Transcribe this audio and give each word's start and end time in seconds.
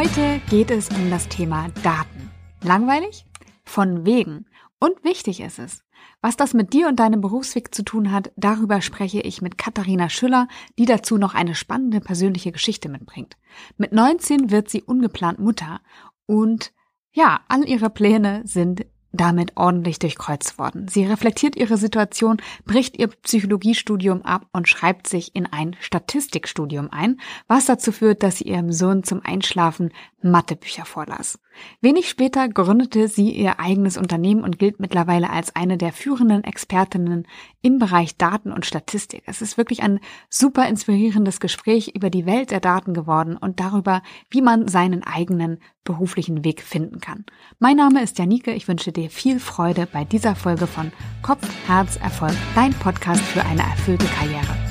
Heute 0.00 0.40
geht 0.48 0.70
es 0.70 0.88
um 0.88 1.10
das 1.10 1.28
Thema 1.28 1.68
Daten. 1.82 2.30
Langweilig? 2.62 3.26
Von 3.66 4.06
wegen. 4.06 4.46
Und 4.78 5.04
wichtig 5.04 5.40
ist 5.40 5.58
es. 5.58 5.84
Was 6.22 6.38
das 6.38 6.54
mit 6.54 6.72
dir 6.72 6.88
und 6.88 6.98
deinem 6.98 7.20
Berufsweg 7.20 7.74
zu 7.74 7.82
tun 7.82 8.10
hat, 8.10 8.32
darüber 8.34 8.80
spreche 8.80 9.20
ich 9.20 9.42
mit 9.42 9.58
Katharina 9.58 10.08
Schüller, 10.08 10.48
die 10.78 10.86
dazu 10.86 11.18
noch 11.18 11.34
eine 11.34 11.54
spannende 11.54 12.00
persönliche 12.00 12.50
Geschichte 12.50 12.88
mitbringt. 12.88 13.36
Mit 13.76 13.92
19 13.92 14.50
wird 14.50 14.70
sie 14.70 14.82
ungeplant 14.82 15.38
Mutter 15.38 15.82
und 16.24 16.72
ja, 17.12 17.40
all 17.48 17.68
ihre 17.68 17.90
Pläne 17.90 18.40
sind 18.46 18.86
damit 19.12 19.56
ordentlich 19.56 19.98
durchkreuzt 19.98 20.58
worden. 20.58 20.88
Sie 20.88 21.04
reflektiert 21.04 21.56
ihre 21.56 21.76
Situation, 21.76 22.40
bricht 22.64 22.98
ihr 22.98 23.08
Psychologiestudium 23.08 24.22
ab 24.22 24.46
und 24.52 24.68
schreibt 24.68 25.08
sich 25.08 25.34
in 25.34 25.46
ein 25.46 25.76
Statistikstudium 25.80 26.88
ein, 26.90 27.20
was 27.48 27.66
dazu 27.66 27.92
führt, 27.92 28.22
dass 28.22 28.36
sie 28.38 28.44
ihrem 28.44 28.72
Sohn 28.72 29.02
zum 29.02 29.20
Einschlafen 29.24 29.92
Mathebücher 30.22 30.84
vorlas. 30.84 31.38
Wenig 31.80 32.08
später 32.08 32.48
gründete 32.48 33.08
sie 33.08 33.30
ihr 33.30 33.60
eigenes 33.60 33.96
Unternehmen 33.96 34.44
und 34.44 34.58
gilt 34.58 34.80
mittlerweile 34.80 35.30
als 35.30 35.54
eine 35.56 35.76
der 35.76 35.92
führenden 35.92 36.44
Expertinnen 36.44 37.26
im 37.62 37.78
Bereich 37.78 38.16
Daten 38.16 38.52
und 38.52 38.66
Statistik. 38.66 39.22
Es 39.26 39.42
ist 39.42 39.58
wirklich 39.58 39.82
ein 39.82 40.00
super 40.28 40.68
inspirierendes 40.68 41.40
Gespräch 41.40 41.92
über 41.94 42.10
die 42.10 42.26
Welt 42.26 42.50
der 42.50 42.60
Daten 42.60 42.94
geworden 42.94 43.36
und 43.36 43.60
darüber, 43.60 44.02
wie 44.30 44.42
man 44.42 44.68
seinen 44.68 45.02
eigenen 45.02 45.58
beruflichen 45.84 46.44
Weg 46.44 46.62
finden 46.62 47.00
kann. 47.00 47.24
Mein 47.58 47.76
Name 47.76 48.02
ist 48.02 48.18
Janike, 48.18 48.52
ich 48.52 48.68
wünsche 48.68 48.92
dir 48.92 49.10
viel 49.10 49.40
Freude 49.40 49.88
bei 49.90 50.04
dieser 50.04 50.36
Folge 50.36 50.66
von 50.66 50.92
Kopf, 51.22 51.48
Herz, 51.66 51.96
Erfolg, 51.96 52.36
dein 52.54 52.72
Podcast 52.74 53.22
für 53.22 53.44
eine 53.44 53.62
erfüllte 53.62 54.06
Karriere. 54.06 54.69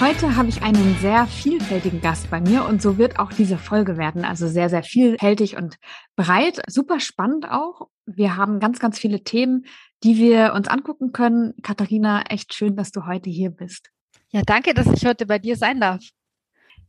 Heute 0.00 0.34
habe 0.34 0.48
ich 0.48 0.62
einen 0.62 0.96
sehr 1.00 1.26
vielfältigen 1.26 2.00
Gast 2.00 2.30
bei 2.30 2.40
mir 2.40 2.64
und 2.64 2.80
so 2.80 2.96
wird 2.96 3.18
auch 3.18 3.34
diese 3.34 3.58
Folge 3.58 3.98
werden. 3.98 4.24
Also 4.24 4.48
sehr, 4.48 4.70
sehr 4.70 4.82
vielfältig 4.82 5.58
und 5.58 5.76
breit. 6.16 6.62
Super 6.68 7.00
spannend 7.00 7.46
auch. 7.50 7.88
Wir 8.06 8.38
haben 8.38 8.60
ganz, 8.60 8.78
ganz 8.78 8.98
viele 8.98 9.22
Themen, 9.22 9.66
die 10.02 10.16
wir 10.16 10.54
uns 10.54 10.68
angucken 10.68 11.12
können. 11.12 11.52
Katharina, 11.62 12.22
echt 12.30 12.54
schön, 12.54 12.76
dass 12.76 12.92
du 12.92 13.04
heute 13.04 13.28
hier 13.28 13.50
bist. 13.50 13.90
Ja, 14.30 14.40
danke, 14.40 14.72
dass 14.72 14.86
ich 14.86 15.04
heute 15.04 15.26
bei 15.26 15.38
dir 15.38 15.56
sein 15.56 15.80
darf. 15.80 16.02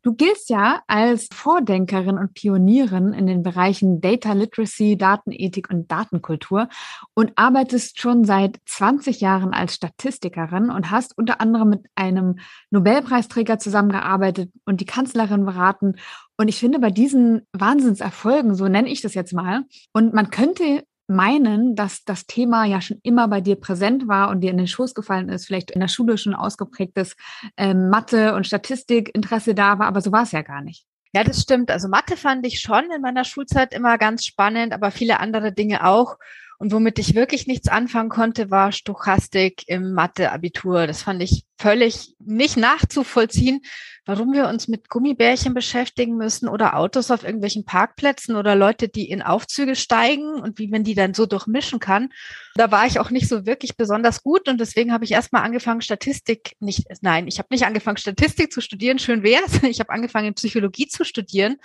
Du 0.03 0.15
giltst 0.15 0.49
ja 0.49 0.81
als 0.87 1.27
Vordenkerin 1.31 2.17
und 2.17 2.33
Pionierin 2.33 3.13
in 3.13 3.27
den 3.27 3.43
Bereichen 3.43 4.01
Data 4.01 4.33
Literacy, 4.33 4.97
Datenethik 4.97 5.69
und 5.69 5.91
Datenkultur 5.91 6.69
und 7.13 7.33
arbeitest 7.35 8.01
schon 8.01 8.25
seit 8.25 8.59
20 8.65 9.21
Jahren 9.21 9.53
als 9.53 9.75
Statistikerin 9.75 10.71
und 10.71 10.89
hast 10.89 11.15
unter 11.19 11.39
anderem 11.39 11.69
mit 11.69 11.85
einem 11.93 12.39
Nobelpreisträger 12.71 13.59
zusammengearbeitet 13.59 14.51
und 14.65 14.81
die 14.81 14.85
Kanzlerin 14.85 15.45
beraten. 15.45 15.97
Und 16.35 16.47
ich 16.47 16.57
finde 16.57 16.79
bei 16.79 16.89
diesen 16.89 17.45
Wahnsinnserfolgen, 17.53 18.55
so 18.55 18.67
nenne 18.67 18.89
ich 18.89 19.01
das 19.01 19.13
jetzt 19.13 19.33
mal, 19.33 19.65
und 19.93 20.15
man 20.15 20.31
könnte 20.31 20.83
meinen, 21.11 21.75
dass 21.75 22.03
das 22.03 22.25
Thema 22.25 22.65
ja 22.65 22.81
schon 22.81 22.99
immer 23.03 23.27
bei 23.27 23.41
dir 23.41 23.55
präsent 23.55 24.07
war 24.07 24.29
und 24.29 24.41
dir 24.41 24.51
in 24.51 24.57
den 24.57 24.67
Schoß 24.67 24.95
gefallen 24.95 25.29
ist, 25.29 25.45
vielleicht 25.45 25.71
in 25.71 25.79
der 25.79 25.87
Schule 25.87 26.17
schon 26.17 26.33
ausgeprägtes 26.33 27.15
ähm, 27.57 27.89
Mathe- 27.89 28.33
und 28.33 28.47
Statistikinteresse 28.47 29.53
da 29.53 29.77
war, 29.79 29.87
aber 29.87 30.01
so 30.01 30.11
war 30.11 30.23
es 30.23 30.31
ja 30.31 30.41
gar 30.41 30.61
nicht. 30.61 30.85
Ja, 31.13 31.23
das 31.23 31.41
stimmt. 31.41 31.71
Also 31.71 31.89
Mathe 31.89 32.15
fand 32.15 32.45
ich 32.47 32.59
schon 32.59 32.89
in 32.95 33.01
meiner 33.01 33.25
Schulzeit 33.25 33.73
immer 33.73 33.97
ganz 33.97 34.25
spannend, 34.25 34.73
aber 34.73 34.91
viele 34.91 35.19
andere 35.19 35.51
Dinge 35.51 35.85
auch. 35.85 36.17
Und 36.61 36.71
womit 36.71 36.99
ich 36.99 37.15
wirklich 37.15 37.47
nichts 37.47 37.69
anfangen 37.69 38.09
konnte, 38.09 38.51
war 38.51 38.71
Stochastik 38.71 39.63
im 39.65 39.93
Mathe-Abitur. 39.93 40.85
Das 40.85 41.01
fand 41.01 41.23
ich 41.23 41.43
völlig 41.57 42.13
nicht 42.19 42.55
nachzuvollziehen, 42.55 43.61
warum 44.05 44.31
wir 44.31 44.47
uns 44.47 44.67
mit 44.67 44.87
Gummibärchen 44.87 45.55
beschäftigen 45.55 46.17
müssen 46.17 46.47
oder 46.47 46.77
Autos 46.77 47.09
auf 47.09 47.23
irgendwelchen 47.23 47.65
Parkplätzen 47.65 48.35
oder 48.35 48.55
Leute, 48.55 48.89
die 48.89 49.09
in 49.09 49.23
Aufzüge 49.23 49.75
steigen 49.75 50.35
und 50.35 50.59
wie 50.59 50.67
man 50.67 50.83
die 50.83 50.93
dann 50.93 51.15
so 51.15 51.25
durchmischen 51.25 51.79
kann. 51.79 52.09
Da 52.53 52.69
war 52.69 52.85
ich 52.85 52.99
auch 52.99 53.09
nicht 53.09 53.27
so 53.27 53.47
wirklich 53.47 53.75
besonders 53.75 54.21
gut 54.21 54.47
und 54.47 54.59
deswegen 54.59 54.93
habe 54.93 55.03
ich 55.03 55.13
erstmal 55.13 55.41
angefangen, 55.41 55.81
Statistik 55.81 56.57
nicht, 56.59 56.85
nein, 57.01 57.25
ich 57.25 57.39
habe 57.39 57.47
nicht 57.49 57.65
angefangen, 57.65 57.97
Statistik 57.97 58.53
zu 58.53 58.61
studieren, 58.61 58.99
schön 58.99 59.23
wär's. 59.23 59.63
Ich 59.63 59.79
habe 59.79 59.89
angefangen, 59.89 60.35
Psychologie 60.35 60.87
zu 60.87 61.05
studieren 61.05 61.57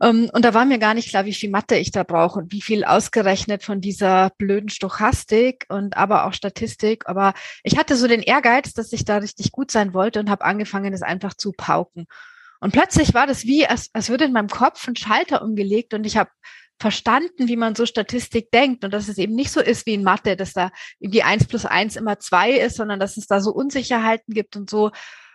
und 0.00 0.44
da 0.44 0.54
war 0.54 0.64
mir 0.64 0.78
gar 0.78 0.94
nicht 0.94 1.08
klar, 1.08 1.24
wie 1.24 1.34
viel 1.34 1.50
Mathe 1.50 1.76
ich 1.76 1.90
da 1.90 2.04
brauche 2.04 2.38
und 2.38 2.52
wie 2.52 2.62
viel 2.62 2.84
ausgerechnet 2.84 3.64
von 3.64 3.80
dieser 3.80 4.30
blöden 4.38 4.68
Stochastik 4.68 5.66
und 5.68 5.96
aber 5.96 6.26
auch 6.26 6.32
Statistik. 6.32 7.08
Aber 7.08 7.34
ich 7.64 7.76
hatte 7.76 7.96
so 7.96 8.06
den 8.06 8.22
Ehrgeiz, 8.22 8.72
dass 8.74 8.92
ich 8.92 9.04
da 9.04 9.16
richtig 9.16 9.50
gut 9.50 9.72
sein 9.72 9.94
wollte 9.94 10.20
und 10.20 10.30
habe 10.30 10.44
angefangen, 10.44 10.92
das 10.92 11.02
einfach 11.02 11.34
zu 11.34 11.52
pauken. 11.52 12.06
Und 12.60 12.72
plötzlich 12.72 13.12
war 13.14 13.26
das 13.26 13.44
wie, 13.44 13.66
als, 13.66 13.90
als 13.92 14.08
würde 14.08 14.24
in 14.24 14.32
meinem 14.32 14.48
Kopf 14.48 14.86
ein 14.86 14.96
Schalter 14.96 15.42
umgelegt 15.42 15.94
und 15.94 16.04
ich 16.04 16.16
habe 16.16 16.30
verstanden, 16.80 17.48
wie 17.48 17.56
man 17.56 17.74
so 17.74 17.86
Statistik 17.86 18.52
denkt 18.52 18.84
und 18.84 18.92
dass 18.92 19.08
es 19.08 19.18
eben 19.18 19.34
nicht 19.34 19.50
so 19.50 19.60
ist 19.60 19.84
wie 19.86 19.94
in 19.94 20.04
Mathe, 20.04 20.36
dass 20.36 20.52
da 20.52 20.70
irgendwie 21.00 21.24
eins 21.24 21.46
plus 21.46 21.64
eins 21.64 21.96
immer 21.96 22.20
zwei 22.20 22.52
ist, 22.52 22.76
sondern 22.76 23.00
dass 23.00 23.16
es 23.16 23.26
da 23.26 23.40
so 23.40 23.50
Unsicherheiten 23.50 24.32
gibt 24.32 24.54
und 24.54 24.70
so. 24.70 24.92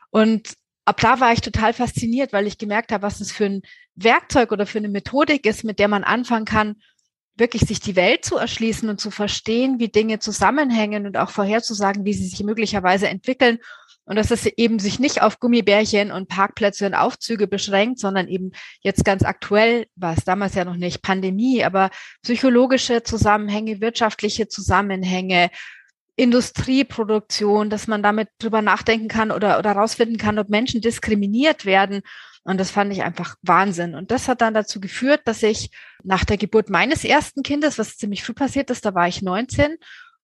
Und 0.09 0.53
ab 0.85 0.99
da 0.99 1.19
war 1.19 1.33
ich 1.33 1.41
total 1.41 1.73
fasziniert, 1.73 2.33
weil 2.33 2.47
ich 2.47 2.57
gemerkt 2.57 2.91
habe, 2.91 3.03
was 3.03 3.21
es 3.21 3.31
für 3.31 3.45
ein 3.45 3.61
Werkzeug 3.95 4.51
oder 4.51 4.65
für 4.65 4.79
eine 4.79 4.89
Methodik 4.89 5.45
ist, 5.45 5.63
mit 5.63 5.79
der 5.79 5.87
man 5.87 6.03
anfangen 6.03 6.45
kann, 6.45 6.75
wirklich 7.35 7.63
sich 7.63 7.79
die 7.79 7.95
Welt 7.95 8.25
zu 8.25 8.37
erschließen 8.37 8.89
und 8.89 8.99
zu 8.99 9.09
verstehen, 9.09 9.79
wie 9.79 9.87
Dinge 9.87 10.19
zusammenhängen 10.19 11.05
und 11.05 11.17
auch 11.17 11.31
vorherzusagen, 11.31 12.05
wie 12.05 12.13
sie 12.13 12.27
sich 12.27 12.43
möglicherweise 12.43 13.07
entwickeln. 13.07 13.59
Und 14.05 14.17
dass 14.17 14.31
es 14.31 14.45
eben 14.45 14.79
sich 14.79 14.99
nicht 14.99 15.21
auf 15.21 15.39
Gummibärchen 15.39 16.11
und 16.11 16.27
Parkplätze 16.27 16.85
und 16.85 16.93
Aufzüge 16.93 17.47
beschränkt, 17.47 17.99
sondern 17.99 18.27
eben 18.27 18.51
jetzt 18.81 19.05
ganz 19.05 19.23
aktuell, 19.23 19.87
war 19.95 20.17
es 20.17 20.25
damals 20.25 20.55
ja 20.55 20.65
noch 20.65 20.75
nicht 20.75 21.01
Pandemie, 21.01 21.63
aber 21.63 21.89
psychologische 22.21 23.03
Zusammenhänge, 23.03 23.79
wirtschaftliche 23.79 24.49
Zusammenhänge, 24.49 25.49
Industrieproduktion, 26.15 27.69
dass 27.69 27.87
man 27.87 28.03
damit 28.03 28.29
drüber 28.39 28.61
nachdenken 28.61 29.07
kann 29.07 29.31
oder, 29.31 29.57
oder 29.57 29.71
rausfinden 29.71 30.17
kann, 30.17 30.39
ob 30.39 30.49
Menschen 30.49 30.81
diskriminiert 30.81 31.65
werden. 31.65 32.01
Und 32.43 32.59
das 32.59 32.71
fand 32.71 32.91
ich 32.91 33.03
einfach 33.03 33.35
Wahnsinn. 33.41 33.95
Und 33.95 34.11
das 34.11 34.27
hat 34.27 34.41
dann 34.41 34.53
dazu 34.53 34.79
geführt, 34.79 35.21
dass 35.25 35.41
ich 35.43 35.71
nach 36.03 36.25
der 36.25 36.37
Geburt 36.37 36.69
meines 36.69 37.03
ersten 37.03 37.41
Kindes, 37.41 37.79
was 37.79 37.97
ziemlich 37.97 38.23
früh 38.23 38.33
passiert 38.33 38.69
ist, 38.69 38.85
da 38.85 38.93
war 38.93 39.07
ich 39.07 39.21
19, 39.21 39.77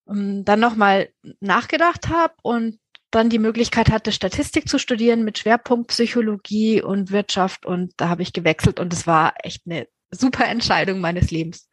ähm, 0.09 0.43
dann 0.45 0.59
nochmal 0.59 1.09
nachgedacht 1.39 2.09
habe 2.09 2.33
und 2.43 2.79
dann 3.11 3.29
die 3.29 3.39
Möglichkeit 3.39 3.89
hatte, 3.89 4.11
Statistik 4.11 4.69
zu 4.69 4.77
studieren 4.77 5.23
mit 5.23 5.39
Schwerpunkt 5.39 5.87
Psychologie 5.87 6.81
und 6.81 7.09
Wirtschaft. 7.09 7.65
Und 7.65 7.93
da 7.97 8.09
habe 8.09 8.21
ich 8.21 8.33
gewechselt 8.33 8.79
und 8.79 8.93
es 8.93 9.07
war 9.07 9.33
echt 9.43 9.63
eine 9.65 9.87
super 10.11 10.45
Entscheidung 10.45 10.99
meines 10.99 11.31
Lebens. 11.31 11.68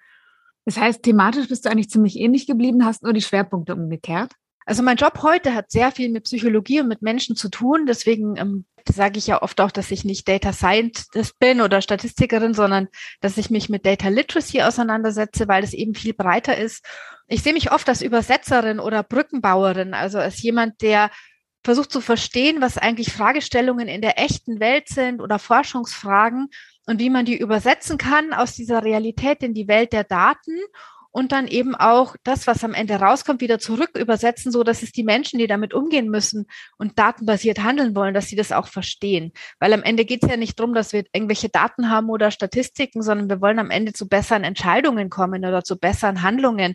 Das 0.66 0.77
heißt, 0.77 1.03
thematisch 1.03 1.49
bist 1.49 1.65
du 1.65 1.71
eigentlich 1.71 1.88
ziemlich 1.88 2.19
ähnlich 2.19 2.47
geblieben, 2.47 2.84
hast 2.84 3.03
nur 3.03 3.12
die 3.12 3.22
Schwerpunkte 3.22 3.75
umgekehrt. 3.75 4.32
Also 4.66 4.82
mein 4.82 4.97
Job 4.97 5.22
heute 5.22 5.54
hat 5.54 5.71
sehr 5.71 5.93
viel 5.93 6.10
mit 6.10 6.25
Psychologie 6.25 6.81
und 6.81 6.88
mit 6.88 7.00
Menschen 7.00 7.37
zu 7.37 7.49
tun. 7.49 7.87
Deswegen 7.87 8.37
ähm, 8.37 8.65
sage 8.93 9.19
ich 9.19 9.28
ja 9.28 9.41
oft 9.41 9.60
auch, 9.60 9.71
dass 9.71 9.93
ich 9.93 10.04
nicht 10.04 10.27
Data 10.27 10.53
Scientist 10.53 11.38
bin 11.38 11.60
oder 11.60 11.81
Statistikerin, 11.81 12.53
sondern 12.53 12.88
dass 13.21 13.38
ich 13.38 13.49
mich 13.49 13.69
mit 13.69 13.87
Data 13.87 14.09
Literacy 14.09 14.62
auseinandersetze, 14.62 15.47
weil 15.47 15.62
es 15.62 15.72
eben 15.72 15.94
viel 15.94 16.15
breiter 16.15 16.59
ist. 16.59 16.84
Ich 17.28 17.44
sehe 17.44 17.53
mich 17.53 17.71
oft 17.71 17.88
als 17.88 18.03
Übersetzerin 18.03 18.81
oder 18.81 19.04
Brückenbauerin, 19.04 19.94
also 19.94 20.19
als 20.19 20.43
jemand, 20.43 20.83
der 20.83 21.10
versucht 21.66 21.91
zu 21.91 22.00
verstehen, 22.00 22.60
was 22.60 22.78
eigentlich 22.78 23.12
Fragestellungen 23.12 23.88
in 23.88 24.00
der 24.00 24.19
echten 24.19 24.60
Welt 24.60 24.88
sind 24.88 25.21
oder 25.21 25.41
Forschungsfragen 25.41 26.49
und 26.87 27.00
wie 27.00 27.10
man 27.10 27.25
die 27.25 27.37
übersetzen 27.37 27.99
kann 27.99 28.32
aus 28.32 28.54
dieser 28.54 28.84
Realität 28.84 29.43
in 29.43 29.53
die 29.53 29.66
Welt 29.66 29.93
der 29.93 30.04
Daten 30.04 30.53
und 31.10 31.33
dann 31.33 31.48
eben 31.48 31.74
auch 31.74 32.15
das, 32.22 32.47
was 32.47 32.63
am 32.63 32.72
Ende 32.72 32.95
rauskommt, 32.97 33.41
wieder 33.41 33.59
zurück 33.59 33.98
übersetzen, 33.98 34.53
so 34.53 34.63
dass 34.63 34.84
es 34.84 34.92
die 34.92 35.03
Menschen, 35.03 35.41
die 35.41 35.48
damit 35.48 35.74
umgehen 35.74 36.09
müssen 36.09 36.47
und 36.77 37.01
datenbasiert 37.01 37.59
handeln 37.59 37.97
wollen, 37.97 38.15
dass 38.15 38.28
sie 38.28 38.36
das 38.36 38.53
auch 38.53 38.68
verstehen. 38.68 39.33
Weil 39.59 39.72
am 39.72 39.83
Ende 39.83 40.04
geht 40.04 40.22
es 40.22 40.30
ja 40.30 40.36
nicht 40.36 40.60
darum, 40.60 40.72
dass 40.72 40.92
wir 40.92 41.04
irgendwelche 41.13 41.48
Daten 41.48 41.91
haben 41.91 42.10
oder 42.10 42.30
Statistiken, 42.30 43.03
sondern 43.03 43.28
wir 43.28 43.41
wollen 43.41 43.59
am 43.59 43.71
Ende 43.71 43.92
zu 43.92 44.09
besseren 44.09 44.45
Entscheidungen 44.45 45.10
kommen 45.10 45.45
oder 45.45 45.65
zu 45.65 45.77
besseren 45.77 46.22
Handlungen. 46.22 46.74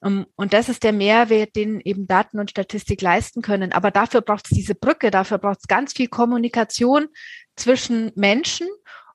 Und 0.00 0.54
das 0.54 0.70
ist 0.70 0.82
der 0.82 0.92
Mehrwert, 0.92 1.54
den 1.56 1.80
eben 1.80 2.06
Daten 2.06 2.40
und 2.40 2.50
Statistik 2.50 3.02
leisten 3.02 3.42
können. 3.42 3.72
Aber 3.72 3.90
dafür 3.90 4.22
braucht 4.22 4.46
es 4.46 4.56
diese 4.56 4.74
Brücke, 4.74 5.10
dafür 5.10 5.36
braucht 5.36 5.58
es 5.60 5.68
ganz 5.68 5.92
viel 5.92 6.08
Kommunikation 6.08 7.08
zwischen 7.54 8.10
Menschen 8.14 8.66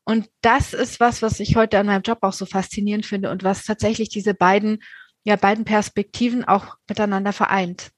und 0.05 0.29
das 0.41 0.73
ist 0.73 0.99
was, 0.99 1.21
was 1.23 1.39
ich 1.39 1.55
heute 1.55 1.79
an 1.79 1.87
meinem 1.87 2.03
Job 2.03 2.19
auch 2.21 2.33
so 2.33 2.45
faszinierend 2.45 3.05
finde 3.05 3.31
und 3.31 3.43
was 3.43 3.65
tatsächlich 3.65 4.09
diese 4.09 4.35
beiden, 4.35 4.83
ja, 5.23 5.35
beiden 5.35 5.65
Perspektiven 5.65 6.45
auch 6.45 6.77
miteinander 6.87 7.33
vereint. 7.33 7.89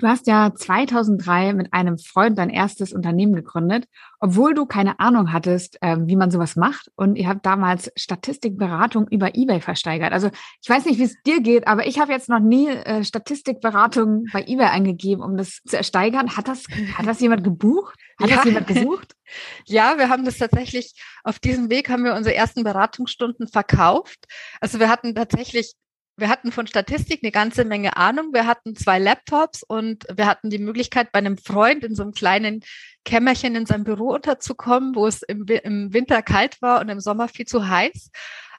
Du 0.00 0.08
hast 0.08 0.26
ja 0.26 0.54
2003 0.54 1.52
mit 1.52 1.74
einem 1.74 1.98
Freund 1.98 2.38
dein 2.38 2.48
erstes 2.48 2.94
Unternehmen 2.94 3.34
gegründet, 3.34 3.84
obwohl 4.18 4.54
du 4.54 4.64
keine 4.64 4.98
Ahnung 4.98 5.30
hattest, 5.30 5.76
äh, 5.82 5.98
wie 6.00 6.16
man 6.16 6.30
sowas 6.30 6.56
macht. 6.56 6.90
Und 6.96 7.16
ihr 7.16 7.28
habt 7.28 7.44
damals 7.44 7.92
Statistikberatung 7.96 9.08
über 9.08 9.34
eBay 9.34 9.60
versteigert. 9.60 10.14
Also 10.14 10.30
ich 10.62 10.70
weiß 10.70 10.86
nicht, 10.86 10.98
wie 10.98 11.04
es 11.04 11.20
dir 11.26 11.42
geht, 11.42 11.68
aber 11.68 11.86
ich 11.86 12.00
habe 12.00 12.12
jetzt 12.12 12.30
noch 12.30 12.40
nie 12.40 12.68
äh, 12.68 13.04
Statistikberatung 13.04 14.24
bei 14.32 14.42
eBay 14.46 14.68
eingegeben, 14.68 15.22
um 15.22 15.36
das 15.36 15.60
zu 15.66 15.76
ersteigern. 15.76 16.34
Hat 16.34 16.48
das, 16.48 16.64
hat 16.94 17.06
das 17.06 17.20
jemand 17.20 17.44
gebucht? 17.44 17.94
Hat 18.18 18.30
ja. 18.30 18.36
das 18.36 18.44
jemand 18.46 18.66
gesucht? 18.68 19.12
Ja, 19.64 19.96
wir 19.96 20.08
haben 20.08 20.24
das 20.24 20.38
tatsächlich, 20.38 20.92
auf 21.22 21.38
diesem 21.38 21.70
Weg 21.70 21.88
haben 21.88 22.02
wir 22.02 22.14
unsere 22.14 22.34
ersten 22.34 22.64
Beratungsstunden 22.64 23.46
verkauft. 23.46 24.24
Also 24.60 24.80
wir 24.80 24.88
hatten 24.88 25.14
tatsächlich 25.14 25.76
wir 26.20 26.28
hatten 26.28 26.52
von 26.52 26.66
Statistik 26.66 27.20
eine 27.22 27.32
ganze 27.32 27.64
Menge 27.64 27.96
Ahnung. 27.96 28.32
Wir 28.32 28.46
hatten 28.46 28.76
zwei 28.76 28.98
Laptops 28.98 29.62
und 29.62 30.04
wir 30.14 30.26
hatten 30.26 30.50
die 30.50 30.58
Möglichkeit, 30.58 31.12
bei 31.12 31.18
einem 31.18 31.38
Freund 31.38 31.82
in 31.82 31.94
so 31.94 32.02
einem 32.02 32.12
kleinen 32.12 32.60
Kämmerchen 33.04 33.56
in 33.56 33.66
seinem 33.66 33.84
Büro 33.84 34.12
unterzukommen, 34.12 34.94
wo 34.94 35.06
es 35.06 35.22
im, 35.22 35.46
im 35.46 35.92
Winter 35.92 36.22
kalt 36.22 36.60
war 36.60 36.80
und 36.80 36.88
im 36.88 37.00
Sommer 37.00 37.28
viel 37.28 37.46
zu 37.46 37.68
heiß. 37.68 38.10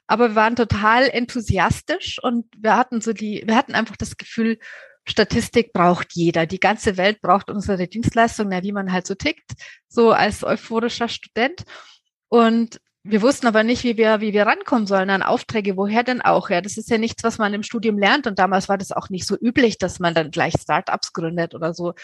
Aber 0.06 0.30
wir 0.30 0.34
waren 0.34 0.56
total 0.56 1.08
enthusiastisch 1.08 2.18
und 2.22 2.46
wir 2.58 2.76
hatten 2.76 3.00
so 3.00 3.12
die, 3.12 3.44
wir 3.46 3.56
hatten 3.56 3.74
einfach 3.74 3.96
das 3.96 4.16
Gefühl, 4.16 4.58
Statistik 5.04 5.72
braucht 5.72 6.08
jeder. 6.12 6.46
Die 6.46 6.60
ganze 6.60 6.96
Welt 6.96 7.20
braucht 7.20 7.50
unsere 7.50 7.88
Dienstleistung, 7.88 8.48
na, 8.50 8.62
wie 8.62 8.72
man 8.72 8.92
halt 8.92 9.06
so 9.06 9.14
tickt, 9.14 9.52
so 9.88 10.12
als 10.12 10.44
euphorischer 10.44 11.08
Student. 11.08 11.62
Und 12.28 12.80
wir 13.04 13.22
wussten 13.22 13.46
aber 13.46 13.64
nicht, 13.64 13.82
wie 13.82 13.96
wir, 13.96 14.20
wie 14.20 14.32
wir 14.32 14.46
rankommen 14.46 14.86
sollen 14.86 15.10
an 15.10 15.22
Aufträge. 15.22 15.76
Woher 15.76 16.04
denn 16.04 16.22
auch? 16.22 16.50
Ja, 16.50 16.60
das 16.60 16.76
ist 16.76 16.88
ja 16.88 16.98
nichts, 16.98 17.24
was 17.24 17.38
man 17.38 17.52
im 17.52 17.64
Studium 17.64 17.98
lernt. 17.98 18.26
Und 18.26 18.38
damals 18.38 18.68
war 18.68 18.78
das 18.78 18.92
auch 18.92 19.08
nicht 19.08 19.26
so 19.26 19.36
üblich, 19.36 19.78
dass 19.78 19.98
man 19.98 20.14
dann 20.14 20.30
gleich 20.30 20.54
Startups 20.60 21.12
gründet 21.12 21.54
oder 21.54 21.74
so. 21.74 21.94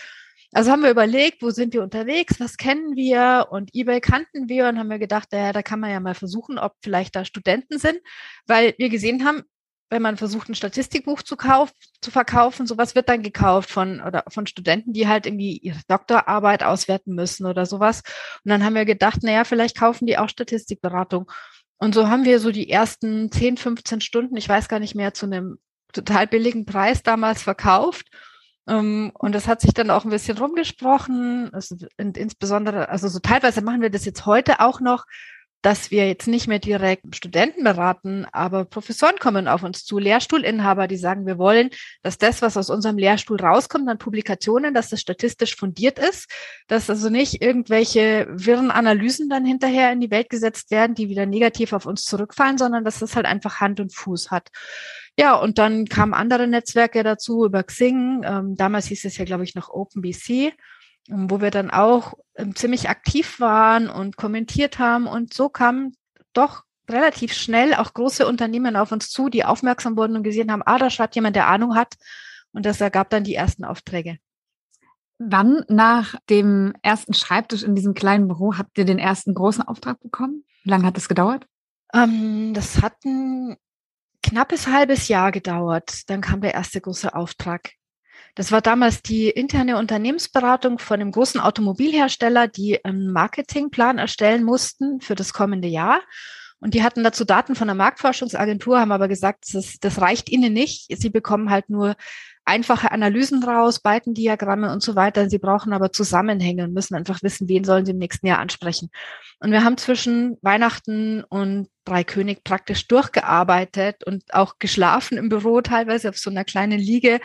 Also 0.52 0.70
haben 0.70 0.82
wir 0.82 0.90
überlegt, 0.90 1.42
wo 1.42 1.50
sind 1.50 1.74
wir 1.74 1.82
unterwegs? 1.82 2.40
Was 2.40 2.56
kennen 2.56 2.96
wir? 2.96 3.48
Und 3.50 3.74
eBay 3.74 4.00
kannten 4.00 4.48
wir 4.48 4.68
und 4.68 4.78
haben 4.78 4.88
wir 4.88 4.98
gedacht, 4.98 5.28
ja, 5.32 5.52
da 5.52 5.62
kann 5.62 5.78
man 5.78 5.90
ja 5.90 6.00
mal 6.00 6.14
versuchen, 6.14 6.58
ob 6.58 6.72
vielleicht 6.82 7.14
da 7.14 7.24
Studenten 7.24 7.78
sind, 7.78 7.98
weil 8.46 8.74
wir 8.78 8.88
gesehen 8.88 9.24
haben, 9.24 9.44
wenn 9.90 10.02
man 10.02 10.16
versucht, 10.16 10.48
ein 10.48 10.54
Statistikbuch 10.54 11.22
zu, 11.22 11.36
kauf, 11.36 11.70
zu 12.00 12.10
verkaufen, 12.10 12.66
sowas 12.66 12.94
wird 12.94 13.08
dann 13.08 13.22
gekauft 13.22 13.70
von, 13.70 14.00
oder 14.00 14.24
von 14.28 14.46
Studenten, 14.46 14.92
die 14.92 15.08
halt 15.08 15.26
irgendwie 15.26 15.56
ihre 15.56 15.80
Doktorarbeit 15.88 16.62
auswerten 16.62 17.14
müssen 17.14 17.46
oder 17.46 17.64
sowas. 17.66 18.02
Und 18.44 18.50
dann 18.50 18.64
haben 18.64 18.74
wir 18.74 18.84
gedacht, 18.84 19.22
naja, 19.22 19.44
vielleicht 19.44 19.76
kaufen 19.78 20.06
die 20.06 20.18
auch 20.18 20.28
Statistikberatung. 20.28 21.30
Und 21.78 21.94
so 21.94 22.08
haben 22.08 22.24
wir 22.24 22.40
so 22.40 22.50
die 22.50 22.68
ersten 22.68 23.30
10, 23.30 23.56
15 23.56 24.00
Stunden, 24.00 24.36
ich 24.36 24.48
weiß 24.48 24.68
gar 24.68 24.80
nicht 24.80 24.94
mehr, 24.94 25.14
zu 25.14 25.26
einem 25.26 25.58
total 25.92 26.26
billigen 26.26 26.66
Preis 26.66 27.02
damals 27.02 27.42
verkauft. 27.42 28.06
Um, 28.66 29.12
und 29.14 29.34
das 29.34 29.48
hat 29.48 29.62
sich 29.62 29.72
dann 29.72 29.88
auch 29.88 30.04
ein 30.04 30.10
bisschen 30.10 30.36
rumgesprochen. 30.36 31.48
Also, 31.54 31.74
insbesondere, 31.96 32.90
also 32.90 33.08
so 33.08 33.18
teilweise 33.18 33.62
machen 33.62 33.80
wir 33.80 33.88
das 33.88 34.04
jetzt 34.04 34.26
heute 34.26 34.60
auch 34.60 34.80
noch, 34.80 35.06
dass 35.62 35.90
wir 35.90 36.06
jetzt 36.06 36.28
nicht 36.28 36.46
mehr 36.46 36.60
direkt 36.60 37.16
Studenten 37.16 37.64
beraten, 37.64 38.26
aber 38.32 38.64
Professoren 38.64 39.18
kommen 39.18 39.48
auf 39.48 39.64
uns 39.64 39.84
zu, 39.84 39.98
Lehrstuhlinhaber, 39.98 40.86
die 40.86 40.96
sagen, 40.96 41.26
wir 41.26 41.38
wollen, 41.38 41.70
dass 42.02 42.16
das, 42.16 42.42
was 42.42 42.56
aus 42.56 42.70
unserem 42.70 42.96
Lehrstuhl 42.96 43.40
rauskommt 43.40 43.88
an 43.88 43.98
Publikationen, 43.98 44.72
dass 44.72 44.90
das 44.90 45.00
statistisch 45.00 45.56
fundiert 45.56 45.98
ist, 45.98 46.30
dass 46.68 46.88
also 46.88 47.10
nicht 47.10 47.42
irgendwelche 47.42 48.28
wirren 48.30 48.70
Analysen 48.70 49.28
dann 49.28 49.44
hinterher 49.44 49.90
in 49.92 50.00
die 50.00 50.10
Welt 50.10 50.30
gesetzt 50.30 50.70
werden, 50.70 50.94
die 50.94 51.08
wieder 51.08 51.26
negativ 51.26 51.72
auf 51.72 51.86
uns 51.86 52.04
zurückfallen, 52.04 52.58
sondern 52.58 52.84
dass 52.84 53.00
das 53.00 53.16
halt 53.16 53.26
einfach 53.26 53.60
Hand 53.60 53.80
und 53.80 53.94
Fuß 53.94 54.30
hat. 54.30 54.48
Ja, 55.18 55.34
und 55.34 55.58
dann 55.58 55.86
kamen 55.86 56.14
andere 56.14 56.46
Netzwerke 56.46 57.02
dazu 57.02 57.44
über 57.44 57.64
Xing. 57.64 58.22
Ähm, 58.24 58.54
damals 58.54 58.86
hieß 58.86 59.04
es 59.04 59.16
ja, 59.16 59.24
glaube 59.24 59.42
ich, 59.42 59.56
noch 59.56 59.68
OpenBC 59.68 60.52
wo 61.08 61.40
wir 61.40 61.50
dann 61.50 61.70
auch 61.70 62.14
ähm, 62.36 62.54
ziemlich 62.54 62.88
aktiv 62.88 63.40
waren 63.40 63.88
und 63.88 64.16
kommentiert 64.16 64.78
haben. 64.78 65.06
Und 65.06 65.34
so 65.34 65.48
kamen 65.48 65.96
doch 66.32 66.64
relativ 66.88 67.32
schnell 67.32 67.74
auch 67.74 67.92
große 67.92 68.26
Unternehmen 68.26 68.76
auf 68.76 68.92
uns 68.92 69.10
zu, 69.10 69.28
die 69.28 69.44
aufmerksam 69.44 69.96
wurden 69.96 70.16
und 70.16 70.22
gesehen 70.22 70.52
haben, 70.52 70.62
ah, 70.64 70.78
da 70.78 70.90
schreibt 70.90 71.14
jemand, 71.14 71.36
der 71.36 71.48
Ahnung 71.48 71.74
hat. 71.74 71.94
Und 72.52 72.64
das 72.64 72.80
ergab 72.80 73.10
dann 73.10 73.24
die 73.24 73.34
ersten 73.34 73.64
Aufträge. 73.64 74.18
Wann 75.18 75.64
nach 75.68 76.14
dem 76.30 76.74
ersten 76.82 77.12
Schreibtisch 77.12 77.62
in 77.62 77.74
diesem 77.74 77.94
kleinen 77.94 78.28
Büro 78.28 78.56
habt 78.56 78.78
ihr 78.78 78.84
den 78.84 78.98
ersten 78.98 79.34
großen 79.34 79.62
Auftrag 79.62 80.00
bekommen? 80.00 80.44
Wie 80.62 80.70
lange 80.70 80.86
hat 80.86 80.96
das 80.96 81.08
gedauert? 81.08 81.46
Ähm, 81.92 82.54
das 82.54 82.80
hat 82.80 83.04
ein 83.04 83.56
knappes 84.22 84.68
halbes 84.68 85.08
Jahr 85.08 85.32
gedauert. 85.32 86.08
Dann 86.08 86.20
kam 86.20 86.40
der 86.40 86.54
erste 86.54 86.80
große 86.80 87.14
Auftrag. 87.14 87.72
Das 88.38 88.52
war 88.52 88.60
damals 88.60 89.02
die 89.02 89.30
interne 89.30 89.78
Unternehmensberatung 89.78 90.78
von 90.78 91.00
einem 91.00 91.10
großen 91.10 91.40
Automobilhersteller, 91.40 92.46
die 92.46 92.84
einen 92.84 93.10
Marketingplan 93.10 93.98
erstellen 93.98 94.44
mussten 94.44 95.00
für 95.00 95.16
das 95.16 95.32
kommende 95.32 95.66
Jahr. 95.66 96.02
Und 96.60 96.74
die 96.74 96.84
hatten 96.84 97.02
dazu 97.02 97.24
Daten 97.24 97.56
von 97.56 97.66
der 97.66 97.74
Marktforschungsagentur, 97.74 98.78
haben 98.78 98.92
aber 98.92 99.08
gesagt, 99.08 99.46
das, 99.52 99.78
das 99.80 100.00
reicht 100.00 100.30
ihnen 100.30 100.52
nicht. 100.52 100.86
Sie 101.00 101.10
bekommen 101.10 101.50
halt 101.50 101.68
nur 101.68 101.96
einfache 102.44 102.92
Analysen 102.92 103.42
raus, 103.42 103.80
Balkendiagramme 103.80 104.72
und 104.72 104.84
so 104.84 104.94
weiter. 104.94 105.28
Sie 105.28 105.38
brauchen 105.38 105.72
aber 105.72 105.90
Zusammenhänge 105.90 106.62
und 106.62 106.72
müssen 106.72 106.94
einfach 106.94 107.24
wissen, 107.24 107.48
wen 107.48 107.64
sollen 107.64 107.86
sie 107.86 107.90
im 107.90 107.98
nächsten 107.98 108.28
Jahr 108.28 108.38
ansprechen. 108.38 108.90
Und 109.40 109.50
wir 109.50 109.64
haben 109.64 109.78
zwischen 109.78 110.38
Weihnachten 110.42 111.24
und 111.24 111.70
Dreikönig 111.84 112.44
praktisch 112.44 112.86
durchgearbeitet 112.86 114.04
und 114.04 114.32
auch 114.32 114.60
geschlafen 114.60 115.18
im 115.18 115.28
Büro, 115.28 115.60
teilweise 115.60 116.10
auf 116.10 116.18
so 116.18 116.30
einer 116.30 116.44
kleinen 116.44 116.78
Liege 116.78 117.18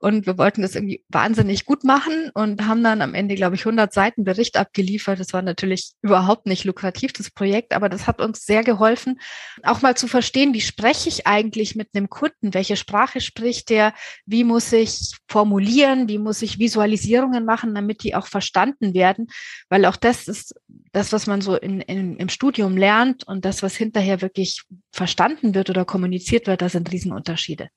und 0.00 0.26
wir 0.26 0.38
wollten 0.38 0.62
das 0.62 0.74
irgendwie 0.74 1.04
wahnsinnig 1.10 1.66
gut 1.66 1.84
machen 1.84 2.30
und 2.32 2.66
haben 2.66 2.82
dann 2.82 3.02
am 3.02 3.14
Ende, 3.14 3.34
glaube 3.34 3.54
ich, 3.54 3.62
100 3.62 3.92
Seiten 3.92 4.24
Bericht 4.24 4.56
abgeliefert. 4.56 5.20
Das 5.20 5.34
war 5.34 5.42
natürlich 5.42 5.92
überhaupt 6.00 6.46
nicht 6.46 6.64
lukrativ, 6.64 7.12
das 7.12 7.30
Projekt, 7.30 7.74
aber 7.74 7.90
das 7.90 8.06
hat 8.06 8.20
uns 8.20 8.46
sehr 8.46 8.64
geholfen, 8.64 9.20
auch 9.62 9.82
mal 9.82 9.96
zu 9.96 10.08
verstehen, 10.08 10.54
wie 10.54 10.62
spreche 10.62 11.10
ich 11.10 11.26
eigentlich 11.26 11.76
mit 11.76 11.88
einem 11.94 12.08
Kunden? 12.08 12.54
Welche 12.54 12.76
Sprache 12.76 13.20
spricht 13.20 13.68
der? 13.68 13.92
Wie 14.24 14.42
muss 14.42 14.72
ich 14.72 15.12
formulieren? 15.28 16.08
Wie 16.08 16.18
muss 16.18 16.40
ich 16.40 16.58
Visualisierungen 16.58 17.44
machen, 17.44 17.74
damit 17.74 18.02
die 18.02 18.14
auch 18.14 18.26
verstanden 18.26 18.94
werden? 18.94 19.26
Weil 19.68 19.84
auch 19.84 19.96
das 19.96 20.28
ist 20.28 20.54
das, 20.92 21.12
was 21.12 21.26
man 21.26 21.42
so 21.42 21.56
in, 21.56 21.82
in, 21.82 22.16
im 22.16 22.30
Studium 22.30 22.78
lernt 22.78 23.26
und 23.28 23.44
das, 23.44 23.62
was 23.62 23.76
hinterher 23.76 24.22
wirklich 24.22 24.62
verstanden 24.92 25.54
wird 25.54 25.68
oder 25.68 25.84
kommuniziert 25.84 26.46
wird, 26.46 26.62
da 26.62 26.70
sind 26.70 26.90
Riesenunterschiede. 26.90 27.68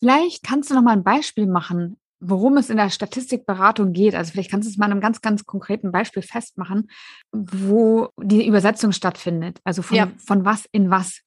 Vielleicht 0.00 0.42
kannst 0.42 0.70
du 0.70 0.74
noch 0.74 0.82
mal 0.82 0.92
ein 0.92 1.04
Beispiel 1.04 1.46
machen, 1.46 1.98
worum 2.20 2.56
es 2.56 2.70
in 2.70 2.76
der 2.76 2.90
Statistikberatung 2.90 3.92
geht. 3.92 4.14
Also 4.14 4.32
vielleicht 4.32 4.50
kannst 4.50 4.66
du 4.66 4.70
es 4.70 4.78
mal 4.78 4.86
an 4.86 4.92
einem 4.92 5.00
ganz, 5.00 5.20
ganz 5.20 5.44
konkreten 5.44 5.92
Beispiel 5.92 6.22
festmachen, 6.22 6.90
wo 7.32 8.08
die 8.18 8.46
Übersetzung 8.46 8.92
stattfindet. 8.92 9.60
Also 9.64 9.82
von, 9.82 9.96
ja. 9.96 10.10
von 10.24 10.44
was 10.44 10.66
in 10.72 10.90
was. 10.90 11.20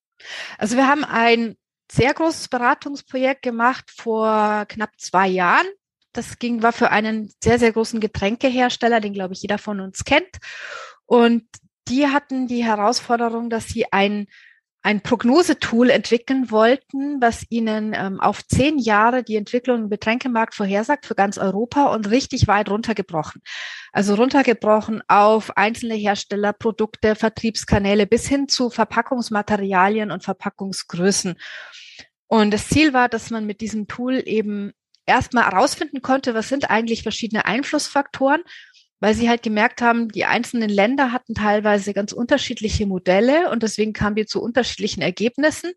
Also 0.58 0.76
wir 0.76 0.88
haben 0.88 1.04
ein 1.04 1.56
sehr 1.92 2.14
großes 2.14 2.50
Beratungsprojekt 2.50 3.42
gemacht 3.42 3.92
vor 3.96 4.66
knapp 4.68 4.92
zwei 4.98 5.28
Jahren. 5.28 5.68
Das 6.14 6.40
ging, 6.40 6.62
war 6.64 6.74
für 6.74 6.90
einen 6.90 7.32
sehr, 7.44 7.60
sehr 7.60 7.72
großen 7.72 8.00
Getränkehersteller, 8.00 9.00
den 9.00 9.14
glaube 9.14 9.34
ich 9.34 9.42
jeder 9.42 9.58
von 9.58 9.80
uns 9.80 10.04
kennt. 10.04 10.38
Und 11.06 11.46
die 11.88 12.08
hatten 12.08 12.48
die 12.48 12.64
Herausforderung, 12.64 13.50
dass 13.50 13.68
sie 13.68 13.92
ein 13.92 14.28
ein 14.82 15.02
Prognosetool 15.02 15.90
entwickeln 15.90 16.52
wollten, 16.52 17.20
was 17.20 17.46
ihnen 17.50 17.94
ähm, 17.94 18.20
auf 18.22 18.48
zehn 18.48 18.80
Jahre 18.80 19.24
die 19.24 19.36
Entwicklung 19.36 19.84
im 19.84 19.90
Getränkemarkt 19.90 20.56
vorhersagt 20.56 21.06
für 21.06 21.16
ganz 21.16 21.38
Europa 21.38 21.94
und 21.94 22.10
richtig 22.10 22.48
weit 22.48 22.70
runtergebrochen. 22.70 23.42
Also 23.92 24.16
runtergebrochen 24.16 25.04
auf 25.08 25.58
einzelne 25.58 25.96
Hersteller, 25.96 26.54
Produkte, 26.54 27.16
Vertriebskanäle 27.16 28.08
bis 28.08 28.28
hin 28.28 28.48
zu 28.48 28.70
Verpackungsmaterialien 28.70 30.12
und 30.12 30.24
Verpackungsgrößen. 30.24 31.36
Und 32.28 32.52
das 32.52 32.70
Ziel 32.70 32.94
war, 32.94 33.10
dass 33.10 33.32
man 33.32 33.46
mit 33.46 33.60
diesem 33.60 33.88
Tool 33.88 34.22
eben 34.26 34.72
erstmal 35.06 35.46
herausfinden 35.46 36.02
konnte, 36.02 36.34
was 36.36 36.48
sind 36.48 36.70
eigentlich 36.70 37.04
verschiedene 37.04 37.46
Einflussfaktoren 37.46 38.44
weil 39.00 39.14
sie 39.14 39.30
halt 39.30 39.44
gemerkt 39.44 39.82
haben, 39.82 40.10
die 40.10 40.26
einzelnen 40.26 40.70
Länder 40.70 41.12
hatten 41.12 41.34
teilweise 41.34 41.94
ganz 41.94 42.12
unterschiedliche 42.12 42.86
Modelle 42.86 43.50
und 43.50 43.64
deswegen 43.64 43.94
kamen 43.94 44.16
wir 44.16 44.28
zu 44.28 44.42
unterschiedlichen 44.42 45.02
Ergebnissen. 45.02 45.72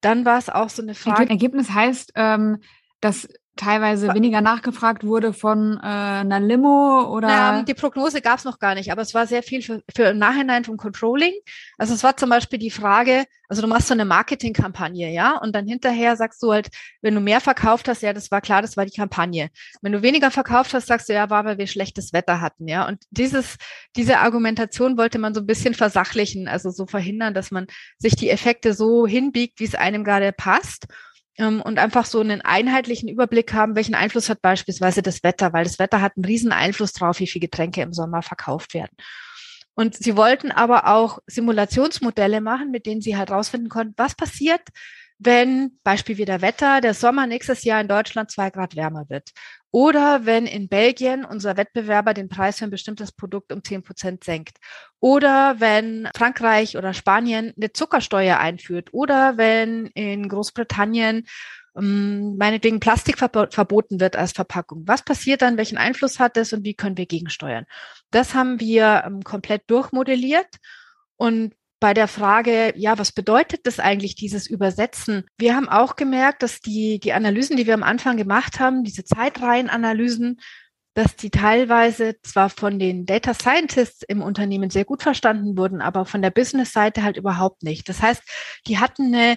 Dann 0.00 0.24
war 0.24 0.38
es 0.38 0.48
auch 0.48 0.68
so 0.68 0.82
eine 0.82 0.94
Frage. 0.94 1.30
Ergebnis 1.30 1.70
heißt, 1.70 2.12
ähm, 2.16 2.58
dass 3.00 3.28
teilweise 3.56 4.12
weniger 4.14 4.40
nachgefragt 4.40 5.04
wurde 5.04 5.32
von 5.32 5.78
äh, 5.82 5.86
einer 5.86 6.40
Limo 6.40 7.08
oder? 7.10 7.28
Ja, 7.28 7.62
die 7.62 7.74
Prognose 7.74 8.20
gab 8.20 8.38
es 8.38 8.44
noch 8.44 8.58
gar 8.58 8.74
nicht, 8.74 8.90
aber 8.90 9.02
es 9.02 9.14
war 9.14 9.26
sehr 9.26 9.42
viel 9.42 9.62
für, 9.62 9.82
für 9.94 10.04
im 10.04 10.18
Nachhinein 10.18 10.64
vom 10.64 10.76
Controlling. 10.76 11.32
Also 11.78 11.94
es 11.94 12.02
war 12.02 12.16
zum 12.16 12.30
Beispiel 12.30 12.58
die 12.58 12.70
Frage, 12.70 13.24
also 13.48 13.62
du 13.62 13.68
machst 13.68 13.88
so 13.88 13.94
eine 13.94 14.04
Marketingkampagne, 14.04 15.10
ja, 15.10 15.38
und 15.38 15.54
dann 15.54 15.66
hinterher 15.66 16.16
sagst 16.16 16.42
du 16.42 16.52
halt, 16.52 16.68
wenn 17.02 17.14
du 17.14 17.20
mehr 17.20 17.40
verkauft 17.40 17.88
hast, 17.88 18.02
ja, 18.02 18.12
das 18.12 18.30
war 18.30 18.40
klar, 18.40 18.62
das 18.62 18.76
war 18.76 18.84
die 18.84 18.96
Kampagne. 18.96 19.50
Wenn 19.82 19.92
du 19.92 20.02
weniger 20.02 20.30
verkauft 20.30 20.74
hast, 20.74 20.86
sagst 20.86 21.08
du, 21.08 21.12
ja, 21.12 21.30
war, 21.30 21.44
weil 21.44 21.58
wir 21.58 21.66
schlechtes 21.66 22.12
Wetter 22.12 22.40
hatten, 22.40 22.66
ja. 22.66 22.88
Und 22.88 23.04
dieses, 23.10 23.56
diese 23.96 24.18
Argumentation 24.18 24.96
wollte 24.96 25.18
man 25.18 25.34
so 25.34 25.40
ein 25.40 25.46
bisschen 25.46 25.74
versachlichen, 25.74 26.48
also 26.48 26.70
so 26.70 26.86
verhindern, 26.86 27.34
dass 27.34 27.50
man 27.50 27.66
sich 27.98 28.16
die 28.16 28.30
Effekte 28.30 28.74
so 28.74 29.06
hinbiegt, 29.06 29.60
wie 29.60 29.64
es 29.64 29.74
einem 29.74 30.02
gerade 30.02 30.32
passt. 30.32 30.86
Ähm, 31.38 31.60
und 31.62 31.78
einfach 31.78 32.06
so 32.06 32.20
einen 32.20 32.40
einheitlichen 32.40 33.08
Überblick 33.08 33.52
haben, 33.52 33.76
welchen 33.76 33.94
Einfluss 33.94 34.28
hat 34.28 34.42
beispielsweise 34.42 35.02
das 35.02 35.22
Wetter, 35.22 35.52
weil 35.52 35.64
das 35.64 35.78
Wetter 35.78 36.00
hat 36.00 36.16
einen 36.16 36.24
riesen 36.24 36.52
Einfluss 36.52 36.92
drauf, 36.92 37.20
wie 37.20 37.26
viele 37.26 37.46
Getränke 37.46 37.82
im 37.82 37.92
Sommer 37.92 38.22
verkauft 38.22 38.74
werden. 38.74 38.96
Und 39.74 39.96
sie 39.96 40.16
wollten 40.16 40.52
aber 40.52 40.86
auch 40.86 41.18
Simulationsmodelle 41.26 42.40
machen, 42.40 42.70
mit 42.70 42.86
denen 42.86 43.00
sie 43.00 43.16
halt 43.16 43.30
rausfinden 43.30 43.68
konnten, 43.68 43.94
was 43.96 44.14
passiert, 44.14 44.62
wenn 45.18 45.78
Beispiel 45.82 46.18
wieder 46.18 46.40
Wetter, 46.40 46.80
der 46.80 46.94
Sommer 46.94 47.26
nächstes 47.26 47.64
Jahr 47.64 47.80
in 47.80 47.88
Deutschland 47.88 48.30
zwei 48.30 48.50
Grad 48.50 48.76
wärmer 48.76 49.08
wird. 49.08 49.30
Oder 49.70 50.24
wenn 50.24 50.46
in 50.46 50.68
Belgien 50.68 51.24
unser 51.24 51.56
Wettbewerber 51.56 52.14
den 52.14 52.28
Preis 52.28 52.58
für 52.58 52.64
ein 52.64 52.70
bestimmtes 52.70 53.10
Produkt 53.12 53.52
um 53.52 53.64
zehn 53.64 53.82
Prozent 53.82 54.22
senkt. 54.22 54.58
Oder 55.00 55.56
wenn 55.58 56.08
Frankreich 56.16 56.76
oder 56.76 56.94
Spanien 56.94 57.52
eine 57.56 57.72
Zuckersteuer 57.72 58.38
einführt. 58.38 58.90
Oder 58.92 59.36
wenn 59.36 59.86
in 59.86 60.28
Großbritannien 60.28 61.26
ähm, 61.76 62.36
meinetwegen 62.36 62.80
Plastik 62.80 63.18
verboten 63.18 64.00
wird 64.00 64.16
als 64.16 64.32
Verpackung. 64.32 64.84
Was 64.86 65.04
passiert 65.04 65.42
dann? 65.42 65.56
Welchen 65.56 65.78
Einfluss 65.78 66.20
hat 66.20 66.36
das 66.36 66.52
und 66.52 66.64
wie 66.64 66.74
können 66.74 66.96
wir 66.96 67.06
gegensteuern? 67.06 67.66
Das 68.10 68.34
haben 68.34 68.60
wir 68.60 69.02
ähm, 69.06 69.22
komplett 69.22 69.62
durchmodelliert 69.68 70.56
und 71.16 71.54
bei 71.84 71.92
der 71.92 72.08
Frage, 72.08 72.72
ja, 72.76 72.96
was 72.98 73.12
bedeutet 73.12 73.66
das 73.66 73.78
eigentlich, 73.78 74.14
dieses 74.14 74.46
Übersetzen? 74.46 75.26
Wir 75.36 75.54
haben 75.54 75.68
auch 75.68 75.96
gemerkt, 75.96 76.42
dass 76.42 76.60
die, 76.60 76.98
die 76.98 77.12
Analysen, 77.12 77.58
die 77.58 77.66
wir 77.66 77.74
am 77.74 77.82
Anfang 77.82 78.16
gemacht 78.16 78.58
haben, 78.58 78.84
diese 78.84 79.04
Zeitreihenanalysen, 79.04 80.40
dass 80.94 81.14
die 81.16 81.28
teilweise 81.28 82.14
zwar 82.22 82.48
von 82.48 82.78
den 82.78 83.04
Data 83.04 83.34
Scientists 83.34 84.02
im 84.08 84.22
Unternehmen 84.22 84.70
sehr 84.70 84.86
gut 84.86 85.02
verstanden 85.02 85.58
wurden, 85.58 85.82
aber 85.82 86.06
von 86.06 86.22
der 86.22 86.30
Business-Seite 86.30 87.02
halt 87.02 87.18
überhaupt 87.18 87.62
nicht. 87.62 87.86
Das 87.86 88.00
heißt, 88.00 88.22
die 88.66 88.78
hatten 88.78 89.14
eine 89.14 89.36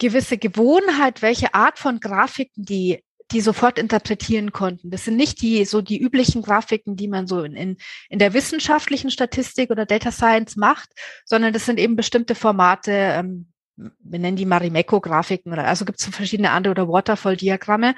gewisse 0.00 0.36
Gewohnheit, 0.36 1.22
welche 1.22 1.54
Art 1.54 1.78
von 1.78 2.00
Grafiken 2.00 2.64
die 2.64 3.03
die 3.32 3.40
sofort 3.40 3.78
interpretieren 3.78 4.52
konnten. 4.52 4.90
Das 4.90 5.04
sind 5.04 5.16
nicht 5.16 5.40
die 5.40 5.64
so 5.64 5.80
die 5.80 6.00
üblichen 6.00 6.42
Grafiken, 6.42 6.96
die 6.96 7.08
man 7.08 7.26
so 7.26 7.42
in, 7.42 7.56
in, 7.56 7.76
in 8.08 8.18
der 8.18 8.34
wissenschaftlichen 8.34 9.10
Statistik 9.10 9.70
oder 9.70 9.86
Data 9.86 10.12
Science 10.12 10.56
macht, 10.56 10.90
sondern 11.24 11.52
das 11.52 11.66
sind 11.66 11.78
eben 11.78 11.96
bestimmte 11.96 12.34
Formate, 12.34 12.92
ähm, 12.92 13.48
wir 13.76 14.18
nennen 14.18 14.36
die 14.36 14.46
Marimekko-Grafiken 14.46 15.52
oder 15.52 15.64
also 15.64 15.84
gibt 15.84 15.98
es 15.98 16.04
so 16.04 16.12
verschiedene 16.12 16.50
andere 16.50 16.72
oder 16.72 16.88
Waterfall-Diagramme. 16.88 17.94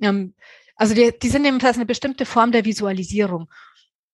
Ähm, 0.00 0.34
also 0.76 0.94
die, 0.94 1.12
die 1.18 1.28
sind 1.28 1.44
ebenfalls 1.46 1.76
eine 1.76 1.86
bestimmte 1.86 2.26
Form 2.26 2.52
der 2.52 2.64
Visualisierung. 2.64 3.50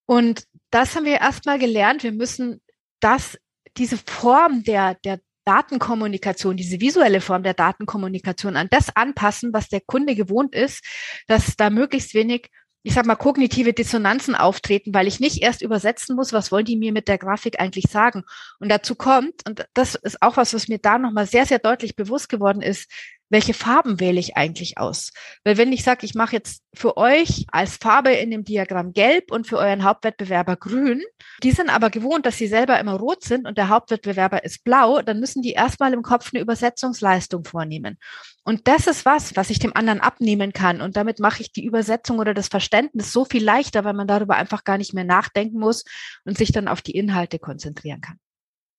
Und 0.06 0.46
das 0.70 0.94
haben 0.94 1.04
wir 1.04 1.20
erstmal 1.20 1.58
gelernt. 1.58 2.02
Wir 2.02 2.12
müssen 2.12 2.60
das, 3.00 3.38
diese 3.76 3.98
Form 3.98 4.62
der, 4.62 4.94
der 4.94 5.20
Datenkommunikation, 5.44 6.56
diese 6.56 6.80
visuelle 6.80 7.20
Form 7.20 7.42
der 7.42 7.54
Datenkommunikation 7.54 8.56
an 8.56 8.68
das 8.70 8.94
anpassen, 8.94 9.52
was 9.52 9.68
der 9.68 9.80
Kunde 9.80 10.14
gewohnt 10.14 10.54
ist, 10.54 10.84
dass 11.26 11.56
da 11.56 11.70
möglichst 11.70 12.14
wenig 12.14 12.50
ich 12.84 12.94
sag 12.94 13.06
mal, 13.06 13.16
kognitive 13.16 13.72
Dissonanzen 13.72 14.34
auftreten, 14.34 14.92
weil 14.92 15.06
ich 15.06 15.20
nicht 15.20 15.40
erst 15.40 15.62
übersetzen 15.62 16.16
muss, 16.16 16.32
was 16.32 16.50
wollen 16.50 16.64
die 16.64 16.76
mir 16.76 16.92
mit 16.92 17.06
der 17.06 17.18
Grafik 17.18 17.60
eigentlich 17.60 17.84
sagen. 17.88 18.24
Und 18.58 18.70
dazu 18.70 18.96
kommt, 18.96 19.46
und 19.46 19.66
das 19.74 19.94
ist 19.94 20.20
auch 20.20 20.36
was, 20.36 20.52
was 20.52 20.68
mir 20.68 20.78
da 20.78 20.98
nochmal 20.98 21.26
sehr, 21.26 21.46
sehr 21.46 21.60
deutlich 21.60 21.94
bewusst 21.94 22.28
geworden 22.28 22.60
ist, 22.60 22.90
welche 23.32 23.54
Farben 23.54 23.98
wähle 23.98 24.20
ich 24.20 24.36
eigentlich 24.36 24.76
aus? 24.76 25.10
Weil 25.42 25.56
wenn 25.56 25.72
ich 25.72 25.82
sage, 25.82 26.04
ich 26.04 26.14
mache 26.14 26.36
jetzt 26.36 26.62
für 26.74 26.98
euch 26.98 27.46
als 27.50 27.78
Farbe 27.78 28.10
in 28.12 28.30
dem 28.30 28.44
Diagramm 28.44 28.92
gelb 28.92 29.32
und 29.32 29.46
für 29.46 29.56
euren 29.56 29.84
Hauptwettbewerber 29.84 30.56
grün, 30.56 31.02
die 31.42 31.50
sind 31.50 31.70
aber 31.70 31.88
gewohnt, 31.88 32.26
dass 32.26 32.36
sie 32.36 32.46
selber 32.46 32.78
immer 32.78 32.92
rot 32.92 33.24
sind 33.24 33.46
und 33.46 33.56
der 33.56 33.70
Hauptwettbewerber 33.70 34.44
ist 34.44 34.64
blau, 34.64 35.00
dann 35.00 35.18
müssen 35.18 35.40
die 35.40 35.52
erstmal 35.52 35.94
im 35.94 36.02
Kopf 36.02 36.30
eine 36.32 36.42
Übersetzungsleistung 36.42 37.44
vornehmen. 37.44 37.96
Und 38.44 38.68
das 38.68 38.86
ist 38.86 39.06
was, 39.06 39.34
was 39.34 39.48
ich 39.48 39.58
dem 39.58 39.74
anderen 39.74 40.00
abnehmen 40.00 40.52
kann. 40.52 40.82
Und 40.82 40.98
damit 40.98 41.18
mache 41.18 41.40
ich 41.40 41.52
die 41.52 41.64
Übersetzung 41.64 42.18
oder 42.18 42.34
das 42.34 42.48
Verständnis 42.48 43.12
so 43.12 43.24
viel 43.24 43.42
leichter, 43.42 43.84
weil 43.84 43.94
man 43.94 44.08
darüber 44.08 44.36
einfach 44.36 44.64
gar 44.64 44.76
nicht 44.76 44.92
mehr 44.92 45.04
nachdenken 45.04 45.58
muss 45.58 45.84
und 46.26 46.36
sich 46.36 46.52
dann 46.52 46.68
auf 46.68 46.82
die 46.82 46.96
Inhalte 46.96 47.38
konzentrieren 47.38 48.02
kann. 48.02 48.18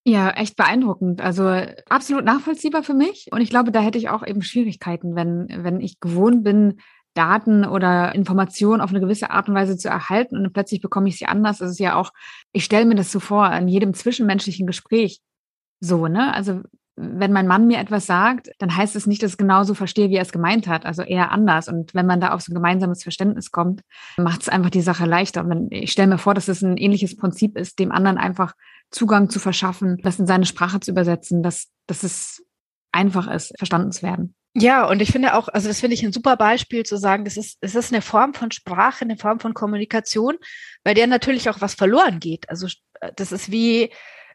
Ja, 0.06 0.32
echt 0.32 0.58
beeindruckend. 0.58 1.22
Also 1.22 1.48
absolut 1.90 2.26
nachvollziehbar 2.26 2.84
für 2.84 2.94
mich. 2.94 3.30
Und 3.32 3.42
ich 3.42 3.50
glaube, 3.50 3.72
da 3.72 3.80
hätte 3.80 3.98
ich 3.98 4.10
auch 4.10 4.26
eben 4.26 4.42
Schwierigkeiten, 4.42 5.16
wenn, 5.16 5.48
wenn 5.50 5.80
ich 5.80 6.00
gewohnt 6.02 6.44
bin, 6.44 6.80
Daten 7.14 7.64
oder 7.64 8.14
Informationen 8.16 8.82
auf 8.82 8.90
eine 8.90 9.00
gewisse 9.00 9.30
Art 9.30 9.48
und 9.48 9.56
Weise 9.56 9.78
zu 9.78 9.88
erhalten 9.88 10.38
und 10.38 10.52
plötzlich 10.52 10.82
bekomme 10.82 11.08
ich 11.08 11.18
sie 11.18 11.28
anders. 11.28 11.60
Das 11.60 11.72
ist 11.72 11.80
ja 11.80 11.96
auch, 11.96 12.12
ich 12.52 12.66
stelle 12.66 12.86
mir 12.86 12.96
das 12.96 13.12
so 13.12 13.20
vor, 13.20 13.52
in 13.54 13.68
jedem 13.68 13.94
zwischenmenschlichen 13.94 14.68
Gespräch 14.68 15.22
so, 15.80 16.08
ne? 16.08 16.34
Also 16.34 16.62
wenn 16.96 17.32
mein 17.34 17.48
Mann 17.48 17.68
mir 17.68 17.80
etwas 17.80 18.06
sagt, 18.06 18.50
dann 18.60 18.76
heißt 18.76 18.96
es 18.96 19.08
nicht, 19.08 19.24
dass 19.24 19.32
ich 19.32 19.38
genauso 19.38 19.74
verstehe, 19.74 20.10
wie 20.10 20.16
er 20.16 20.22
es 20.22 20.32
gemeint 20.32 20.68
hat, 20.68 20.86
also 20.86 21.02
eher 21.02 21.32
anders. 21.32 21.68
Und 21.68 21.96
wenn 21.96 22.06
man 22.06 22.22
da 22.22 22.34
auf 22.34 22.42
so 22.42 22.52
ein 22.52 22.56
gemeinsames 22.56 23.02
Verständnis 23.02 23.52
kommt, 23.52 23.82
macht 24.18 24.42
es 24.42 24.50
einfach 24.50 24.70
die 24.70 24.82
Sache 24.82 25.06
leichter. 25.06 25.44
Und 25.44 25.72
ich 25.72 25.92
stelle 25.92 26.10
mir 26.10 26.18
vor, 26.20 26.36
dass 26.36 26.48
es 26.48 26.62
ein 26.62 26.78
ähnliches 26.78 27.18
Prinzip 27.18 27.58
ist, 27.58 27.80
dem 27.80 27.92
anderen 27.92 28.18
einfach 28.20 28.54
Zugang 28.94 29.30
zu 29.30 29.40
verschaffen, 29.40 29.98
das 30.04 30.20
in 30.20 30.28
seine 30.28 30.46
Sprache 30.46 30.80
zu 30.80 30.92
übersetzen, 30.92 31.44
dass, 31.44 31.68
dass 31.88 32.04
es 32.04 32.44
einfach 32.92 33.28
ist, 33.28 33.54
verstanden 33.58 33.92
zu 33.92 34.04
werden. 34.04 34.36
Ja, 34.56 34.88
und 34.88 35.02
ich 35.02 35.12
finde 35.12 35.34
auch, 35.34 35.48
also 35.48 35.68
das 35.68 35.80
finde 35.80 35.96
ich 35.96 36.04
ein 36.04 36.14
super 36.14 36.38
Beispiel 36.38 36.84
zu 36.84 36.98
sagen, 36.98 37.26
das 37.26 37.38
ist, 37.38 37.58
es 37.62 37.74
ist 37.74 37.92
eine 37.92 38.04
Form 38.04 38.36
von 38.36 38.52
Sprache, 38.52 39.04
eine 39.04 39.18
Form 39.18 39.40
von 39.40 39.56
Kommunikation, 39.56 40.38
bei 40.84 40.94
der 40.94 41.08
natürlich 41.08 41.50
auch 41.50 41.60
was 41.60 41.74
verloren 41.74 42.20
geht. 42.20 42.48
Also 42.50 42.68
das 43.16 43.32
ist 43.32 43.52
wie, 43.52 43.92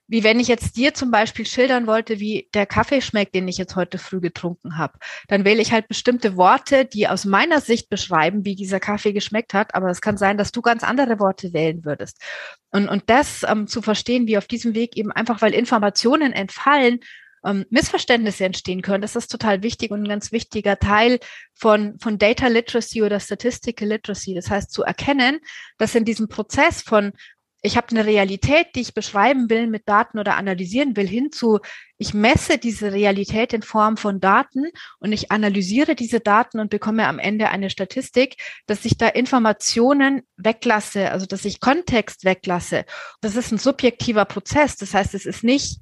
wie 0.08 0.24
wenn 0.24 0.40
ich 0.40 0.48
jetzt 0.48 0.76
dir 0.76 0.94
zum 0.94 1.10
Beispiel 1.10 1.46
schildern 1.46 1.86
wollte, 1.86 2.18
wie 2.18 2.48
der 2.54 2.64
Kaffee 2.64 3.02
schmeckt, 3.02 3.34
den 3.34 3.46
ich 3.46 3.58
jetzt 3.58 3.76
heute 3.76 3.98
früh 3.98 4.20
getrunken 4.20 4.78
habe, 4.78 4.98
dann 5.28 5.44
wähle 5.44 5.60
ich 5.60 5.70
halt 5.70 5.86
bestimmte 5.86 6.36
Worte, 6.36 6.86
die 6.86 7.06
aus 7.06 7.26
meiner 7.26 7.60
Sicht 7.60 7.90
beschreiben, 7.90 8.44
wie 8.46 8.56
dieser 8.56 8.80
Kaffee 8.80 9.12
geschmeckt 9.12 9.52
hat. 9.52 9.74
Aber 9.74 9.90
es 9.90 10.00
kann 10.00 10.16
sein, 10.16 10.38
dass 10.38 10.50
du 10.50 10.62
ganz 10.62 10.82
andere 10.82 11.20
Worte 11.20 11.52
wählen 11.52 11.84
würdest. 11.84 12.22
Und, 12.70 12.88
und 12.88 13.04
das 13.10 13.44
ähm, 13.46 13.66
zu 13.66 13.82
verstehen, 13.82 14.26
wie 14.26 14.38
auf 14.38 14.46
diesem 14.46 14.74
Weg 14.74 14.96
eben 14.96 15.12
einfach, 15.12 15.42
weil 15.42 15.52
Informationen 15.52 16.32
entfallen, 16.32 17.00
ähm, 17.44 17.66
Missverständnisse 17.70 18.44
entstehen 18.44 18.82
können, 18.82 19.02
das 19.02 19.14
ist 19.14 19.30
total 19.30 19.62
wichtig 19.62 19.90
und 19.90 20.02
ein 20.02 20.08
ganz 20.08 20.32
wichtiger 20.32 20.78
Teil 20.78 21.20
von, 21.54 21.98
von 22.00 22.18
Data 22.18 22.48
Literacy 22.48 23.02
oder 23.02 23.20
Statistical 23.20 23.88
Literacy. 23.88 24.34
Das 24.34 24.50
heißt, 24.50 24.72
zu 24.72 24.82
erkennen, 24.82 25.38
dass 25.76 25.94
in 25.94 26.04
diesem 26.04 26.28
Prozess 26.28 26.82
von 26.82 27.12
ich 27.60 27.76
habe 27.76 27.88
eine 27.90 28.06
Realität, 28.06 28.68
die 28.74 28.80
ich 28.80 28.94
beschreiben 28.94 29.50
will 29.50 29.66
mit 29.66 29.88
Daten 29.88 30.18
oder 30.18 30.36
analysieren 30.36 30.96
will, 30.96 31.08
hinzu, 31.08 31.58
ich 31.96 32.14
messe 32.14 32.58
diese 32.58 32.92
Realität 32.92 33.52
in 33.52 33.62
Form 33.62 33.96
von 33.96 34.20
Daten 34.20 34.66
und 35.00 35.12
ich 35.12 35.32
analysiere 35.32 35.96
diese 35.96 36.20
Daten 36.20 36.60
und 36.60 36.70
bekomme 36.70 37.08
am 37.08 37.18
Ende 37.18 37.48
eine 37.48 37.70
Statistik, 37.70 38.36
dass 38.66 38.84
ich 38.84 38.96
da 38.96 39.08
Informationen 39.08 40.22
weglasse, 40.36 41.10
also 41.10 41.26
dass 41.26 41.44
ich 41.44 41.58
Kontext 41.58 42.24
weglasse. 42.24 42.84
Das 43.20 43.34
ist 43.34 43.50
ein 43.50 43.58
subjektiver 43.58 44.24
Prozess. 44.24 44.76
Das 44.76 44.94
heißt, 44.94 45.14
es 45.14 45.26
ist 45.26 45.42
nicht 45.42 45.80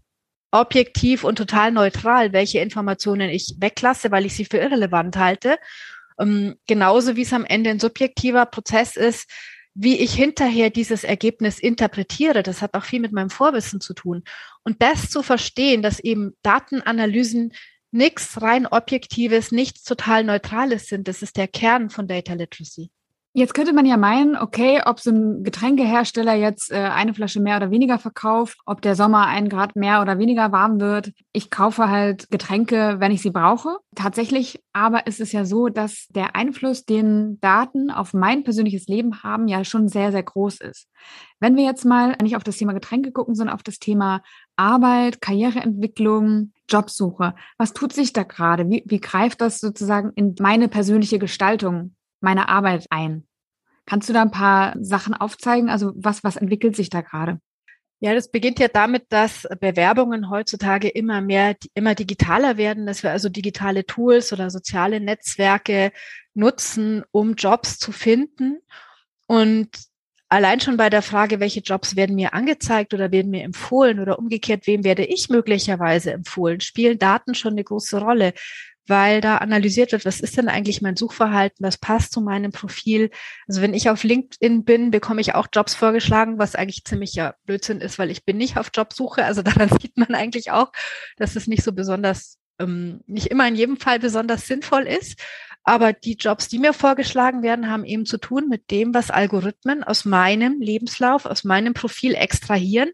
objektiv 0.50 1.24
und 1.24 1.36
total 1.36 1.72
neutral, 1.72 2.32
welche 2.32 2.60
Informationen 2.60 3.28
ich 3.28 3.56
weglasse, 3.58 4.10
weil 4.10 4.24
ich 4.24 4.34
sie 4.34 4.46
für 4.46 4.58
irrelevant 4.58 5.18
halte. 5.18 5.58
Ähm, 6.18 6.56
genauso 6.66 7.16
wie 7.16 7.22
es 7.22 7.32
am 7.34 7.44
Ende 7.44 7.68
ein 7.68 7.80
subjektiver 7.80 8.46
Prozess 8.46 8.96
ist, 8.96 9.30
wie 9.78 9.98
ich 9.98 10.14
hinterher 10.14 10.70
dieses 10.70 11.04
Ergebnis 11.04 11.58
interpretiere, 11.58 12.42
das 12.42 12.62
hat 12.62 12.72
auch 12.72 12.84
viel 12.84 13.00
mit 13.00 13.12
meinem 13.12 13.28
Vorwissen 13.28 13.78
zu 13.82 13.92
tun. 13.92 14.24
Und 14.64 14.80
das 14.80 15.10
zu 15.10 15.22
verstehen, 15.22 15.82
dass 15.82 16.00
eben 16.00 16.34
Datenanalysen 16.42 17.52
nichts 17.90 18.40
rein 18.40 18.66
Objektives, 18.66 19.52
nichts 19.52 19.82
total 19.82 20.24
Neutrales 20.24 20.86
sind, 20.86 21.08
das 21.08 21.20
ist 21.20 21.36
der 21.36 21.46
Kern 21.46 21.90
von 21.90 22.08
Data 22.08 22.32
Literacy. 22.32 22.90
Jetzt 23.38 23.52
könnte 23.52 23.74
man 23.74 23.84
ja 23.84 23.98
meinen, 23.98 24.34
okay, 24.34 24.80
ob 24.86 24.98
so 24.98 25.10
ein 25.10 25.44
Getränkehersteller 25.44 26.32
jetzt 26.32 26.72
äh, 26.72 26.76
eine 26.76 27.12
Flasche 27.12 27.38
mehr 27.38 27.58
oder 27.58 27.70
weniger 27.70 27.98
verkauft, 27.98 28.56
ob 28.64 28.80
der 28.80 28.96
Sommer 28.96 29.26
ein 29.26 29.50
Grad 29.50 29.76
mehr 29.76 30.00
oder 30.00 30.18
weniger 30.18 30.52
warm 30.52 30.80
wird. 30.80 31.12
Ich 31.32 31.50
kaufe 31.50 31.90
halt 31.90 32.30
Getränke, 32.30 32.96
wenn 32.98 33.12
ich 33.12 33.20
sie 33.20 33.30
brauche. 33.30 33.76
Tatsächlich 33.94 34.64
aber 34.72 35.06
ist 35.06 35.20
es 35.20 35.32
ja 35.32 35.44
so, 35.44 35.68
dass 35.68 36.06
der 36.08 36.34
Einfluss, 36.34 36.86
den 36.86 37.38
Daten 37.42 37.90
auf 37.90 38.14
mein 38.14 38.42
persönliches 38.42 38.86
Leben 38.86 39.22
haben, 39.22 39.48
ja 39.48 39.64
schon 39.64 39.88
sehr, 39.88 40.12
sehr 40.12 40.22
groß 40.22 40.62
ist. 40.62 40.88
Wenn 41.38 41.56
wir 41.56 41.64
jetzt 41.64 41.84
mal 41.84 42.16
nicht 42.22 42.36
auf 42.36 42.44
das 42.44 42.56
Thema 42.56 42.72
Getränke 42.72 43.12
gucken, 43.12 43.34
sondern 43.34 43.54
auf 43.54 43.62
das 43.62 43.78
Thema 43.78 44.22
Arbeit, 44.56 45.20
Karriereentwicklung, 45.20 46.52
Jobsuche. 46.70 47.34
Was 47.58 47.74
tut 47.74 47.92
sich 47.92 48.14
da 48.14 48.22
gerade? 48.22 48.70
Wie, 48.70 48.82
wie 48.86 49.00
greift 49.00 49.42
das 49.42 49.60
sozusagen 49.60 50.12
in 50.14 50.34
meine 50.40 50.68
persönliche 50.68 51.18
Gestaltung 51.18 51.95
meine 52.20 52.48
Arbeit 52.48 52.86
ein. 52.90 53.26
Kannst 53.86 54.08
du 54.08 54.12
da 54.12 54.22
ein 54.22 54.30
paar 54.30 54.74
Sachen 54.80 55.14
aufzeigen? 55.14 55.70
Also 55.70 55.92
was, 55.94 56.24
was 56.24 56.36
entwickelt 56.36 56.74
sich 56.74 56.90
da 56.90 57.02
gerade? 57.02 57.40
Ja, 57.98 58.14
das 58.14 58.30
beginnt 58.30 58.58
ja 58.58 58.68
damit, 58.68 59.06
dass 59.08 59.48
Bewerbungen 59.58 60.28
heutzutage 60.28 60.88
immer 60.88 61.22
mehr, 61.22 61.56
immer 61.72 61.94
digitaler 61.94 62.58
werden, 62.58 62.86
dass 62.86 63.02
wir 63.02 63.10
also 63.10 63.30
digitale 63.30 63.86
Tools 63.86 64.34
oder 64.34 64.50
soziale 64.50 65.00
Netzwerke 65.00 65.92
nutzen, 66.34 67.04
um 67.10 67.34
Jobs 67.34 67.78
zu 67.78 67.92
finden. 67.92 68.58
Und 69.26 69.70
allein 70.28 70.60
schon 70.60 70.76
bei 70.76 70.90
der 70.90 71.00
Frage, 71.00 71.40
welche 71.40 71.60
Jobs 71.60 71.96
werden 71.96 72.16
mir 72.16 72.34
angezeigt 72.34 72.92
oder 72.92 73.12
werden 73.12 73.30
mir 73.30 73.44
empfohlen 73.44 73.98
oder 73.98 74.18
umgekehrt, 74.18 74.66
wem 74.66 74.84
werde 74.84 75.06
ich 75.06 75.30
möglicherweise 75.30 76.12
empfohlen, 76.12 76.60
spielen 76.60 76.98
Daten 76.98 77.34
schon 77.34 77.52
eine 77.52 77.64
große 77.64 77.98
Rolle 77.98 78.34
weil 78.88 79.20
da 79.20 79.38
analysiert 79.38 79.92
wird, 79.92 80.04
was 80.04 80.20
ist 80.20 80.36
denn 80.36 80.48
eigentlich 80.48 80.82
mein 80.82 80.96
Suchverhalten, 80.96 81.64
was 81.64 81.78
passt 81.78 82.12
zu 82.12 82.20
meinem 82.20 82.52
Profil. 82.52 83.10
Also 83.48 83.60
wenn 83.60 83.74
ich 83.74 83.90
auf 83.90 84.04
LinkedIn 84.04 84.64
bin, 84.64 84.90
bekomme 84.90 85.20
ich 85.20 85.34
auch 85.34 85.48
Jobs 85.52 85.74
vorgeschlagen, 85.74 86.38
was 86.38 86.54
eigentlich 86.54 86.84
ziemlich 86.84 87.14
ja 87.14 87.34
Blödsinn 87.44 87.80
ist, 87.80 87.98
weil 87.98 88.10
ich 88.10 88.24
bin 88.24 88.36
nicht 88.36 88.56
auf 88.56 88.70
Jobsuche. 88.74 89.24
Also 89.24 89.42
daran 89.42 89.70
sieht 89.80 89.96
man 89.96 90.14
eigentlich 90.14 90.50
auch, 90.50 90.72
dass 91.16 91.36
es 91.36 91.46
nicht 91.46 91.62
so 91.62 91.72
besonders, 91.72 92.38
ähm, 92.58 93.00
nicht 93.06 93.28
immer 93.28 93.46
in 93.48 93.56
jedem 93.56 93.76
Fall 93.76 93.98
besonders 93.98 94.46
sinnvoll 94.46 94.86
ist. 94.86 95.20
Aber 95.68 95.92
die 95.92 96.14
Jobs, 96.14 96.46
die 96.46 96.60
mir 96.60 96.72
vorgeschlagen 96.72 97.42
werden, 97.42 97.68
haben 97.68 97.84
eben 97.84 98.06
zu 98.06 98.18
tun 98.18 98.48
mit 98.48 98.70
dem, 98.70 98.94
was 98.94 99.10
Algorithmen 99.10 99.82
aus 99.82 100.04
meinem 100.04 100.60
Lebenslauf, 100.60 101.26
aus 101.26 101.42
meinem 101.42 101.74
Profil 101.74 102.14
extrahieren 102.14 102.90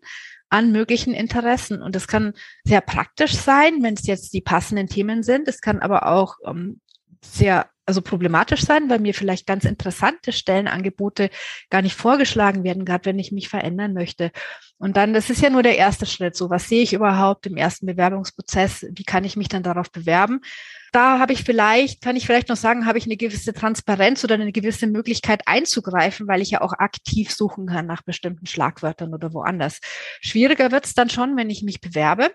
an 0.52 0.70
möglichen 0.70 1.14
Interessen. 1.14 1.80
Und 1.80 1.96
das 1.96 2.06
kann 2.06 2.34
sehr 2.62 2.82
praktisch 2.82 3.34
sein, 3.34 3.82
wenn 3.82 3.94
es 3.94 4.06
jetzt 4.06 4.34
die 4.34 4.42
passenden 4.42 4.86
Themen 4.86 5.22
sind. 5.22 5.48
Es 5.48 5.62
kann 5.62 5.80
aber 5.80 6.06
auch 6.06 6.36
ähm, 6.46 6.80
sehr 7.24 7.70
also 7.84 8.00
problematisch 8.00 8.62
sein, 8.62 8.88
weil 8.88 9.00
mir 9.00 9.14
vielleicht 9.14 9.46
ganz 9.46 9.64
interessante 9.64 10.30
Stellenangebote 10.30 11.30
gar 11.68 11.82
nicht 11.82 11.96
vorgeschlagen 11.96 12.64
werden, 12.64 12.84
gerade 12.84 13.06
wenn 13.06 13.18
ich 13.18 13.32
mich 13.32 13.48
verändern 13.48 13.92
möchte. 13.92 14.30
Und 14.78 14.96
dann, 14.96 15.14
das 15.14 15.30
ist 15.30 15.42
ja 15.42 15.50
nur 15.50 15.62
der 15.62 15.78
erste 15.78 16.06
Schritt. 16.06 16.36
So, 16.36 16.50
was 16.50 16.68
sehe 16.68 16.82
ich 16.82 16.92
überhaupt 16.92 17.46
im 17.46 17.56
ersten 17.56 17.86
Bewerbungsprozess? 17.86 18.86
Wie 18.92 19.04
kann 19.04 19.24
ich 19.24 19.36
mich 19.36 19.48
dann 19.48 19.62
darauf 19.62 19.90
bewerben? 19.90 20.42
Da 20.92 21.18
habe 21.18 21.32
ich 21.32 21.42
vielleicht, 21.42 22.02
kann 22.02 22.16
ich 22.16 22.26
vielleicht 22.26 22.50
noch 22.50 22.56
sagen, 22.56 22.84
habe 22.84 22.98
ich 22.98 23.06
eine 23.06 23.16
gewisse 23.16 23.54
Transparenz 23.54 24.22
oder 24.24 24.34
eine 24.34 24.52
gewisse 24.52 24.86
Möglichkeit 24.86 25.40
einzugreifen, 25.46 26.28
weil 26.28 26.42
ich 26.42 26.50
ja 26.50 26.60
auch 26.60 26.74
aktiv 26.74 27.32
suchen 27.32 27.66
kann 27.66 27.86
nach 27.86 28.02
bestimmten 28.02 28.44
Schlagwörtern 28.44 29.14
oder 29.14 29.32
woanders. 29.32 29.80
Schwieriger 30.20 30.70
wird 30.70 30.84
es 30.84 30.92
dann 30.92 31.08
schon, 31.08 31.34
wenn 31.38 31.48
ich 31.48 31.62
mich 31.62 31.80
bewerbe 31.80 32.30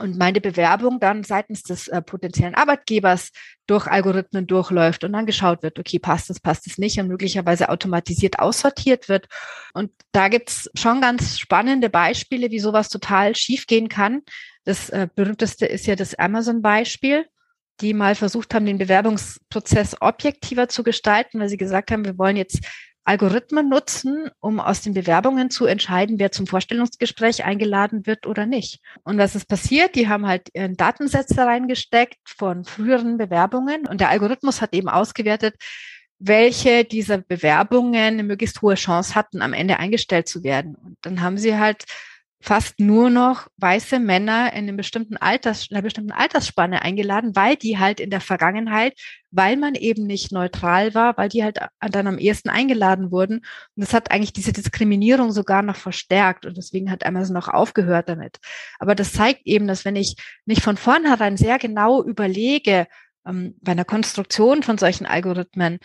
und 0.00 0.16
meine 0.16 0.40
Bewerbung 0.40 1.00
dann 1.00 1.22
seitens 1.22 1.64
des 1.64 1.88
äh, 1.88 2.00
potenziellen 2.00 2.54
Arbeitgebers 2.54 3.30
durch 3.66 3.86
Algorithmen 3.86 4.46
durchläuft 4.46 5.04
und 5.04 5.12
dann 5.12 5.26
geschaut 5.26 5.62
wird, 5.62 5.78
okay, 5.78 5.98
passt 5.98 6.30
es, 6.30 6.40
passt 6.40 6.66
es 6.66 6.78
nicht 6.78 6.98
und 6.98 7.08
möglicherweise 7.08 7.68
automatisiert 7.68 8.38
aussortiert 8.38 9.10
wird. 9.10 9.26
Und 9.74 9.90
da 10.12 10.28
gibt's 10.28 10.70
schon 10.74 11.02
ganz 11.02 11.38
spannende 11.38 11.90
Beispiele, 11.90 12.50
wie 12.50 12.58
sowas 12.58 12.88
total 12.88 13.36
schiefgehen 13.36 13.90
kann. 13.90 14.22
Das 14.64 14.88
äh, 14.88 15.08
berühmteste 15.14 15.66
ist 15.66 15.86
ja 15.86 15.94
das 15.94 16.14
Amazon-Beispiel 16.14 17.26
die 17.80 17.94
mal 17.94 18.14
versucht 18.14 18.54
haben, 18.54 18.66
den 18.66 18.78
Bewerbungsprozess 18.78 19.96
objektiver 20.00 20.68
zu 20.68 20.82
gestalten, 20.82 21.40
weil 21.40 21.48
sie 21.48 21.56
gesagt 21.56 21.90
haben, 21.90 22.04
wir 22.04 22.18
wollen 22.18 22.36
jetzt 22.36 22.60
Algorithmen 23.06 23.68
nutzen, 23.68 24.30
um 24.40 24.58
aus 24.58 24.80
den 24.80 24.92
Bewerbungen 24.92 25.48
zu 25.48 25.66
entscheiden, 25.66 26.18
wer 26.18 26.32
zum 26.32 26.48
Vorstellungsgespräch 26.48 27.44
eingeladen 27.44 28.04
wird 28.04 28.26
oder 28.26 28.46
nicht. 28.46 28.80
Und 29.04 29.16
was 29.16 29.36
ist 29.36 29.46
passiert? 29.46 29.94
Die 29.94 30.08
haben 30.08 30.26
halt 30.26 30.48
ihren 30.54 30.76
Datensätze 30.76 31.40
reingesteckt 31.46 32.18
von 32.24 32.64
früheren 32.64 33.16
Bewerbungen 33.16 33.86
und 33.86 34.00
der 34.00 34.08
Algorithmus 34.10 34.60
hat 34.60 34.74
eben 34.74 34.88
ausgewertet, 34.88 35.54
welche 36.18 36.84
dieser 36.84 37.18
Bewerbungen 37.18 37.94
eine 37.94 38.22
möglichst 38.24 38.60
hohe 38.60 38.74
Chance 38.74 39.14
hatten, 39.14 39.40
am 39.40 39.52
Ende 39.52 39.78
eingestellt 39.78 40.28
zu 40.28 40.42
werden. 40.42 40.74
Und 40.74 40.96
dann 41.02 41.20
haben 41.20 41.38
sie 41.38 41.56
halt 41.56 41.84
fast 42.40 42.78
nur 42.78 43.10
noch 43.10 43.48
weiße 43.56 43.98
Männer 43.98 44.52
in 44.52 44.60
einem 44.60 44.76
bestimmten 44.76 45.16
Alters, 45.16 45.68
einer 45.70 45.82
bestimmten 45.82 46.12
Altersspanne 46.12 46.82
eingeladen, 46.82 47.34
weil 47.34 47.56
die 47.56 47.78
halt 47.78 47.98
in 47.98 48.10
der 48.10 48.20
Vergangenheit, 48.20 48.94
weil 49.30 49.56
man 49.56 49.74
eben 49.74 50.06
nicht 50.06 50.32
neutral 50.32 50.94
war, 50.94 51.16
weil 51.16 51.28
die 51.28 51.42
halt 51.42 51.58
dann 51.80 52.06
am 52.06 52.18
ehesten 52.18 52.48
eingeladen 52.48 53.10
wurden. 53.10 53.38
Und 53.38 53.84
das 53.84 53.94
hat 53.94 54.10
eigentlich 54.10 54.32
diese 54.32 54.52
Diskriminierung 54.52 55.32
sogar 55.32 55.62
noch 55.62 55.76
verstärkt. 55.76 56.46
Und 56.46 56.56
deswegen 56.56 56.90
hat 56.90 57.06
Amazon 57.06 57.36
auch 57.36 57.48
aufgehört 57.48 58.08
damit. 58.08 58.38
Aber 58.78 58.94
das 58.94 59.12
zeigt 59.12 59.40
eben, 59.44 59.66
dass 59.66 59.84
wenn 59.84 59.96
ich 59.96 60.16
nicht 60.44 60.62
von 60.62 60.76
vornherein 60.76 61.36
sehr 61.36 61.58
genau 61.58 62.02
überlege, 62.02 62.86
ähm, 63.26 63.56
bei 63.60 63.72
einer 63.72 63.84
Konstruktion 63.84 64.62
von 64.62 64.78
solchen 64.78 65.06
Algorithmen, 65.06 65.78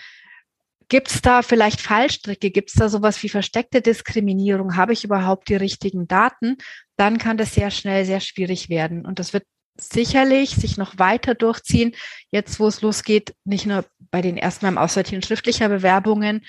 Gibt 0.91 1.10
es 1.10 1.21
da 1.21 1.41
vielleicht 1.41 1.79
Fallstricke? 1.79 2.51
Gibt 2.51 2.67
es 2.67 2.75
da 2.75 2.89
sowas 2.89 3.24
wie 3.24 3.29
versteckte 3.29 3.81
Diskriminierung? 3.81 4.75
Habe 4.75 4.91
ich 4.91 5.05
überhaupt 5.05 5.48
die 5.48 5.55
richtigen 5.55 6.05
Daten? 6.05 6.57
Dann 6.98 7.17
kann 7.17 7.38
das 7.38 7.55
sehr 7.55 7.71
schnell 7.71 8.03
sehr 8.03 8.19
schwierig 8.19 8.67
werden. 8.67 9.05
Und 9.05 9.17
das 9.17 9.31
wird 9.31 9.45
sicherlich 9.75 10.50
sich 10.50 10.75
noch 10.75 11.00
weiter 11.00 11.33
durchziehen, 11.33 11.93
jetzt 12.29 12.60
wo 12.60 12.67
es 12.67 12.81
losgeht, 12.81 13.33
nicht 13.45 13.65
nur 13.65 13.86
bei 14.12 14.21
den 14.21 14.36
ersten 14.36 14.65
beim 14.65 14.77
Aussortieren 14.77 15.24
schriftlicher 15.24 15.69
Bewerbungen, 15.69 16.42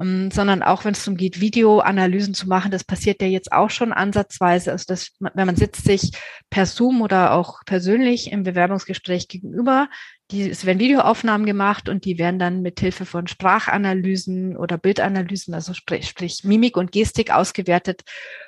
ähm, 0.00 0.32
sondern 0.32 0.64
auch 0.64 0.84
wenn 0.84 0.94
es 0.94 1.04
darum 1.04 1.16
geht, 1.16 1.40
Videoanalysen 1.40 2.34
zu 2.34 2.48
machen, 2.48 2.72
das 2.72 2.82
passiert 2.82 3.22
ja 3.22 3.28
jetzt 3.28 3.52
auch 3.52 3.70
schon 3.70 3.92
ansatzweise. 3.92 4.72
Also 4.72 4.86
das, 4.88 5.12
wenn 5.20 5.46
man 5.46 5.54
sitzt 5.54 5.84
sich 5.84 6.10
per 6.50 6.66
Zoom 6.66 7.00
oder 7.00 7.32
auch 7.32 7.60
persönlich 7.64 8.32
im 8.32 8.42
Bewerbungsgespräch 8.42 9.28
gegenüber, 9.28 9.88
die, 10.30 10.48
es 10.48 10.64
werden 10.64 10.78
Videoaufnahmen 10.78 11.46
gemacht 11.46 11.88
und 11.88 12.04
die 12.04 12.18
werden 12.18 12.38
dann 12.38 12.62
mit 12.62 12.80
Hilfe 12.80 13.04
von 13.04 13.26
Sprachanalysen 13.26 14.56
oder 14.56 14.78
Bildanalysen, 14.78 15.52
also 15.54 15.74
sprich, 15.74 16.08
sprich 16.08 16.44
Mimik 16.44 16.76
und 16.76 16.92
Gestik 16.92 17.30
ausgewertet, 17.30 18.02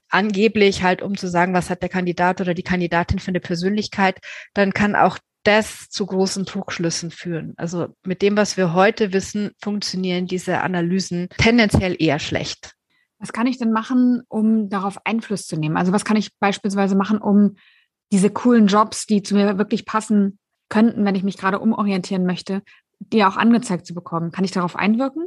angeblich 0.09 0.83
halt, 0.83 1.03
um 1.03 1.17
zu 1.17 1.29
sagen, 1.29 1.53
was 1.53 1.69
hat 1.69 1.83
der 1.83 1.89
Kandidat 1.89 2.41
oder 2.41 2.55
die 2.55 2.63
Kandidatin 2.63 3.19
für 3.19 3.29
eine 3.29 3.41
Persönlichkeit, 3.41 4.19
dann 4.55 4.73
kann 4.73 4.95
auch 4.95 5.19
das 5.43 5.89
zu 5.91 6.07
großen 6.07 6.45
Trugschlüssen 6.45 7.11
führen. 7.11 7.55
Also 7.57 7.89
mit 8.05 8.23
dem, 8.23 8.37
was 8.37 8.57
wir 8.57 8.73
heute 8.73 9.13
wissen, 9.13 9.51
funktionieren 9.63 10.27
diese 10.27 10.61
Analysen 10.61 11.29
tendenziell 11.39 11.95
eher 11.99 12.19
schlecht. 12.19 12.73
Was 13.19 13.33
kann 13.33 13.47
ich 13.47 13.59
denn 13.59 13.71
machen, 13.71 14.23
um 14.29 14.69
darauf 14.69 14.99
Einfluss 15.05 15.47
zu 15.47 15.57
nehmen? 15.57 15.77
Also 15.77 15.93
was 15.93 16.05
kann 16.05 16.17
ich 16.17 16.37
beispielsweise 16.39 16.97
machen, 16.97 17.19
um 17.19 17.57
diese 18.13 18.31
coolen 18.31 18.67
Jobs, 18.67 19.07
die 19.07 19.23
zu 19.23 19.35
mir 19.35 19.59
wirklich 19.59 19.87
passen, 19.87 20.39
könnten, 20.69 21.05
wenn 21.05 21.15
ich 21.15 21.23
mich 21.23 21.37
gerade 21.37 21.59
umorientieren 21.59 22.27
möchte, 22.27 22.63
die 22.99 23.25
auch 23.25 23.37
angezeigt 23.37 23.87
zu 23.87 23.95
bekommen. 23.95 24.33
Kann 24.33 24.45
ich 24.45 24.51
darauf 24.51 24.77
einwirken? 24.77 25.27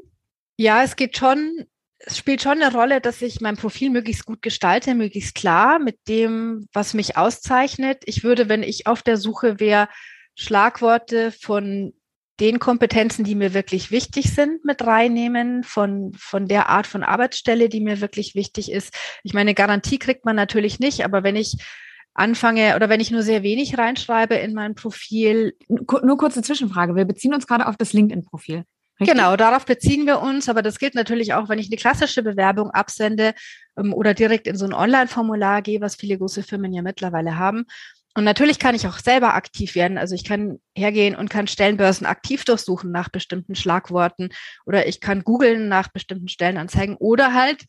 Ja, 0.57 0.83
es 0.83 0.95
geht 0.95 1.17
schon, 1.17 1.65
es 1.99 2.17
spielt 2.17 2.41
schon 2.41 2.61
eine 2.61 2.73
Rolle, 2.73 3.01
dass 3.01 3.21
ich 3.21 3.41
mein 3.41 3.57
Profil 3.57 3.89
möglichst 3.89 4.25
gut 4.25 4.41
gestalte, 4.41 4.95
möglichst 4.95 5.35
klar 5.35 5.79
mit 5.79 5.97
dem, 6.07 6.67
was 6.73 6.93
mich 6.93 7.17
auszeichnet. 7.17 8.03
Ich 8.05 8.23
würde, 8.23 8.49
wenn 8.49 8.63
ich 8.63 8.87
auf 8.87 9.01
der 9.01 9.17
Suche 9.17 9.59
wäre, 9.59 9.87
Schlagworte 10.35 11.31
von 11.31 11.93
den 12.39 12.59
Kompetenzen, 12.59 13.25
die 13.25 13.35
mir 13.35 13.53
wirklich 13.53 13.91
wichtig 13.91 14.33
sind, 14.33 14.63
mit 14.63 14.85
reinnehmen, 14.85 15.63
von, 15.63 16.13
von 16.17 16.47
der 16.47 16.69
Art 16.69 16.87
von 16.87 17.03
Arbeitsstelle, 17.03 17.67
die 17.67 17.81
mir 17.81 17.99
wirklich 17.99 18.33
wichtig 18.33 18.71
ist. 18.71 18.93
Ich 19.23 19.33
meine, 19.33 19.53
Garantie 19.53 19.99
kriegt 19.99 20.25
man 20.25 20.37
natürlich 20.37 20.79
nicht, 20.79 21.03
aber 21.03 21.23
wenn 21.23 21.35
ich 21.35 21.57
anfange 22.13 22.75
oder 22.75 22.89
wenn 22.89 22.99
ich 22.99 23.11
nur 23.11 23.23
sehr 23.23 23.43
wenig 23.43 23.77
reinschreibe 23.77 24.35
in 24.35 24.53
mein 24.53 24.75
Profil. 24.75 25.55
Nur 25.67 26.17
kurze 26.17 26.41
Zwischenfrage. 26.41 26.95
Wir 26.95 27.05
beziehen 27.05 27.33
uns 27.33 27.47
gerade 27.47 27.67
auf 27.67 27.77
das 27.77 27.93
LinkedIn-Profil. 27.93 28.63
Genau, 28.99 29.37
darauf 29.37 29.65
beziehen 29.65 30.05
wir 30.05 30.19
uns, 30.19 30.49
aber 30.49 30.61
das 30.61 30.77
gilt 30.77 30.93
natürlich 30.93 31.33
auch, 31.33 31.47
wenn 31.47 31.59
ich 31.59 31.67
eine 31.67 31.77
klassische 31.77 32.21
Bewerbung 32.21 32.71
absende 32.71 33.33
ähm, 33.77 33.93
oder 33.93 34.13
direkt 34.13 34.45
in 34.45 34.57
so 34.57 34.65
ein 34.65 34.73
Online-Formular 34.73 35.61
gehe, 35.61 35.79
was 35.79 35.95
viele 35.95 36.17
große 36.17 36.43
Firmen 36.43 36.73
ja 36.73 36.81
mittlerweile 36.81 37.37
haben. 37.37 37.65
Und 38.15 38.25
natürlich 38.25 38.59
kann 38.59 38.75
ich 38.75 38.87
auch 38.87 38.99
selber 38.99 39.35
aktiv 39.35 39.75
werden. 39.75 39.97
Also 39.97 40.15
ich 40.15 40.25
kann 40.25 40.59
hergehen 40.75 41.15
und 41.15 41.29
kann 41.29 41.47
Stellenbörsen 41.47 42.05
aktiv 42.05 42.43
durchsuchen 42.43 42.91
nach 42.91 43.07
bestimmten 43.07 43.55
Schlagworten 43.55 44.29
oder 44.65 44.87
ich 44.87 44.99
kann 44.99 45.23
googeln 45.23 45.69
nach 45.69 45.87
bestimmten 45.87 46.27
Stellenanzeigen 46.27 46.97
oder 46.97 47.33
halt 47.33 47.63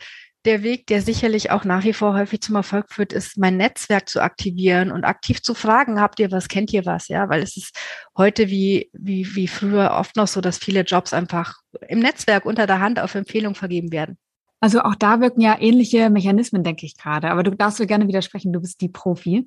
der 0.44 0.62
Weg, 0.62 0.86
der 0.86 1.02
sicherlich 1.02 1.50
auch 1.50 1.64
nach 1.64 1.84
wie 1.84 1.92
vor 1.92 2.14
häufig 2.14 2.40
zum 2.40 2.56
Erfolg 2.56 2.90
führt, 2.90 3.12
ist, 3.12 3.36
mein 3.36 3.56
Netzwerk 3.56 4.08
zu 4.08 4.22
aktivieren 4.22 4.90
und 4.90 5.04
aktiv 5.04 5.42
zu 5.42 5.54
fragen, 5.54 6.00
habt 6.00 6.18
ihr 6.18 6.30
was, 6.30 6.48
kennt 6.48 6.72
ihr 6.72 6.86
was? 6.86 7.08
Ja, 7.08 7.28
weil 7.28 7.42
es 7.42 7.56
ist 7.56 7.76
heute 8.16 8.48
wie, 8.48 8.90
wie, 8.92 9.34
wie 9.34 9.48
früher 9.48 9.92
oft 9.92 10.16
noch 10.16 10.28
so, 10.28 10.40
dass 10.40 10.58
viele 10.58 10.82
Jobs 10.82 11.12
einfach 11.12 11.56
im 11.88 11.98
Netzwerk 11.98 12.46
unter 12.46 12.66
der 12.66 12.80
Hand 12.80 13.00
auf 13.00 13.14
Empfehlung 13.14 13.54
vergeben 13.54 13.92
werden. 13.92 14.18
Also 14.60 14.82
auch 14.82 14.94
da 14.94 15.20
wirken 15.20 15.40
ja 15.40 15.56
ähnliche 15.58 16.10
Mechanismen, 16.10 16.62
denke 16.62 16.84
ich 16.84 16.96
gerade. 16.96 17.30
Aber 17.30 17.42
du 17.42 17.50
darfst 17.50 17.80
mir 17.80 17.86
gerne 17.86 18.08
widersprechen, 18.08 18.52
du 18.52 18.60
bist 18.60 18.80
die 18.82 18.90
Profi. 18.90 19.46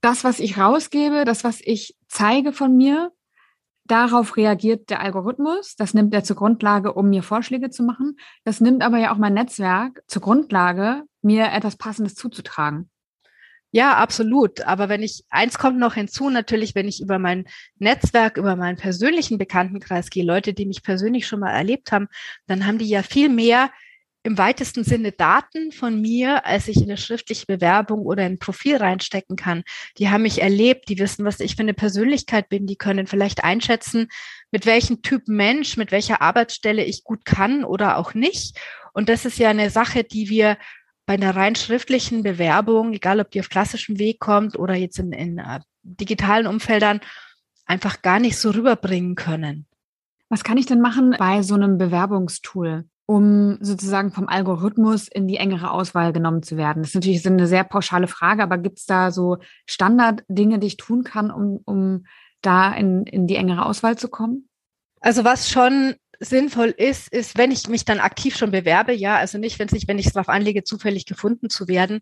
Das, 0.00 0.22
was 0.22 0.38
ich 0.38 0.56
rausgebe, 0.56 1.24
das, 1.24 1.42
was 1.42 1.60
ich 1.60 1.96
zeige 2.08 2.52
von 2.52 2.76
mir, 2.76 3.10
Darauf 3.84 4.36
reagiert 4.36 4.90
der 4.90 5.00
Algorithmus. 5.00 5.74
Das 5.76 5.92
nimmt 5.92 6.14
er 6.14 6.24
zur 6.24 6.36
Grundlage, 6.36 6.92
um 6.92 7.10
mir 7.10 7.22
Vorschläge 7.22 7.70
zu 7.70 7.82
machen. 7.82 8.16
Das 8.44 8.60
nimmt 8.60 8.82
aber 8.82 8.98
ja 8.98 9.12
auch 9.12 9.18
mein 9.18 9.34
Netzwerk 9.34 10.02
zur 10.06 10.22
Grundlage, 10.22 11.02
mir 11.20 11.52
etwas 11.52 11.76
Passendes 11.76 12.14
zuzutragen. 12.14 12.88
Ja, 13.74 13.96
absolut. 13.96 14.60
Aber 14.62 14.90
wenn 14.90 15.02
ich, 15.02 15.24
eins 15.30 15.58
kommt 15.58 15.78
noch 15.78 15.94
hinzu, 15.94 16.28
natürlich, 16.28 16.74
wenn 16.74 16.88
ich 16.88 17.00
über 17.00 17.18
mein 17.18 17.46
Netzwerk, 17.78 18.36
über 18.36 18.54
meinen 18.54 18.76
persönlichen 18.76 19.38
Bekanntenkreis 19.38 20.10
gehe, 20.10 20.24
Leute, 20.24 20.52
die 20.52 20.66
mich 20.66 20.82
persönlich 20.82 21.26
schon 21.26 21.40
mal 21.40 21.52
erlebt 21.52 21.90
haben, 21.90 22.08
dann 22.46 22.66
haben 22.66 22.76
die 22.76 22.88
ja 22.88 23.02
viel 23.02 23.30
mehr 23.30 23.70
im 24.24 24.38
weitesten 24.38 24.84
Sinne 24.84 25.12
Daten 25.12 25.72
von 25.72 26.00
mir, 26.00 26.46
als 26.46 26.68
ich 26.68 26.76
in 26.76 26.84
eine 26.84 26.96
schriftliche 26.96 27.46
Bewerbung 27.46 28.00
oder 28.00 28.24
ein 28.24 28.38
Profil 28.38 28.76
reinstecken 28.76 29.36
kann. 29.36 29.64
Die 29.98 30.10
haben 30.10 30.22
mich 30.22 30.40
erlebt, 30.40 30.88
die 30.88 30.98
wissen, 30.98 31.24
was 31.24 31.40
ich 31.40 31.56
für 31.56 31.62
eine 31.62 31.74
Persönlichkeit 31.74 32.48
bin, 32.48 32.66
die 32.66 32.76
können 32.76 33.06
vielleicht 33.06 33.42
einschätzen, 33.42 34.08
mit 34.52 34.64
welchem 34.64 35.02
Typ 35.02 35.26
Mensch, 35.26 35.76
mit 35.76 35.90
welcher 35.90 36.22
Arbeitsstelle 36.22 36.84
ich 36.84 37.02
gut 37.02 37.24
kann 37.24 37.64
oder 37.64 37.96
auch 37.96 38.14
nicht. 38.14 38.58
Und 38.92 39.08
das 39.08 39.24
ist 39.24 39.38
ja 39.38 39.50
eine 39.50 39.70
Sache, 39.70 40.04
die 40.04 40.28
wir 40.28 40.56
bei 41.04 41.14
einer 41.14 41.34
rein 41.34 41.56
schriftlichen 41.56 42.22
Bewerbung, 42.22 42.92
egal 42.92 43.20
ob 43.20 43.30
die 43.30 43.40
auf 43.40 43.48
klassischem 43.48 43.98
Weg 43.98 44.20
kommt 44.20 44.56
oder 44.56 44.74
jetzt 44.74 44.98
in, 45.00 45.12
in 45.12 45.40
uh, 45.40 45.58
digitalen 45.82 46.46
Umfeldern, 46.46 47.00
einfach 47.66 48.02
gar 48.02 48.20
nicht 48.20 48.36
so 48.36 48.50
rüberbringen 48.50 49.16
können. 49.16 49.66
Was 50.28 50.44
kann 50.44 50.58
ich 50.58 50.66
denn 50.66 50.80
machen 50.80 51.16
bei 51.18 51.42
so 51.42 51.54
einem 51.54 51.76
Bewerbungstool, 51.76 52.84
um 53.06 53.58
sozusagen 53.60 54.12
vom 54.12 54.28
Algorithmus 54.28 55.08
in 55.08 55.28
die 55.28 55.36
engere 55.36 55.70
Auswahl 55.70 56.12
genommen 56.12 56.42
zu 56.42 56.56
werden? 56.56 56.82
Das 56.82 56.90
ist 56.90 56.94
natürlich 56.94 57.26
eine 57.26 57.46
sehr 57.46 57.64
pauschale 57.64 58.08
Frage, 58.08 58.42
aber 58.42 58.58
gibt 58.58 58.78
es 58.78 58.86
da 58.86 59.10
so 59.10 59.38
Standarddinge, 59.66 60.58
die 60.58 60.68
ich 60.68 60.76
tun 60.76 61.04
kann, 61.04 61.30
um, 61.30 61.60
um 61.64 62.06
da 62.40 62.72
in, 62.72 63.04
in 63.04 63.26
die 63.26 63.36
engere 63.36 63.66
Auswahl 63.66 63.96
zu 63.96 64.08
kommen? 64.08 64.48
Also 65.00 65.24
was 65.24 65.50
schon 65.50 65.94
sinnvoll 66.20 66.72
ist, 66.76 67.12
ist, 67.12 67.36
wenn 67.36 67.50
ich 67.50 67.68
mich 67.68 67.84
dann 67.84 67.98
aktiv 67.98 68.36
schon 68.36 68.52
bewerbe, 68.52 68.92
ja, 68.92 69.16
also 69.16 69.38
nicht, 69.38 69.58
wenn 69.58 69.68
ich, 69.72 69.88
wenn 69.88 69.98
ich 69.98 70.06
es 70.06 70.12
darauf 70.12 70.28
anlege, 70.28 70.62
zufällig 70.62 71.06
gefunden 71.06 71.50
zu 71.50 71.66
werden, 71.66 72.00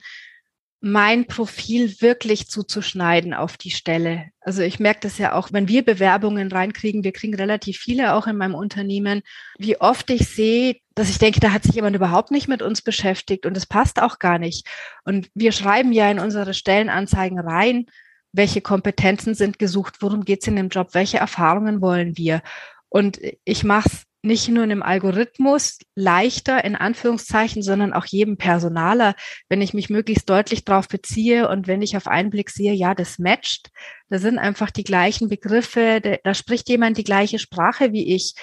mein 0.80 1.26
Profil 1.26 2.00
wirklich 2.00 2.48
zuzuschneiden 2.48 3.34
auf 3.34 3.58
die 3.58 3.70
Stelle. 3.70 4.30
Also 4.40 4.62
ich 4.62 4.80
merke 4.80 5.00
das 5.02 5.18
ja 5.18 5.34
auch, 5.34 5.52
wenn 5.52 5.68
wir 5.68 5.84
Bewerbungen 5.84 6.50
reinkriegen, 6.50 7.04
wir 7.04 7.12
kriegen 7.12 7.34
relativ 7.34 7.76
viele 7.76 8.14
auch 8.14 8.26
in 8.26 8.36
meinem 8.36 8.54
Unternehmen, 8.54 9.20
wie 9.58 9.78
oft 9.78 10.08
ich 10.08 10.28
sehe, 10.28 10.76
dass 10.94 11.10
ich 11.10 11.18
denke, 11.18 11.40
da 11.40 11.52
hat 11.52 11.64
sich 11.64 11.74
jemand 11.74 11.96
überhaupt 11.96 12.30
nicht 12.30 12.48
mit 12.48 12.62
uns 12.62 12.80
beschäftigt 12.80 13.44
und 13.44 13.56
es 13.56 13.66
passt 13.66 14.00
auch 14.00 14.18
gar 14.18 14.38
nicht. 14.38 14.66
Und 15.04 15.30
wir 15.34 15.52
schreiben 15.52 15.92
ja 15.92 16.10
in 16.10 16.18
unsere 16.18 16.54
Stellenanzeigen 16.54 17.38
rein, 17.38 17.86
welche 18.32 18.62
Kompetenzen 18.62 19.34
sind 19.34 19.58
gesucht, 19.58 19.96
worum 20.00 20.24
geht 20.24 20.40
es 20.42 20.48
in 20.48 20.56
dem 20.56 20.68
Job, 20.68 20.90
welche 20.92 21.18
Erfahrungen 21.18 21.82
wollen 21.82 22.16
wir. 22.16 22.42
Und 22.90 23.18
ich 23.44 23.64
mache 23.64 23.88
es 23.88 24.02
nicht 24.22 24.48
nur 24.48 24.64
einem 24.64 24.82
Algorithmus 24.82 25.78
leichter 25.94 26.62
in 26.64 26.76
Anführungszeichen, 26.76 27.62
sondern 27.62 27.94
auch 27.94 28.04
jedem 28.04 28.36
Personaler, 28.36 29.14
wenn 29.48 29.62
ich 29.62 29.72
mich 29.72 29.88
möglichst 29.88 30.28
deutlich 30.28 30.64
darauf 30.64 30.88
beziehe 30.88 31.48
und 31.48 31.66
wenn 31.66 31.80
ich 31.80 31.96
auf 31.96 32.06
einen 32.06 32.28
Blick 32.28 32.50
sehe, 32.50 32.74
ja, 32.74 32.94
das 32.94 33.18
matcht, 33.18 33.70
da 34.10 34.18
sind 34.18 34.38
einfach 34.38 34.70
die 34.70 34.84
gleichen 34.84 35.28
Begriffe, 35.28 36.00
da, 36.02 36.16
da 36.22 36.34
spricht 36.34 36.68
jemand 36.68 36.98
die 36.98 37.04
gleiche 37.04 37.38
Sprache 37.38 37.92
wie 37.92 38.14
ich. 38.14 38.34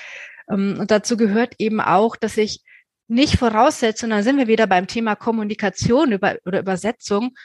Ähm, 0.50 0.78
und 0.80 0.90
dazu 0.90 1.16
gehört 1.16 1.56
eben 1.60 1.80
auch, 1.80 2.16
dass 2.16 2.38
ich 2.38 2.64
nicht 3.08 3.38
voraussetze, 3.38 4.06
und 4.06 4.10
dann 4.10 4.24
sind 4.24 4.38
wir 4.38 4.48
wieder 4.48 4.68
beim 4.68 4.88
Thema 4.88 5.16
Kommunikation 5.16 6.12
über, 6.12 6.38
oder 6.46 6.60
Übersetzung, 6.60 7.36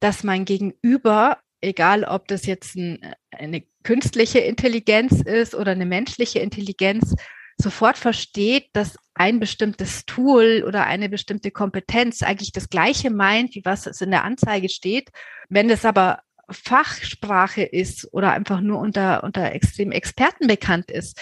dass 0.00 0.24
mein 0.24 0.44
Gegenüber, 0.44 1.38
egal 1.60 2.04
ob 2.04 2.28
das 2.28 2.46
jetzt 2.46 2.76
ein, 2.76 3.14
eine 3.30 3.64
künstliche 3.88 4.40
Intelligenz 4.40 5.22
ist 5.22 5.54
oder 5.54 5.72
eine 5.72 5.86
menschliche 5.86 6.40
Intelligenz, 6.40 7.14
sofort 7.56 7.96
versteht, 7.96 8.66
dass 8.74 8.98
ein 9.14 9.40
bestimmtes 9.40 10.04
Tool 10.04 10.62
oder 10.66 10.84
eine 10.84 11.08
bestimmte 11.08 11.50
Kompetenz 11.50 12.22
eigentlich 12.22 12.52
das 12.52 12.68
Gleiche 12.68 13.08
meint, 13.08 13.54
wie 13.54 13.64
was 13.64 13.86
es 13.86 14.02
in 14.02 14.10
der 14.10 14.24
Anzeige 14.24 14.68
steht. 14.68 15.08
Wenn 15.48 15.70
es 15.70 15.86
aber 15.86 16.20
Fachsprache 16.50 17.62
ist 17.62 18.06
oder 18.12 18.32
einfach 18.32 18.60
nur 18.60 18.78
unter, 18.78 19.24
unter 19.24 19.52
extrem 19.52 19.90
Experten 19.90 20.48
bekannt 20.48 20.90
ist, 20.90 21.18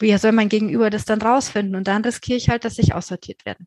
wie 0.00 0.16
soll 0.18 0.32
mein 0.32 0.48
Gegenüber 0.48 0.90
das 0.90 1.04
dann 1.04 1.22
rausfinden? 1.22 1.76
Und 1.76 1.86
dann 1.86 2.04
riskiere 2.04 2.38
ich 2.38 2.48
halt, 2.48 2.64
dass 2.64 2.78
ich 2.78 2.94
aussortiert 2.94 3.46
werde. 3.46 3.62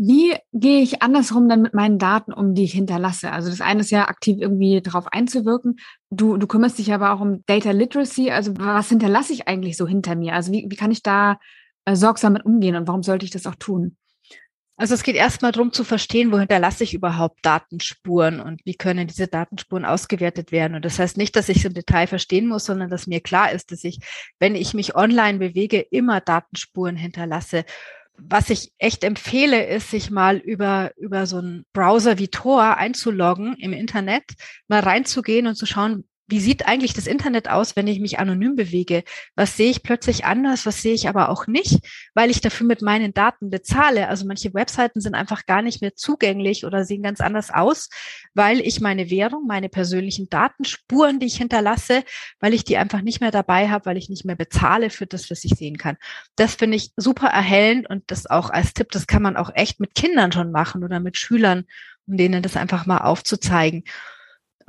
Wie 0.00 0.36
gehe 0.52 0.80
ich 0.80 1.02
andersrum 1.02 1.48
dann 1.48 1.60
mit 1.60 1.74
meinen 1.74 1.98
Daten 1.98 2.32
um, 2.32 2.54
die 2.54 2.62
ich 2.62 2.72
hinterlasse? 2.72 3.32
Also 3.32 3.50
das 3.50 3.60
eine 3.60 3.80
ist 3.80 3.90
ja 3.90 4.06
aktiv 4.06 4.36
irgendwie 4.38 4.80
darauf 4.80 5.08
einzuwirken. 5.08 5.80
Du, 6.08 6.36
du 6.36 6.46
kümmerst 6.46 6.78
dich 6.78 6.92
aber 6.92 7.12
auch 7.12 7.20
um 7.20 7.44
Data 7.46 7.72
Literacy. 7.72 8.30
Also 8.30 8.56
was 8.56 8.90
hinterlasse 8.90 9.32
ich 9.32 9.48
eigentlich 9.48 9.76
so 9.76 9.88
hinter 9.88 10.14
mir? 10.14 10.34
Also 10.34 10.52
wie, 10.52 10.66
wie 10.68 10.76
kann 10.76 10.92
ich 10.92 11.02
da 11.02 11.40
äh, 11.84 11.96
sorgsam 11.96 12.34
mit 12.34 12.46
umgehen 12.46 12.76
und 12.76 12.86
warum 12.86 13.02
sollte 13.02 13.24
ich 13.24 13.32
das 13.32 13.48
auch 13.48 13.56
tun? 13.56 13.96
Also 14.76 14.94
es 14.94 15.02
geht 15.02 15.16
erstmal 15.16 15.50
darum 15.50 15.72
zu 15.72 15.82
verstehen, 15.82 16.30
wo 16.30 16.38
hinterlasse 16.38 16.84
ich 16.84 16.94
überhaupt 16.94 17.44
Datenspuren 17.44 18.38
und 18.38 18.60
wie 18.64 18.74
können 18.74 19.08
diese 19.08 19.26
Datenspuren 19.26 19.84
ausgewertet 19.84 20.52
werden. 20.52 20.76
Und 20.76 20.84
das 20.84 21.00
heißt 21.00 21.16
nicht, 21.16 21.34
dass 21.34 21.48
ich 21.48 21.56
es 21.56 21.64
im 21.64 21.74
Detail 21.74 22.06
verstehen 22.06 22.46
muss, 22.46 22.66
sondern 22.66 22.88
dass 22.88 23.08
mir 23.08 23.20
klar 23.20 23.50
ist, 23.50 23.72
dass 23.72 23.82
ich, 23.82 23.98
wenn 24.38 24.54
ich 24.54 24.74
mich 24.74 24.94
online 24.94 25.38
bewege, 25.38 25.80
immer 25.80 26.20
Datenspuren 26.20 26.94
hinterlasse 26.94 27.64
was 28.18 28.50
ich 28.50 28.72
echt 28.78 29.04
empfehle, 29.04 29.66
ist, 29.66 29.90
sich 29.90 30.10
mal 30.10 30.36
über, 30.36 30.92
über 30.96 31.26
so 31.26 31.38
einen 31.38 31.64
Browser 31.72 32.18
wie 32.18 32.28
Tor 32.28 32.76
einzuloggen 32.76 33.54
im 33.58 33.72
Internet, 33.72 34.24
mal 34.66 34.80
reinzugehen 34.80 35.46
und 35.46 35.54
zu 35.54 35.66
schauen, 35.66 36.04
wie 36.28 36.40
sieht 36.40 36.68
eigentlich 36.68 36.92
das 36.92 37.06
Internet 37.06 37.48
aus, 37.48 37.74
wenn 37.74 37.86
ich 37.86 38.00
mich 38.00 38.18
anonym 38.18 38.54
bewege? 38.54 39.02
Was 39.34 39.56
sehe 39.56 39.70
ich 39.70 39.82
plötzlich 39.82 40.26
anders? 40.26 40.66
Was 40.66 40.82
sehe 40.82 40.92
ich 40.92 41.08
aber 41.08 41.30
auch 41.30 41.46
nicht, 41.46 41.80
weil 42.14 42.30
ich 42.30 42.42
dafür 42.42 42.66
mit 42.66 42.82
meinen 42.82 43.14
Daten 43.14 43.48
bezahle? 43.48 44.08
Also 44.08 44.26
manche 44.26 44.52
Webseiten 44.52 45.00
sind 45.00 45.14
einfach 45.14 45.46
gar 45.46 45.62
nicht 45.62 45.80
mehr 45.80 45.96
zugänglich 45.96 46.66
oder 46.66 46.84
sehen 46.84 47.02
ganz 47.02 47.22
anders 47.22 47.50
aus, 47.50 47.88
weil 48.34 48.60
ich 48.60 48.80
meine 48.80 49.08
Währung, 49.10 49.46
meine 49.46 49.70
persönlichen 49.70 50.28
Datenspuren, 50.28 51.18
die 51.18 51.26
ich 51.26 51.36
hinterlasse, 51.36 52.04
weil 52.40 52.52
ich 52.52 52.62
die 52.62 52.76
einfach 52.76 53.00
nicht 53.00 53.22
mehr 53.22 53.30
dabei 53.30 53.70
habe, 53.70 53.86
weil 53.86 53.96
ich 53.96 54.10
nicht 54.10 54.26
mehr 54.26 54.36
bezahle 54.36 54.90
für 54.90 55.06
das, 55.06 55.30
was 55.30 55.44
ich 55.44 55.52
sehen 55.52 55.78
kann. 55.78 55.96
Das 56.36 56.56
finde 56.56 56.76
ich 56.76 56.92
super 56.96 57.28
erhellend 57.28 57.88
und 57.88 58.04
das 58.10 58.26
auch 58.26 58.50
als 58.50 58.74
Tipp, 58.74 58.90
das 58.90 59.06
kann 59.06 59.22
man 59.22 59.38
auch 59.38 59.50
echt 59.54 59.80
mit 59.80 59.94
Kindern 59.94 60.30
schon 60.30 60.52
machen 60.52 60.84
oder 60.84 61.00
mit 61.00 61.16
Schülern, 61.16 61.64
um 62.06 62.18
denen 62.18 62.42
das 62.42 62.56
einfach 62.56 62.84
mal 62.84 62.98
aufzuzeigen. 62.98 63.84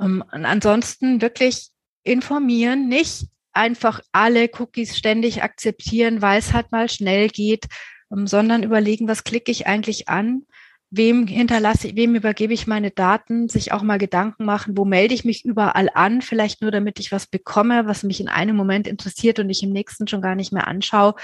Ähm, 0.00 0.24
und 0.32 0.44
ansonsten 0.44 1.20
wirklich 1.20 1.70
informieren, 2.02 2.88
nicht 2.88 3.26
einfach 3.52 4.00
alle 4.12 4.48
Cookies 4.58 4.96
ständig 4.96 5.42
akzeptieren, 5.42 6.22
weil 6.22 6.38
es 6.38 6.52
halt 6.52 6.72
mal 6.72 6.88
schnell 6.88 7.28
geht, 7.28 7.66
ähm, 8.12 8.26
sondern 8.26 8.62
überlegen, 8.62 9.08
was 9.08 9.24
klicke 9.24 9.50
ich 9.50 9.66
eigentlich 9.66 10.08
an, 10.08 10.46
wem 10.90 11.26
hinterlasse 11.26 11.88
ich, 11.88 11.96
wem 11.96 12.14
übergebe 12.14 12.52
ich 12.52 12.66
meine 12.66 12.90
Daten, 12.90 13.48
sich 13.48 13.72
auch 13.72 13.82
mal 13.82 13.98
Gedanken 13.98 14.44
machen, 14.44 14.76
wo 14.76 14.84
melde 14.84 15.14
ich 15.14 15.24
mich 15.24 15.44
überall 15.44 15.88
an, 15.94 16.20
vielleicht 16.20 16.62
nur 16.62 16.70
damit 16.70 16.98
ich 16.98 17.12
was 17.12 17.26
bekomme, 17.26 17.86
was 17.86 18.02
mich 18.02 18.20
in 18.20 18.28
einem 18.28 18.56
Moment 18.56 18.88
interessiert 18.88 19.38
und 19.38 19.50
ich 19.50 19.62
im 19.62 19.72
nächsten 19.72 20.08
schon 20.08 20.22
gar 20.22 20.34
nicht 20.34 20.52
mehr 20.52 20.66
anschaue. 20.66 21.14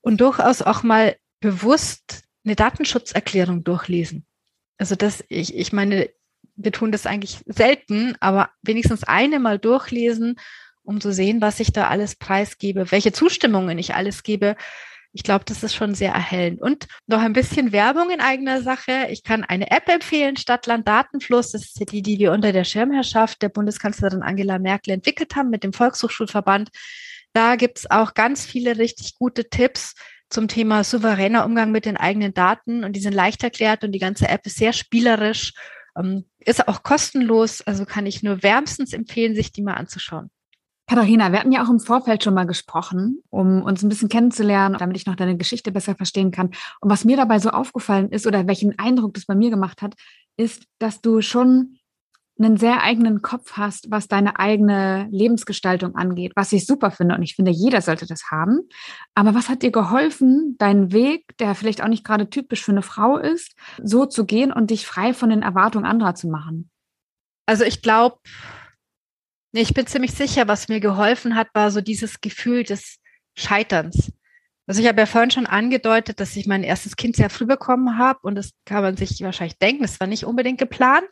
Und 0.00 0.20
durchaus 0.20 0.62
auch 0.62 0.82
mal 0.82 1.16
bewusst 1.40 2.22
eine 2.44 2.56
Datenschutzerklärung 2.56 3.62
durchlesen. 3.62 4.26
Also 4.78 4.94
das, 4.94 5.24
ich, 5.28 5.54
ich 5.54 5.72
meine, 5.72 6.08
wir 6.58 6.72
tun 6.72 6.92
das 6.92 7.06
eigentlich 7.06 7.38
selten, 7.46 8.16
aber 8.20 8.50
wenigstens 8.62 9.04
eine 9.04 9.38
mal 9.38 9.58
durchlesen, 9.58 10.36
um 10.82 11.00
zu 11.00 11.12
sehen, 11.12 11.40
was 11.40 11.60
ich 11.60 11.72
da 11.72 11.88
alles 11.88 12.16
preisgebe, 12.16 12.90
welche 12.90 13.12
Zustimmungen 13.12 13.78
ich 13.78 13.94
alles 13.94 14.22
gebe. 14.22 14.56
Ich 15.12 15.22
glaube, 15.22 15.44
das 15.46 15.62
ist 15.62 15.74
schon 15.74 15.94
sehr 15.94 16.12
erhellend. 16.12 16.60
Und 16.60 16.86
noch 17.06 17.20
ein 17.20 17.32
bisschen 17.32 17.72
Werbung 17.72 18.10
in 18.10 18.20
eigener 18.20 18.60
Sache. 18.60 19.06
Ich 19.10 19.22
kann 19.22 19.44
eine 19.44 19.70
App 19.70 19.88
empfehlen, 19.88 20.36
Stadtland 20.36 20.86
Datenfluss. 20.86 21.52
Das 21.52 21.62
ist 21.62 21.92
die, 21.92 22.02
die 22.02 22.18
wir 22.18 22.32
unter 22.32 22.52
der 22.52 22.64
Schirmherrschaft 22.64 23.40
der 23.40 23.48
Bundeskanzlerin 23.48 24.22
Angela 24.22 24.58
Merkel 24.58 24.92
entwickelt 24.92 25.34
haben 25.36 25.50
mit 25.50 25.64
dem 25.64 25.72
Volkshochschulverband. 25.72 26.70
Da 27.32 27.56
gibt's 27.56 27.90
auch 27.90 28.14
ganz 28.14 28.44
viele 28.44 28.78
richtig 28.78 29.14
gute 29.14 29.48
Tipps 29.48 29.94
zum 30.30 30.48
Thema 30.48 30.84
souveräner 30.84 31.44
Umgang 31.44 31.70
mit 31.70 31.84
den 31.84 31.96
eigenen 31.96 32.34
Daten 32.34 32.84
und 32.84 32.94
die 32.94 33.00
sind 33.00 33.14
leicht 33.14 33.42
erklärt 33.42 33.84
und 33.84 33.92
die 33.92 33.98
ganze 33.98 34.28
App 34.28 34.44
ist 34.46 34.58
sehr 34.58 34.72
spielerisch 34.72 35.54
ist 36.38 36.68
auch 36.68 36.82
kostenlos, 36.82 37.62
also 37.62 37.84
kann 37.84 38.06
ich 38.06 38.22
nur 38.22 38.42
wärmstens 38.42 38.92
empfehlen, 38.92 39.34
sich 39.34 39.52
die 39.52 39.62
mal 39.62 39.74
anzuschauen. 39.74 40.30
Katharina, 40.88 41.30
wir 41.32 41.40
hatten 41.40 41.52
ja 41.52 41.62
auch 41.62 41.68
im 41.68 41.80
Vorfeld 41.80 42.24
schon 42.24 42.32
mal 42.32 42.46
gesprochen, 42.46 43.22
um 43.28 43.62
uns 43.62 43.82
ein 43.82 43.90
bisschen 43.90 44.08
kennenzulernen, 44.08 44.76
damit 44.78 44.96
ich 44.96 45.04
noch 45.04 45.16
deine 45.16 45.36
Geschichte 45.36 45.70
besser 45.70 45.94
verstehen 45.94 46.30
kann. 46.30 46.46
Und 46.80 46.90
was 46.90 47.04
mir 47.04 47.18
dabei 47.18 47.38
so 47.40 47.50
aufgefallen 47.50 48.08
ist 48.08 48.26
oder 48.26 48.46
welchen 48.46 48.78
Eindruck 48.78 49.12
das 49.12 49.26
bei 49.26 49.34
mir 49.34 49.50
gemacht 49.50 49.82
hat, 49.82 49.94
ist, 50.38 50.64
dass 50.78 51.02
du 51.02 51.20
schon 51.20 51.77
einen 52.38 52.56
sehr 52.56 52.82
eigenen 52.82 53.20
Kopf 53.22 53.52
hast, 53.52 53.90
was 53.90 54.06
deine 54.06 54.38
eigene 54.38 55.08
Lebensgestaltung 55.10 55.96
angeht, 55.96 56.32
was 56.36 56.52
ich 56.52 56.66
super 56.66 56.90
finde. 56.90 57.16
Und 57.16 57.22
ich 57.22 57.34
finde, 57.34 57.50
jeder 57.50 57.80
sollte 57.80 58.06
das 58.06 58.30
haben. 58.30 58.60
Aber 59.14 59.34
was 59.34 59.48
hat 59.48 59.62
dir 59.62 59.72
geholfen, 59.72 60.56
deinen 60.58 60.92
Weg, 60.92 61.36
der 61.38 61.54
vielleicht 61.54 61.82
auch 61.82 61.88
nicht 61.88 62.04
gerade 62.04 62.30
typisch 62.30 62.62
für 62.62 62.72
eine 62.72 62.82
Frau 62.82 63.16
ist, 63.16 63.54
so 63.82 64.06
zu 64.06 64.24
gehen 64.24 64.52
und 64.52 64.70
dich 64.70 64.86
frei 64.86 65.14
von 65.14 65.30
den 65.30 65.42
Erwartungen 65.42 65.86
anderer 65.86 66.14
zu 66.14 66.28
machen? 66.28 66.70
Also 67.46 67.64
ich 67.64 67.82
glaube, 67.82 68.18
ich 69.52 69.74
bin 69.74 69.86
ziemlich 69.86 70.12
sicher, 70.12 70.46
was 70.46 70.68
mir 70.68 70.80
geholfen 70.80 71.34
hat, 71.34 71.48
war 71.54 71.70
so 71.70 71.80
dieses 71.80 72.20
Gefühl 72.20 72.62
des 72.62 72.98
Scheiterns. 73.36 74.12
Also 74.66 74.82
ich 74.82 74.86
habe 74.86 75.00
ja 75.00 75.06
vorhin 75.06 75.30
schon 75.30 75.46
angedeutet, 75.46 76.20
dass 76.20 76.36
ich 76.36 76.46
mein 76.46 76.62
erstes 76.62 76.96
Kind 76.96 77.16
sehr 77.16 77.30
früh 77.30 77.46
bekommen 77.46 77.96
habe 77.96 78.20
und 78.22 78.34
das 78.34 78.50
kann 78.66 78.82
man 78.82 78.96
sich 78.98 79.18
wahrscheinlich 79.22 79.58
denken, 79.58 79.82
das 79.82 79.98
war 79.98 80.06
nicht 80.06 80.24
unbedingt 80.24 80.58
geplant. 80.58 81.08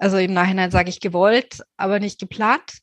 Also 0.00 0.16
im 0.16 0.32
Nachhinein 0.32 0.70
sage 0.70 0.88
ich 0.88 1.00
gewollt, 1.00 1.62
aber 1.76 2.00
nicht 2.00 2.18
geplant. 2.18 2.78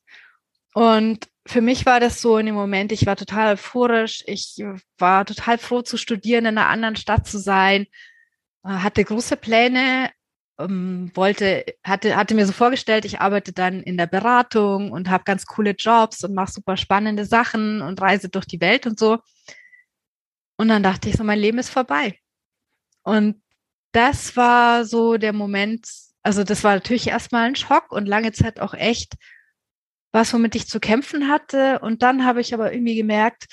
Und 0.75 1.27
für 1.47 1.61
mich 1.61 1.87
war 1.87 1.99
das 1.99 2.21
so 2.21 2.37
in 2.37 2.45
dem 2.45 2.53
Moment, 2.53 2.91
ich 2.91 3.07
war 3.07 3.15
total 3.15 3.53
euphorisch, 3.53 4.23
ich 4.27 4.63
war 4.99 5.25
total 5.25 5.57
froh 5.57 5.81
zu 5.81 5.97
studieren, 5.97 6.45
in 6.45 6.57
einer 6.59 6.67
anderen 6.67 6.95
Stadt 6.95 7.25
zu 7.25 7.39
sein, 7.39 7.87
äh, 8.63 8.69
hatte 8.69 9.03
große 9.03 9.35
Pläne, 9.35 10.11
ähm, 10.59 11.09
wollte, 11.15 11.65
hatte, 11.83 12.15
hatte 12.15 12.35
mir 12.35 12.45
so 12.45 12.53
vorgestellt, 12.53 13.03
ich 13.03 13.19
arbeite 13.19 13.51
dann 13.51 13.81
in 13.81 13.97
der 13.97 14.07
Beratung 14.07 14.91
und 14.91 15.09
habe 15.09 15.23
ganz 15.23 15.47
coole 15.47 15.71
Jobs 15.71 16.23
und 16.23 16.35
mache 16.35 16.51
super 16.51 16.77
spannende 16.77 17.25
Sachen 17.25 17.81
und 17.81 17.99
reise 17.99 18.29
durch 18.29 18.45
die 18.45 18.61
Welt 18.61 18.85
und 18.85 18.99
so. 18.99 19.17
Und 20.57 20.67
dann 20.67 20.83
dachte 20.83 21.09
ich 21.09 21.15
so, 21.15 21.23
mein 21.23 21.39
Leben 21.39 21.57
ist 21.57 21.69
vorbei. 21.69 22.19
Und 23.01 23.41
das 23.91 24.37
war 24.37 24.85
so 24.85 25.17
der 25.17 25.33
Moment, 25.33 25.87
also 26.27 26.43
das 26.43 26.65
war 26.65 26.73
natürlich 26.73 27.07
erstmal 27.07 27.47
ein 27.47 27.55
Schock 27.55 27.93
und 27.93 28.05
lange 28.05 28.33
Zeit 28.33 28.59
auch 28.59 28.73
echt 28.73 29.13
was, 30.11 30.33
womit 30.33 30.55
ich 30.55 30.67
zu 30.67 30.81
kämpfen 30.81 31.29
hatte. 31.29 31.79
Und 31.79 32.03
dann 32.03 32.25
habe 32.25 32.41
ich 32.41 32.53
aber 32.53 32.73
irgendwie 32.73 32.97
gemerkt, 32.97 33.45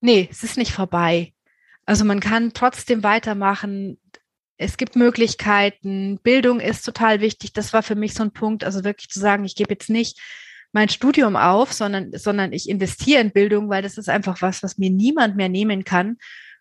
nee, 0.00 0.28
es 0.28 0.42
ist 0.42 0.56
nicht 0.56 0.72
vorbei. 0.72 1.34
Also 1.84 2.04
man 2.04 2.18
kann 2.18 2.52
trotzdem 2.52 3.04
weitermachen. 3.04 4.00
Es 4.56 4.76
gibt 4.76 4.96
Möglichkeiten. 4.96 6.18
Bildung 6.20 6.58
ist 6.58 6.82
total 6.82 7.20
wichtig. 7.20 7.52
Das 7.52 7.72
war 7.72 7.84
für 7.84 7.94
mich 7.94 8.12
so 8.12 8.24
ein 8.24 8.32
Punkt. 8.32 8.64
Also 8.64 8.82
wirklich 8.82 9.08
zu 9.08 9.20
sagen, 9.20 9.44
ich 9.44 9.54
gebe 9.54 9.74
jetzt 9.74 9.88
nicht 9.88 10.20
mein 10.72 10.88
Studium 10.88 11.36
auf, 11.36 11.72
sondern, 11.72 12.10
sondern 12.12 12.52
ich 12.52 12.68
investiere 12.68 13.20
in 13.20 13.30
Bildung, 13.30 13.68
weil 13.68 13.82
das 13.82 13.98
ist 13.98 14.08
einfach 14.08 14.42
was, 14.42 14.64
was 14.64 14.78
mir 14.78 14.90
niemand 14.90 15.36
mehr 15.36 15.48
nehmen 15.48 15.84
kann. 15.84 16.16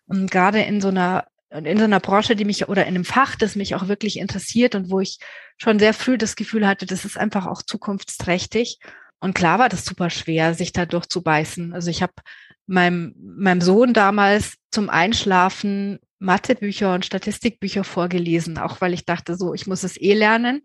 Und 0.06 0.30
gerade 0.30 0.62
in 0.62 0.80
so 0.80 0.90
einer 0.90 1.26
in 1.64 1.78
so 1.78 1.84
einer 1.86 2.00
Branche, 2.00 2.36
die 2.36 2.46
mich 2.46 2.68
oder 2.68 2.84
in 2.84 2.96
einem 2.96 3.06
Fach, 3.06 3.36
das 3.36 3.56
mich 3.56 3.76
auch 3.76 3.88
wirklich 3.88 4.18
interessiert 4.18 4.76
und 4.76 4.90
wo 4.90 5.00
ich 5.00 5.20
schon 5.58 5.80
sehr 5.80 5.94
früh 5.94 6.18
das 6.18 6.36
Gefühl 6.36 6.68
hatte, 6.68 6.86
das 6.86 7.06
ist 7.06 7.18
einfach 7.18 7.46
auch 7.46 7.62
zukunftsträchtig. 7.62 8.80
Und 9.20 9.34
klar 9.34 9.60
war 9.60 9.70
das 9.70 9.86
super 9.86 10.10
schwer, 10.10 10.54
sich 10.54 10.74
da 10.74 10.86
durchzubeißen. 10.86 11.74
Also 11.74 11.90
ich 11.90 12.02
habe 12.02 12.14
meinem, 12.68 13.16
meinem 13.18 13.62
Sohn 13.62 13.94
damals 13.94 14.56
zum 14.72 14.90
Einschlafen 14.90 16.00
Mathebücher 16.20 16.94
und 16.94 17.06
Statistikbücher 17.06 17.84
vorgelesen, 17.84 18.58
auch 18.58 18.82
weil 18.82 18.94
ich 18.94 19.06
dachte, 19.06 19.36
so, 19.36 19.54
ich 19.54 19.68
muss 19.68 19.84
es 19.84 20.00
eh 20.00 20.14
lernen. 20.14 20.62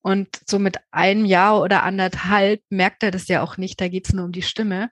Und 0.00 0.28
so 0.46 0.58
mit 0.58 0.78
einem 0.90 1.24
Jahr 1.24 1.60
oder 1.60 1.82
anderthalb 1.82 2.62
merkt 2.70 3.02
er 3.02 3.10
das 3.10 3.28
ja 3.28 3.42
auch 3.42 3.56
nicht, 3.56 3.80
da 3.80 3.88
geht 3.88 4.06
es 4.06 4.14
nur 4.14 4.24
um 4.26 4.32
die 4.32 4.42
Stimme. 4.42 4.90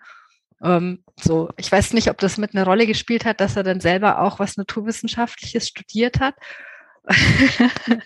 Ähm, 0.62 1.04
so, 1.20 1.50
ich 1.56 1.70
weiß 1.70 1.92
nicht, 1.92 2.10
ob 2.10 2.18
das 2.18 2.38
mit 2.38 2.54
einer 2.54 2.64
Rolle 2.64 2.86
gespielt 2.86 3.24
hat, 3.24 3.40
dass 3.40 3.56
er 3.56 3.62
dann 3.62 3.80
selber 3.80 4.20
auch 4.20 4.38
was 4.38 4.56
Naturwissenschaftliches 4.56 5.68
studiert 5.68 6.20
hat. 6.20 6.34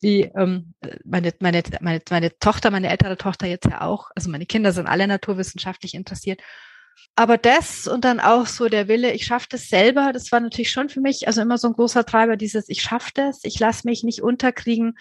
Wie 0.00 0.22
ähm, 0.36 0.74
meine, 1.04 1.32
meine, 1.40 1.62
meine, 1.80 2.02
meine 2.10 2.38
Tochter, 2.38 2.70
meine 2.70 2.90
ältere 2.90 3.16
Tochter 3.16 3.46
jetzt 3.46 3.66
ja 3.66 3.80
auch, 3.80 4.10
also 4.14 4.30
meine 4.30 4.46
Kinder 4.46 4.72
sind 4.72 4.86
alle 4.86 5.06
naturwissenschaftlich 5.06 5.94
interessiert. 5.94 6.40
Aber 7.16 7.38
das 7.38 7.86
und 7.86 8.04
dann 8.04 8.20
auch 8.20 8.46
so 8.46 8.68
der 8.68 8.88
Wille, 8.88 9.12
ich 9.12 9.24
schaffe 9.26 9.46
das 9.50 9.68
selber, 9.68 10.12
das 10.12 10.32
war 10.32 10.40
natürlich 10.40 10.70
schon 10.70 10.88
für 10.88 11.00
mich, 11.00 11.26
also 11.26 11.40
immer 11.40 11.58
so 11.58 11.68
ein 11.68 11.74
großer 11.74 12.04
Treiber, 12.04 12.36
dieses, 12.36 12.68
ich 12.68 12.82
schaffe 12.82 13.10
das, 13.14 13.40
ich 13.44 13.58
lasse 13.58 13.86
mich 13.86 14.02
nicht 14.02 14.22
unterkriegen. 14.22 14.98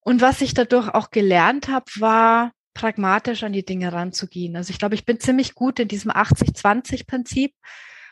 Und 0.00 0.20
was 0.20 0.40
ich 0.40 0.54
dadurch 0.54 0.88
auch 0.88 1.10
gelernt 1.10 1.68
habe, 1.68 1.86
war, 1.98 2.52
pragmatisch 2.78 3.42
an 3.42 3.52
die 3.52 3.64
Dinge 3.64 3.92
ranzugehen. 3.92 4.56
Also 4.56 4.70
ich 4.70 4.78
glaube, 4.78 4.94
ich 4.94 5.04
bin 5.04 5.18
ziemlich 5.18 5.54
gut 5.54 5.80
in 5.80 5.88
diesem 5.88 6.12
80-20-Prinzip 6.12 7.52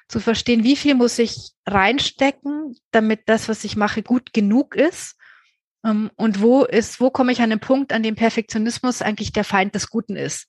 zu 0.08 0.18
verstehen, 0.18 0.64
wie 0.64 0.74
viel 0.74 0.96
muss 0.96 1.18
ich 1.20 1.52
reinstecken, 1.66 2.76
damit 2.90 3.22
das, 3.26 3.48
was 3.48 3.62
ich 3.62 3.76
mache, 3.76 4.02
gut 4.02 4.32
genug 4.32 4.74
ist. 4.74 5.16
Ähm, 5.84 6.10
und 6.16 6.42
wo 6.42 6.64
ist, 6.64 7.00
wo 7.00 7.10
komme 7.10 7.30
ich 7.30 7.42
an 7.42 7.50
den 7.50 7.60
Punkt, 7.60 7.92
an 7.92 8.02
dem 8.02 8.16
Perfektionismus 8.16 9.02
eigentlich 9.02 9.32
der 9.32 9.44
Feind 9.44 9.74
des 9.76 9.88
Guten 9.88 10.16
ist. 10.16 10.48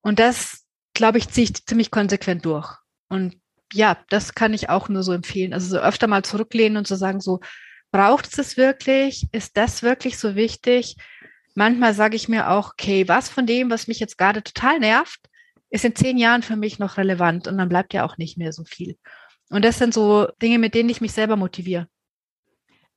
Und 0.00 0.20
das, 0.20 0.64
glaube 0.94 1.18
ich, 1.18 1.28
ziehe 1.28 1.44
ich 1.44 1.66
ziemlich 1.66 1.90
konsequent 1.90 2.44
durch. 2.44 2.76
Und 3.08 3.34
ja, 3.72 3.98
das 4.10 4.34
kann 4.34 4.54
ich 4.54 4.68
auch 4.68 4.88
nur 4.88 5.02
so 5.02 5.12
empfehlen. 5.12 5.52
Also 5.52 5.68
so 5.68 5.78
öfter 5.78 6.06
mal 6.06 6.22
zurücklehnen 6.22 6.78
und 6.78 6.86
zu 6.86 6.94
sagen, 6.94 7.20
so, 7.20 7.40
braucht 7.90 8.28
es 8.28 8.38
es 8.38 8.56
wirklich? 8.56 9.26
Ist 9.32 9.56
das 9.56 9.82
wirklich 9.82 10.18
so 10.18 10.36
wichtig? 10.36 10.96
Manchmal 11.54 11.94
sage 11.94 12.16
ich 12.16 12.28
mir 12.28 12.50
auch, 12.50 12.72
okay, 12.72 13.08
was 13.08 13.28
von 13.28 13.46
dem, 13.46 13.70
was 13.70 13.88
mich 13.88 14.00
jetzt 14.00 14.18
gerade 14.18 14.42
total 14.42 14.78
nervt, 14.78 15.20
ist 15.70 15.84
in 15.84 15.94
zehn 15.94 16.18
Jahren 16.18 16.42
für 16.42 16.56
mich 16.56 16.78
noch 16.78 16.96
relevant 16.96 17.46
und 17.46 17.58
dann 17.58 17.68
bleibt 17.68 17.94
ja 17.94 18.04
auch 18.04 18.18
nicht 18.18 18.36
mehr 18.36 18.52
so 18.52 18.64
viel. 18.64 18.96
Und 19.50 19.64
das 19.64 19.78
sind 19.78 19.94
so 19.94 20.28
Dinge, 20.42 20.58
mit 20.58 20.74
denen 20.74 20.88
ich 20.88 21.00
mich 21.00 21.12
selber 21.12 21.36
motiviere. 21.36 21.88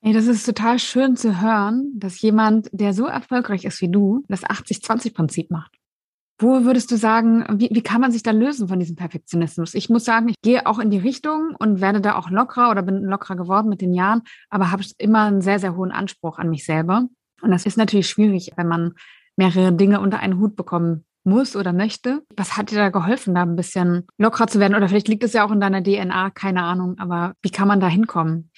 Ey, 0.02 0.12
das 0.12 0.28
ist 0.28 0.46
total 0.46 0.80
schön 0.80 1.16
zu 1.16 1.42
hören, 1.42 1.94
dass 1.96 2.22
jemand, 2.22 2.70
der 2.74 2.94
so 2.94 3.06
erfolgreich 3.06 3.64
ist 3.64 3.80
wie 3.82 3.90
du, 3.90 4.24
das 4.28 4.44
80-20-Prinzip 4.44 5.50
macht. 5.50 5.72
Wo 6.40 6.66
würdest 6.66 6.92
du 6.92 6.98
sagen, 6.98 7.46
wie, 7.58 7.70
wie 7.72 7.84
kann 7.84 8.02
man 8.02 8.12
sich 8.12 8.22
da 8.22 8.32
lösen 8.32 8.68
von 8.68 8.80
diesem 8.80 8.98
Perfektionismus? 8.98 9.76
Ich 9.76 9.90
muss 9.90 10.04
sagen, 10.04 10.28
ich 10.28 10.36
gehe 10.42 10.66
auch 10.66 10.80
in 10.80 10.90
die 10.90 10.98
Richtung 10.98 11.56
und 11.58 11.80
werde 11.80 12.02
da 12.02 12.16
auch 12.16 12.30
lockerer 12.30 12.72
oder 12.72 12.82
bin 12.82 13.04
lockerer 13.04 13.38
geworden 13.38 13.70
mit 13.70 13.82
den 13.82 13.94
Jahren, 13.94 14.24
aber 14.50 14.72
habe 14.72 14.84
immer 14.98 15.24
einen 15.24 15.42
sehr, 15.42 15.60
sehr 15.60 15.78
hohen 15.78 15.92
Anspruch 15.92 16.38
an 16.38 16.50
mich 16.50 16.66
selber. 16.66 17.08
Und 17.44 17.52
das 17.52 17.66
ist 17.66 17.78
natürlich 17.78 18.08
schwierig, 18.08 18.52
wenn 18.56 18.68
man 18.68 18.94
mehrere 19.36 19.74
Dinge 19.74 20.00
unter 20.00 20.20
einen 20.20 20.40
Hut 20.40 20.56
bekommen 20.56 21.06
muss 21.24 21.56
oder 21.56 21.74
möchte. 21.74 22.22
Was 22.36 22.58
hat 22.58 22.72
dir 22.72 22.78
da 22.78 22.90
geholfen, 22.90 23.36
da 23.36 23.44
ein 23.44 23.56
bisschen 23.56 24.08
lockerer 24.18 24.48
zu 24.48 24.60
werden? 24.60 24.76
Oder 24.76 24.90
vielleicht 24.90 25.08
liegt 25.08 25.24
es 25.24 25.34
ja 25.34 25.46
auch 25.46 25.52
in 25.52 25.62
deiner 25.62 25.84
DNA, 25.84 26.32
keine 26.32 26.64
Ahnung. 26.64 26.96
Aber 27.00 27.34
wie 27.42 27.50
kann 27.50 27.68
man 27.68 27.80
da 27.80 27.88
hinkommen? 27.88 28.52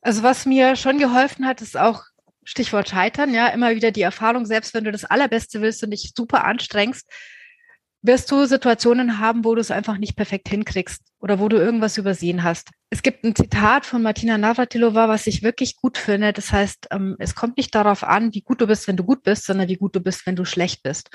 Also 0.00 0.22
was 0.22 0.46
mir 0.46 0.76
schon 0.76 0.98
geholfen 0.98 1.46
hat, 1.46 1.62
ist 1.62 1.78
auch 1.78 2.02
Stichwort 2.44 2.88
Scheitern, 2.88 3.32
ja, 3.32 3.48
immer 3.48 3.74
wieder 3.74 3.90
die 3.90 4.02
Erfahrung, 4.02 4.44
selbst 4.44 4.74
wenn 4.74 4.84
du 4.84 4.92
das 4.92 5.04
Allerbeste 5.04 5.62
willst 5.62 5.82
und 5.82 5.90
dich 5.90 6.12
super 6.14 6.44
anstrengst, 6.44 7.10
wirst 8.04 8.30
du 8.30 8.44
Situationen 8.44 9.18
haben, 9.18 9.44
wo 9.44 9.54
du 9.54 9.60
es 9.62 9.70
einfach 9.70 9.96
nicht 9.96 10.14
perfekt 10.14 10.50
hinkriegst 10.50 11.02
oder 11.20 11.40
wo 11.40 11.48
du 11.48 11.56
irgendwas 11.56 11.96
übersehen 11.96 12.42
hast. 12.42 12.68
Es 12.90 13.02
gibt 13.02 13.24
ein 13.24 13.34
Zitat 13.34 13.86
von 13.86 14.02
Martina 14.02 14.36
Navratilova, 14.36 15.08
was 15.08 15.26
ich 15.26 15.42
wirklich 15.42 15.76
gut 15.76 15.96
finde. 15.96 16.34
Das 16.34 16.52
heißt, 16.52 16.88
ähm, 16.90 17.16
es 17.18 17.34
kommt 17.34 17.56
nicht 17.56 17.74
darauf 17.74 18.04
an, 18.04 18.34
wie 18.34 18.42
gut 18.42 18.60
du 18.60 18.66
bist, 18.66 18.86
wenn 18.88 18.98
du 18.98 19.04
gut 19.04 19.22
bist, 19.22 19.46
sondern 19.46 19.68
wie 19.68 19.76
gut 19.76 19.96
du 19.96 20.00
bist, 20.00 20.26
wenn 20.26 20.36
du 20.36 20.44
schlecht 20.44 20.82
bist. 20.82 21.10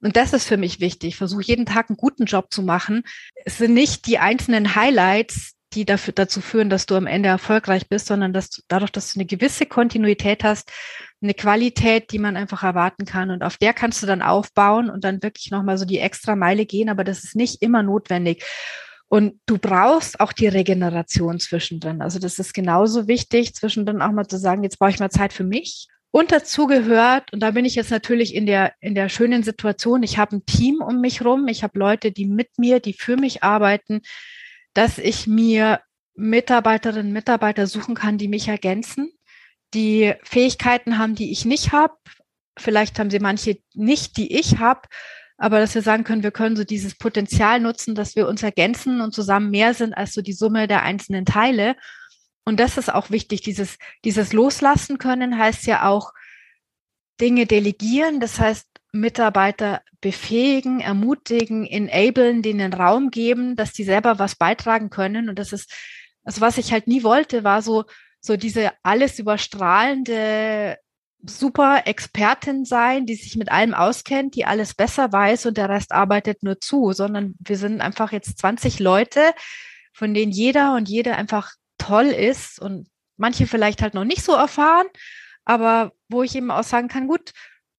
Und 0.00 0.16
das 0.16 0.32
ist 0.32 0.46
für 0.46 0.56
mich 0.56 0.80
wichtig. 0.80 1.16
Versuche 1.16 1.42
jeden 1.42 1.66
Tag 1.66 1.90
einen 1.90 1.98
guten 1.98 2.24
Job 2.24 2.46
zu 2.50 2.62
machen. 2.62 3.02
Es 3.44 3.58
sind 3.58 3.74
nicht 3.74 4.06
die 4.06 4.18
einzelnen 4.18 4.74
Highlights, 4.74 5.56
die 5.74 5.84
dafür, 5.84 6.14
dazu 6.14 6.40
führen, 6.40 6.70
dass 6.70 6.86
du 6.86 6.96
am 6.96 7.06
Ende 7.06 7.28
erfolgreich 7.28 7.86
bist, 7.86 8.06
sondern 8.06 8.32
dass 8.32 8.48
du, 8.48 8.62
dadurch, 8.66 8.90
dass 8.90 9.12
du 9.12 9.20
eine 9.20 9.26
gewisse 9.26 9.66
Kontinuität 9.66 10.42
hast, 10.42 10.72
eine 11.22 11.34
Qualität, 11.34 12.12
die 12.12 12.18
man 12.18 12.36
einfach 12.36 12.62
erwarten 12.62 13.04
kann. 13.04 13.30
Und 13.30 13.42
auf 13.42 13.56
der 13.56 13.74
kannst 13.74 14.02
du 14.02 14.06
dann 14.06 14.22
aufbauen 14.22 14.90
und 14.90 15.04
dann 15.04 15.22
wirklich 15.22 15.50
nochmal 15.50 15.78
so 15.78 15.84
die 15.84 15.98
extra 15.98 16.36
Meile 16.36 16.66
gehen, 16.66 16.88
aber 16.88 17.04
das 17.04 17.24
ist 17.24 17.36
nicht 17.36 17.62
immer 17.62 17.82
notwendig. 17.82 18.44
Und 19.08 19.40
du 19.46 19.58
brauchst 19.58 20.20
auch 20.20 20.32
die 20.32 20.46
Regeneration 20.46 21.40
zwischendrin. 21.40 22.00
Also 22.00 22.18
das 22.18 22.38
ist 22.38 22.54
genauso 22.54 23.08
wichtig, 23.08 23.54
zwischendrin 23.54 24.02
auch 24.02 24.12
mal 24.12 24.28
zu 24.28 24.38
sagen, 24.38 24.62
jetzt 24.62 24.78
brauche 24.78 24.90
ich 24.90 25.00
mal 25.00 25.10
Zeit 25.10 25.32
für 25.32 25.44
mich. 25.44 25.88
Und 26.12 26.32
dazu 26.32 26.66
gehört, 26.66 27.32
und 27.32 27.40
da 27.40 27.52
bin 27.52 27.64
ich 27.64 27.74
jetzt 27.74 27.90
natürlich 27.90 28.34
in 28.34 28.46
der, 28.46 28.72
in 28.80 28.94
der 28.94 29.08
schönen 29.08 29.42
Situation, 29.42 30.02
ich 30.02 30.18
habe 30.18 30.36
ein 30.36 30.46
Team 30.46 30.80
um 30.80 31.00
mich 31.00 31.24
rum, 31.24 31.46
ich 31.48 31.62
habe 31.62 31.78
Leute, 31.78 32.10
die 32.12 32.26
mit 32.26 32.58
mir, 32.58 32.80
die 32.80 32.94
für 32.94 33.16
mich 33.16 33.42
arbeiten, 33.42 34.00
dass 34.74 34.98
ich 34.98 35.26
mir 35.26 35.80
Mitarbeiterinnen, 36.14 37.12
Mitarbeiter 37.12 37.66
suchen 37.66 37.94
kann, 37.94 38.18
die 38.18 38.28
mich 38.28 38.48
ergänzen, 38.48 39.12
die 39.74 40.14
Fähigkeiten 40.22 40.98
haben, 40.98 41.14
die 41.14 41.30
ich 41.32 41.44
nicht 41.44 41.72
habe. 41.72 41.94
Vielleicht 42.58 42.98
haben 42.98 43.10
sie 43.10 43.20
manche 43.20 43.58
nicht, 43.74 44.16
die 44.16 44.36
ich 44.36 44.58
habe, 44.58 44.82
aber 45.38 45.60
dass 45.60 45.74
wir 45.74 45.82
sagen 45.82 46.04
können, 46.04 46.22
wir 46.22 46.32
können 46.32 46.56
so 46.56 46.64
dieses 46.64 46.94
Potenzial 46.94 47.60
nutzen, 47.60 47.94
dass 47.94 48.16
wir 48.16 48.28
uns 48.28 48.42
ergänzen 48.42 49.00
und 49.00 49.14
zusammen 49.14 49.50
mehr 49.50 49.72
sind 49.72 49.94
als 49.94 50.12
so 50.12 50.20
die 50.20 50.34
Summe 50.34 50.68
der 50.68 50.82
einzelnen 50.82 51.24
Teile. 51.24 51.76
Und 52.44 52.60
das 52.60 52.76
ist 52.76 52.92
auch 52.92 53.10
wichtig. 53.10 53.40
Dieses, 53.42 53.78
dieses 54.04 54.32
Loslassen 54.32 54.98
können 54.98 55.38
heißt 55.38 55.66
ja 55.66 55.88
auch 55.88 56.12
Dinge 57.20 57.46
delegieren. 57.46 58.20
Das 58.20 58.38
heißt, 58.38 58.66
Mitarbeiter 58.92 59.82
befähigen, 60.00 60.80
ermutigen, 60.80 61.64
enablen, 61.64 62.42
denen 62.42 62.72
Raum 62.72 63.10
geben, 63.10 63.56
dass 63.56 63.72
die 63.72 63.84
selber 63.84 64.18
was 64.18 64.34
beitragen 64.34 64.90
können. 64.90 65.28
Und 65.28 65.38
das 65.38 65.52
ist, 65.52 65.72
also 66.24 66.40
was 66.40 66.58
ich 66.58 66.72
halt 66.72 66.86
nie 66.86 67.02
wollte, 67.02 67.44
war 67.44 67.62
so, 67.62 67.84
so 68.20 68.36
diese 68.36 68.72
alles 68.82 69.18
überstrahlende 69.18 70.78
super 71.26 71.82
Expertin 71.86 72.64
sein, 72.64 73.06
die 73.06 73.14
sich 73.14 73.36
mit 73.36 73.50
allem 73.50 73.74
auskennt, 73.74 74.34
die 74.34 74.46
alles 74.46 74.74
besser 74.74 75.12
weiß 75.12 75.46
und 75.46 75.56
der 75.56 75.68
Rest 75.68 75.92
arbeitet 75.92 76.42
nur 76.42 76.60
zu, 76.60 76.92
sondern 76.92 77.34
wir 77.40 77.56
sind 77.56 77.80
einfach 77.80 78.12
jetzt 78.12 78.38
20 78.38 78.78
Leute, 78.78 79.32
von 79.92 80.14
denen 80.14 80.32
jeder 80.32 80.74
und 80.74 80.88
jede 80.88 81.16
einfach 81.16 81.52
toll 81.78 82.06
ist 82.06 82.58
und 82.60 82.88
manche 83.16 83.46
vielleicht 83.46 83.82
halt 83.82 83.94
noch 83.94 84.04
nicht 84.04 84.22
so 84.22 84.32
erfahren, 84.32 84.86
aber 85.44 85.92
wo 86.08 86.22
ich 86.22 86.34
eben 86.34 86.50
auch 86.50 86.64
sagen 86.64 86.88
kann, 86.88 87.06
gut, 87.06 87.32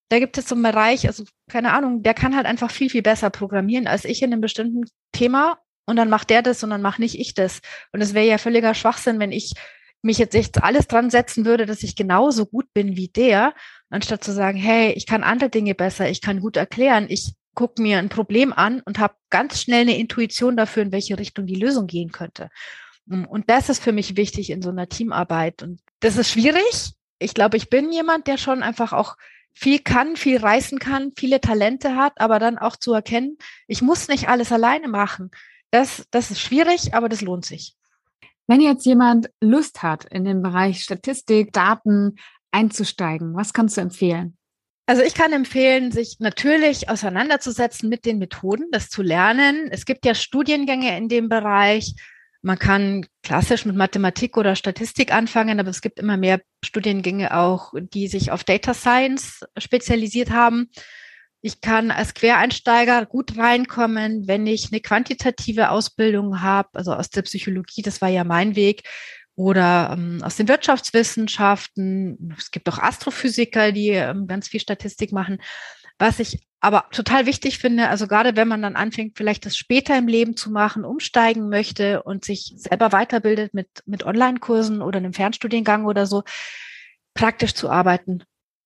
da 0.09 0.19
gibt 0.19 0.37
es 0.37 0.47
so 0.47 0.55
einen 0.55 0.63
Bereich, 0.63 1.07
also 1.07 1.23
keine 1.49 1.73
Ahnung, 1.73 2.03
der 2.03 2.13
kann 2.13 2.35
halt 2.35 2.45
einfach 2.45 2.69
viel, 2.69 2.89
viel 2.89 3.01
besser 3.01 3.29
programmieren 3.29 3.87
als 3.87 4.05
ich 4.05 4.21
in 4.21 4.31
einem 4.31 4.41
bestimmten 4.41 4.83
Thema 5.13 5.57
und 5.85 5.95
dann 5.95 6.09
macht 6.09 6.29
der 6.29 6.41
das 6.41 6.63
und 6.63 6.69
dann 6.69 6.81
mache 6.81 7.01
nicht 7.01 7.17
ich 7.17 7.33
das. 7.33 7.61
Und 7.91 8.01
es 8.01 8.13
wäre 8.13 8.27
ja 8.27 8.37
völliger 8.37 8.73
Schwachsinn, 8.73 9.19
wenn 9.19 9.31
ich 9.31 9.53
mich 10.01 10.17
jetzt 10.17 10.35
echt 10.35 10.63
alles 10.63 10.87
dran 10.87 11.09
setzen 11.09 11.45
würde, 11.45 11.65
dass 11.65 11.83
ich 11.83 11.95
genauso 11.95 12.45
gut 12.45 12.73
bin 12.73 12.95
wie 12.95 13.07
der, 13.07 13.53
anstatt 13.89 14.23
zu 14.23 14.31
sagen, 14.31 14.57
hey, 14.57 14.93
ich 14.93 15.05
kann 15.05 15.23
andere 15.23 15.49
Dinge 15.49 15.75
besser, 15.75 16.09
ich 16.09 16.21
kann 16.21 16.39
gut 16.39 16.57
erklären, 16.57 17.05
ich 17.09 17.33
gucke 17.53 17.81
mir 17.81 17.97
ein 17.97 18.09
Problem 18.09 18.53
an 18.53 18.81
und 18.81 18.99
habe 18.99 19.15
ganz 19.29 19.61
schnell 19.61 19.81
eine 19.81 19.97
Intuition 19.97 20.57
dafür, 20.57 20.83
in 20.83 20.91
welche 20.91 21.19
Richtung 21.19 21.45
die 21.45 21.55
Lösung 21.55 21.87
gehen 21.87 22.11
könnte. 22.11 22.49
Und 23.07 23.49
das 23.49 23.69
ist 23.69 23.83
für 23.83 23.91
mich 23.91 24.15
wichtig 24.15 24.51
in 24.51 24.61
so 24.61 24.69
einer 24.69 24.87
Teamarbeit. 24.87 25.63
Und 25.63 25.81
das 25.99 26.17
ist 26.17 26.31
schwierig. 26.31 26.93
Ich 27.19 27.33
glaube, 27.33 27.57
ich 27.57 27.69
bin 27.69 27.91
jemand, 27.91 28.27
der 28.27 28.37
schon 28.37 28.63
einfach 28.63 28.93
auch 28.93 29.17
viel 29.53 29.79
kann, 29.79 30.15
viel 30.15 30.37
reißen 30.37 30.79
kann, 30.79 31.11
viele 31.17 31.41
Talente 31.41 31.95
hat, 31.95 32.13
aber 32.17 32.39
dann 32.39 32.57
auch 32.57 32.77
zu 32.77 32.93
erkennen, 32.93 33.37
ich 33.67 33.81
muss 33.81 34.07
nicht 34.07 34.29
alles 34.29 34.51
alleine 34.51 34.87
machen. 34.87 35.29
Das, 35.71 36.05
das 36.11 36.31
ist 36.31 36.39
schwierig, 36.39 36.93
aber 36.93 37.09
das 37.09 37.21
lohnt 37.21 37.45
sich. 37.45 37.75
Wenn 38.47 38.61
jetzt 38.61 38.85
jemand 38.85 39.29
Lust 39.39 39.83
hat, 39.83 40.05
in 40.05 40.23
den 40.25 40.41
Bereich 40.41 40.81
Statistik, 40.83 41.53
Daten 41.53 42.15
einzusteigen, 42.51 43.33
was 43.35 43.53
kannst 43.53 43.77
du 43.77 43.81
empfehlen? 43.81 44.37
Also 44.87 45.03
ich 45.03 45.13
kann 45.13 45.31
empfehlen, 45.31 45.91
sich 45.91 46.17
natürlich 46.19 46.89
auseinanderzusetzen 46.89 47.87
mit 47.87 48.05
den 48.05 48.17
Methoden, 48.17 48.65
das 48.71 48.89
zu 48.89 49.01
lernen. 49.01 49.69
Es 49.71 49.85
gibt 49.85 50.05
ja 50.05 50.13
Studiengänge 50.13 50.97
in 50.97 51.07
dem 51.07 51.29
Bereich. 51.29 51.95
Man 52.41 52.59
kann 52.59 53.05
klassisch 53.23 53.65
mit 53.65 53.75
Mathematik 53.75 54.35
oder 54.35 54.55
Statistik 54.55 55.13
anfangen, 55.13 55.59
aber 55.59 55.69
es 55.69 55.81
gibt 55.81 55.99
immer 55.99 56.17
mehr 56.17 56.41
Studiengänge 56.65 57.37
auch, 57.37 57.71
die 57.75 58.07
sich 58.07 58.31
auf 58.31 58.43
Data 58.43 58.73
Science 58.73 59.45
spezialisiert 59.57 60.31
haben. 60.31 60.69
Ich 61.41 61.59
kann 61.59 61.89
als 61.91 62.13
Quereinsteiger 62.13 63.05
gut 63.05 63.37
reinkommen, 63.37 64.27
wenn 64.27 64.45
ich 64.45 64.71
eine 64.71 64.79
quantitative 64.79 65.71
Ausbildung 65.71 66.41
habe, 66.41 66.69
also 66.73 66.93
aus 66.93 67.09
der 67.09 67.23
Psychologie, 67.23 67.81
das 67.81 68.01
war 68.01 68.09
ja 68.09 68.23
mein 68.23 68.55
Weg, 68.55 68.83
oder 69.35 69.91
ähm, 69.93 70.21
aus 70.23 70.35
den 70.35 70.47
Wirtschaftswissenschaften. 70.47 72.35
Es 72.37 72.51
gibt 72.51 72.69
auch 72.69 72.77
Astrophysiker, 72.77 73.71
die 73.71 73.89
ähm, 73.89 74.27
ganz 74.27 74.49
viel 74.49 74.59
Statistik 74.59 75.11
machen. 75.11 75.41
Was 75.97 76.19
ich 76.19 76.39
aber 76.59 76.85
total 76.91 77.25
wichtig 77.25 77.57
finde, 77.57 77.89
also 77.89 78.07
gerade 78.07 78.35
wenn 78.35 78.47
man 78.47 78.61
dann 78.61 78.75
anfängt, 78.75 79.17
vielleicht 79.17 79.45
das 79.45 79.57
später 79.57 79.97
im 79.97 80.07
Leben 80.07 80.37
zu 80.37 80.51
machen, 80.51 80.85
umsteigen 80.85 81.49
möchte 81.49 82.03
und 82.03 82.23
sich 82.23 82.53
selber 82.55 82.91
weiterbildet 82.91 83.55
mit, 83.55 83.67
mit 83.85 84.03
Online-Kursen 84.03 84.81
oder 84.81 84.97
einem 84.97 85.13
Fernstudiengang 85.13 85.85
oder 85.85 86.05
so, 86.05 86.23
praktisch 87.15 87.55
zu 87.55 87.69
arbeiten. 87.69 88.23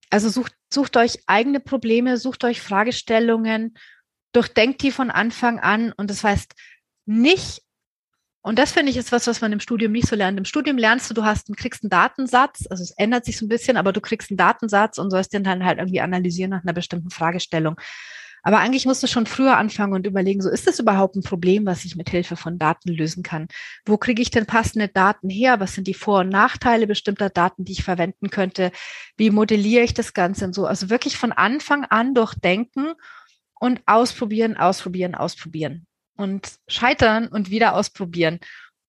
Also 0.10 0.30
sucht, 0.30 0.54
sucht 0.72 0.98
euch 0.98 1.20
eigene 1.28 1.60
Probleme, 1.60 2.18
sucht 2.18 2.44
euch 2.44 2.62
Fragestellungen, 2.62 3.78
durchdenkt 4.32 4.82
die 4.82 4.92
von 4.92 5.12
Anfang 5.12 5.60
an 5.60 5.92
und 5.94 6.10
das 6.10 6.24
heißt 6.24 6.54
nicht 7.06 7.66
und 8.46 8.60
das 8.60 8.74
finde 8.74 8.92
ich 8.92 8.98
ist 8.98 9.12
was, 9.12 9.26
was 9.26 9.42
man 9.42 9.52
im 9.54 9.60
Studium 9.60 9.92
nicht 9.92 10.08
so 10.08 10.16
lernt. 10.16 10.38
Im 10.38 10.46
Studium 10.46 10.78
lernst 10.78 11.10
du, 11.10 11.16
du 11.16 11.24
hast, 11.24 11.48
kriegst 11.58 11.84
einen 11.84 11.90
Datensatz, 11.90 12.68
also 12.70 12.84
es 12.84 12.92
ändert 12.92 13.26
sich 13.26 13.40
so 13.40 13.46
ein 13.48 13.50
bisschen, 13.50 13.76
aber 13.76 13.92
du 13.92 14.02
kriegst 14.02 14.30
einen 14.30 14.38
Datensatz 14.38 15.00
und 15.00 15.10
sollst 15.10 15.34
den 15.34 15.44
dann 15.44 15.66
halt 15.66 15.80
irgendwie 15.80 16.00
analysieren 16.00 16.52
nach 16.52 16.62
einer 16.62 16.74
bestimmten 16.74 17.10
Fragestellung. 17.10 17.76
Aber 18.46 18.60
eigentlich 18.60 18.86
musst 18.86 19.02
du 19.02 19.08
schon 19.08 19.26
früher 19.26 19.58
anfangen 19.58 19.94
und 19.94 20.06
überlegen, 20.06 20.40
so 20.40 20.52
ist 20.52 20.68
das 20.68 20.80
überhaupt 20.80 21.16
ein 21.16 21.24
Problem, 21.24 21.66
was 21.66 21.84
ich 21.84 21.96
mit 21.96 22.12
Hilfe 22.12 22.36
von 22.36 22.60
Daten 22.60 22.90
lösen 22.90 23.24
kann? 23.24 23.48
Wo 23.88 23.98
kriege 23.98 24.22
ich 24.22 24.30
denn 24.30 24.46
passende 24.46 24.88
Daten 24.88 25.32
her? 25.32 25.60
Was 25.60 25.74
sind 25.74 25.88
die 25.88 25.96
Vor- 25.96 26.20
und 26.20 26.30
Nachteile 26.30 26.86
bestimmter 26.86 27.32
Daten, 27.32 27.66
die 27.66 27.72
ich 27.72 27.84
verwenden 27.84 28.30
könnte? 28.30 28.72
Wie 29.18 29.32
modelliere 29.32 29.84
ich 29.84 29.96
das 29.96 30.14
Ganze 30.14 30.46
und 30.46 30.54
so? 30.54 30.68
Also 30.68 30.92
wirklich 30.92 31.18
von 31.18 31.32
Anfang 31.32 31.86
an 31.86 32.14
durchdenken 32.14 32.94
und 33.60 33.82
ausprobieren, 33.88 34.58
ausprobieren, 34.58 35.16
ausprobieren 35.16 35.88
und 36.16 36.48
scheitern 36.68 37.28
und 37.28 37.50
wieder 37.50 37.74
ausprobieren. 37.74 38.40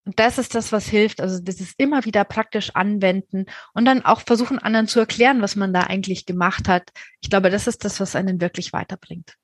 Und 0.05 0.21
das 0.21 0.37
ist 0.37 0.55
das, 0.55 0.71
was 0.71 0.87
hilft. 0.87 1.23
Also 1.23 1.41
das 1.43 1.63
ist 1.63 1.77
immer 1.79 2.05
wieder 2.05 2.25
praktisch 2.25 2.73
anwenden 2.75 3.47
und 3.73 3.87
dann 3.87 4.05
auch 4.05 4.21
versuchen, 4.21 4.59
anderen 4.59 4.87
zu 4.87 5.01
erklären, 5.01 5.41
was 5.41 5.57
man 5.57 5.73
da 5.73 5.81
eigentlich 5.81 6.27
gemacht 6.27 6.69
hat. 6.69 6.93
Ich 7.23 7.31
glaube, 7.31 7.49
das 7.49 7.67
ist 7.67 7.87
das, 7.87 8.01
was 8.01 8.15
einen 8.15 8.39
wirklich 8.43 8.75
weiterbringt. 8.75 9.35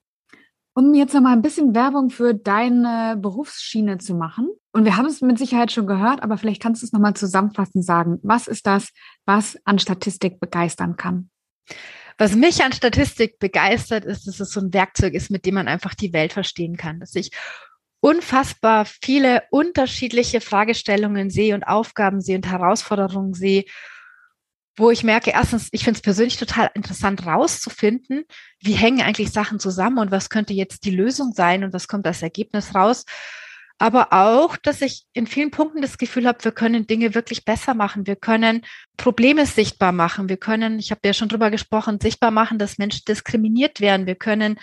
Um 0.75 0.95
jetzt 0.95 1.13
noch 1.13 1.21
mal 1.21 1.33
ein 1.33 1.43
bisschen 1.43 1.75
Werbung 1.75 2.09
für 2.11 2.35
deine 2.35 3.17
Berufsschiene 3.19 3.99
zu 3.99 4.15
machen. 4.15 4.49
Und 4.73 4.87
wir 4.87 4.97
haben 4.97 5.07
es 5.07 5.21
mit 5.21 5.39
Sicherheit 5.39 5.71
schon 5.71 5.87
gehört, 5.87 6.23
aber 6.23 6.39
vielleicht 6.39 6.63
kannst 6.63 6.83
du 6.83 6.87
es 6.87 6.93
noch 6.93 7.01
mal 7.01 7.15
zusammenfassend 7.15 7.85
sagen. 7.85 8.19
Was 8.23 8.49
ist 8.49 8.67
das, 8.67 8.89
was 9.27 9.59
an 9.65 9.79
Statistik 9.79 10.41
begeistern 10.41 10.97
kann? 10.97 11.29
Was 12.17 12.35
mich 12.35 12.65
an 12.65 12.73
Statistik 12.73 13.39
begeistert, 13.39 14.05
ist, 14.05 14.27
dass 14.27 14.41
es 14.41 14.51
so 14.51 14.61
ein 14.61 14.73
Werkzeug 14.73 15.13
ist, 15.13 15.31
mit 15.31 15.45
dem 15.45 15.55
man 15.55 15.69
einfach 15.69 15.95
die 15.95 16.13
Welt 16.13 16.33
verstehen 16.33 16.77
kann. 16.77 17.01
Dass 17.01 17.15
ich 17.15 17.31
unfassbar 18.01 18.87
viele 18.87 19.43
unterschiedliche 19.51 20.41
Fragestellungen 20.41 21.31
sehe 21.31 21.55
und 21.55 21.65
Aufgaben 21.65 22.21
sehe 22.21 22.37
und 22.37 22.51
Herausforderungen 22.51 23.35
sehe, 23.35 23.65
wo 24.77 24.91
ich 24.91 25.05
merke, 25.05 25.31
erstens, 25.31 25.69
ich 25.73 25.85
finde 25.85 25.99
es 25.99 26.03
persönlich 26.03 26.37
total 26.37 26.71
interessant 26.75 27.27
rauszufinden, 27.27 28.25
wie 28.61 28.73
hängen 28.73 29.03
eigentlich 29.03 29.31
Sachen 29.31 29.59
zusammen 29.59 29.99
und 29.99 30.11
was 30.11 30.31
könnte 30.31 30.55
jetzt 30.55 30.85
die 30.85 30.91
Lösung 30.91 31.33
sein 31.35 31.65
und 31.65 31.73
was 31.73 31.89
kommt 31.89 32.07
als 32.07 32.23
Ergebnis 32.23 32.75
raus. 32.75 33.05
Aber 33.79 34.13
auch, 34.13 34.57
dass 34.57 34.81
ich 34.81 35.05
in 35.13 35.27
vielen 35.27 35.51
Punkten 35.51 35.83
das 35.83 35.99
Gefühl 35.99 36.27
habe, 36.27 36.45
wir 36.45 36.53
können 36.53 36.87
Dinge 36.87 37.15
wirklich 37.15 37.45
besser 37.45 37.75
machen. 37.75 38.07
Wir 38.07 38.17
können 38.17 38.63
Probleme 38.97 39.45
sichtbar 39.45 39.93
machen. 39.93 40.29
Wir 40.29 40.37
können, 40.37 40.79
ich 40.79 40.91
habe 40.91 41.01
ja 41.05 41.13
schon 41.13 41.29
drüber 41.29 41.51
gesprochen, 41.51 41.99
sichtbar 42.01 42.31
machen, 42.31 42.59
dass 42.59 42.79
Menschen 42.79 43.05
diskriminiert 43.09 43.81
werden. 43.81 44.07
Wir 44.07 44.15
können 44.15 44.59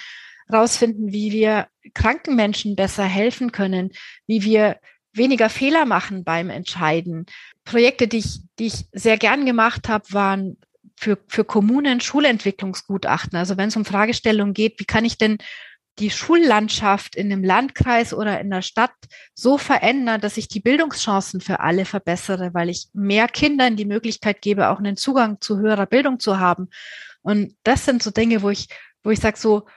rausfinden, 0.51 1.11
wie 1.11 1.31
wir 1.31 1.67
kranken 1.93 2.35
Menschen 2.35 2.75
besser 2.75 3.03
helfen 3.03 3.51
können, 3.51 3.91
wie 4.25 4.43
wir 4.43 4.79
weniger 5.13 5.49
Fehler 5.49 5.85
machen 5.85 6.23
beim 6.23 6.49
Entscheiden. 6.49 7.25
Projekte, 7.65 8.07
die 8.07 8.19
ich, 8.19 8.39
die 8.57 8.67
ich 8.67 8.85
sehr 8.91 9.17
gern 9.17 9.45
gemacht 9.45 9.89
habe, 9.89 10.05
waren 10.11 10.57
für, 10.95 11.17
für 11.27 11.45
Kommunen 11.45 12.01
Schulentwicklungsgutachten. 12.01 13.37
Also 13.37 13.57
wenn 13.57 13.69
es 13.69 13.75
um 13.75 13.85
Fragestellungen 13.85 14.53
geht, 14.53 14.79
wie 14.79 14.85
kann 14.85 15.05
ich 15.05 15.17
denn 15.17 15.37
die 15.99 16.09
Schullandschaft 16.09 17.15
in 17.15 17.31
einem 17.31 17.43
Landkreis 17.43 18.13
oder 18.13 18.39
in 18.39 18.49
der 18.49 18.61
Stadt 18.61 18.93
so 19.33 19.57
verändern, 19.57 20.21
dass 20.21 20.37
ich 20.37 20.47
die 20.47 20.61
Bildungschancen 20.61 21.41
für 21.41 21.59
alle 21.59 21.85
verbessere, 21.85 22.53
weil 22.53 22.69
ich 22.69 22.87
mehr 22.93 23.27
Kindern 23.27 23.75
die 23.75 23.85
Möglichkeit 23.85 24.41
gebe, 24.41 24.69
auch 24.69 24.79
einen 24.79 24.95
Zugang 24.95 25.41
zu 25.41 25.57
höherer 25.57 25.85
Bildung 25.85 26.19
zu 26.19 26.39
haben. 26.39 26.69
Und 27.21 27.55
das 27.63 27.85
sind 27.85 28.01
so 28.01 28.11
Dinge, 28.11 28.41
wo 28.41 28.49
ich, 28.49 28.69
wo 29.03 29.09
ich 29.11 29.19
sage, 29.19 29.37
so, 29.37 29.67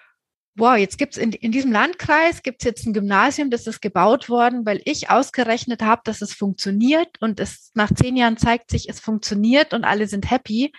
wow, 0.54 0.76
jetzt 0.76 0.98
gibt's 0.98 1.16
in, 1.16 1.32
in 1.32 1.52
diesem 1.52 1.72
Landkreis 1.72 2.42
gibt's 2.42 2.64
jetzt 2.64 2.86
ein 2.86 2.92
Gymnasium, 2.92 3.50
das 3.50 3.66
ist 3.66 3.80
gebaut 3.80 4.28
worden, 4.28 4.66
weil 4.66 4.80
ich 4.84 5.10
ausgerechnet 5.10 5.82
habe, 5.82 6.02
dass 6.04 6.22
es 6.22 6.34
funktioniert 6.34 7.08
und 7.20 7.40
es 7.40 7.70
nach 7.74 7.92
zehn 7.94 8.16
Jahren 8.16 8.36
zeigt 8.36 8.70
sich, 8.70 8.88
es 8.88 9.00
funktioniert 9.00 9.72
und 9.72 9.84
alle 9.84 10.06
sind 10.06 10.30
happy. 10.30 10.72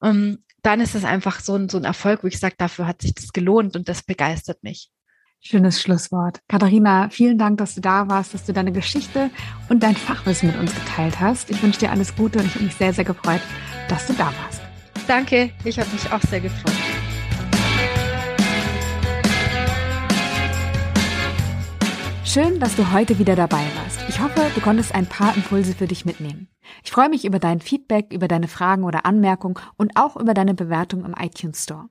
Um, 0.00 0.10
ähm, 0.10 0.44
dann 0.64 0.80
ist 0.80 0.94
es 0.94 1.04
einfach 1.04 1.40
so 1.40 1.56
ein, 1.56 1.68
so 1.68 1.76
ein 1.76 1.84
Erfolg, 1.84 2.22
wo 2.22 2.28
ich 2.28 2.38
sage, 2.38 2.54
dafür 2.56 2.86
hat 2.86 3.02
sich 3.02 3.14
das 3.14 3.32
gelohnt 3.32 3.74
und 3.74 3.88
das 3.88 4.02
begeistert 4.02 4.62
mich. 4.62 4.90
Schönes 5.40 5.82
Schlusswort. 5.82 6.38
Katharina, 6.46 7.08
vielen 7.10 7.36
Dank, 7.36 7.58
dass 7.58 7.74
du 7.74 7.80
da 7.80 8.08
warst, 8.08 8.32
dass 8.32 8.44
du 8.44 8.52
deine 8.52 8.70
Geschichte 8.70 9.28
und 9.68 9.82
dein 9.82 9.96
Fachwissen 9.96 10.50
mit 10.50 10.58
uns 10.58 10.72
geteilt 10.72 11.18
hast. 11.18 11.50
Ich 11.50 11.60
wünsche 11.60 11.80
dir 11.80 11.90
alles 11.90 12.14
Gute 12.14 12.38
und 12.38 12.46
ich 12.46 12.54
habe 12.54 12.64
mich 12.64 12.74
sehr, 12.74 12.92
sehr 12.92 13.04
gefreut, 13.04 13.40
dass 13.88 14.06
du 14.06 14.12
da 14.12 14.26
warst. 14.26 14.60
Danke, 15.08 15.50
ich 15.64 15.80
habe 15.80 15.90
mich 15.90 16.12
auch 16.12 16.22
sehr 16.22 16.40
gefreut. 16.40 16.81
Schön, 22.24 22.60
dass 22.60 22.76
du 22.76 22.92
heute 22.92 23.18
wieder 23.18 23.34
dabei 23.34 23.64
warst. 23.76 23.98
Ich 24.08 24.20
hoffe, 24.20 24.40
du 24.54 24.60
konntest 24.60 24.94
ein 24.94 25.06
paar 25.06 25.34
Impulse 25.36 25.74
für 25.74 25.88
dich 25.88 26.04
mitnehmen. 26.04 26.48
Ich 26.84 26.92
freue 26.92 27.08
mich 27.08 27.24
über 27.24 27.40
dein 27.40 27.60
Feedback, 27.60 28.12
über 28.12 28.28
deine 28.28 28.46
Fragen 28.46 28.84
oder 28.84 29.04
Anmerkungen 29.04 29.58
und 29.76 29.96
auch 29.96 30.16
über 30.16 30.32
deine 30.32 30.54
Bewertung 30.54 31.04
im 31.04 31.14
iTunes 31.18 31.64
Store. 31.64 31.88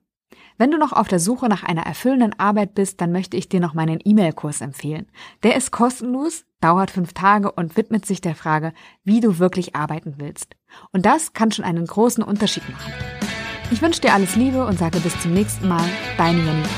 Wenn 0.56 0.70
du 0.70 0.78
noch 0.78 0.92
auf 0.92 1.06
der 1.06 1.18
Suche 1.18 1.48
nach 1.48 1.62
einer 1.64 1.82
erfüllenden 1.82 2.38
Arbeit 2.38 2.74
bist, 2.74 3.00
dann 3.00 3.12
möchte 3.12 3.36
ich 3.36 3.50
dir 3.50 3.60
noch 3.60 3.74
meinen 3.74 4.00
E-Mail-Kurs 4.02 4.62
empfehlen. 4.62 5.06
Der 5.42 5.54
ist 5.54 5.70
kostenlos, 5.70 6.44
dauert 6.60 6.90
fünf 6.90 7.12
Tage 7.12 7.52
und 7.52 7.76
widmet 7.76 8.06
sich 8.06 8.22
der 8.22 8.34
Frage, 8.34 8.72
wie 9.04 9.20
du 9.20 9.38
wirklich 9.38 9.76
arbeiten 9.76 10.14
willst. 10.16 10.56
Und 10.92 11.04
das 11.04 11.34
kann 11.34 11.52
schon 11.52 11.64
einen 11.64 11.86
großen 11.86 12.24
Unterschied 12.24 12.68
machen. 12.70 12.92
Ich 13.70 13.82
wünsche 13.82 14.00
dir 14.00 14.14
alles 14.14 14.34
Liebe 14.34 14.66
und 14.66 14.78
sage 14.78 14.98
bis 15.00 15.18
zum 15.20 15.34
nächsten 15.34 15.68
Mal, 15.68 15.84
deine 16.16 16.38
Janine. 16.38 16.68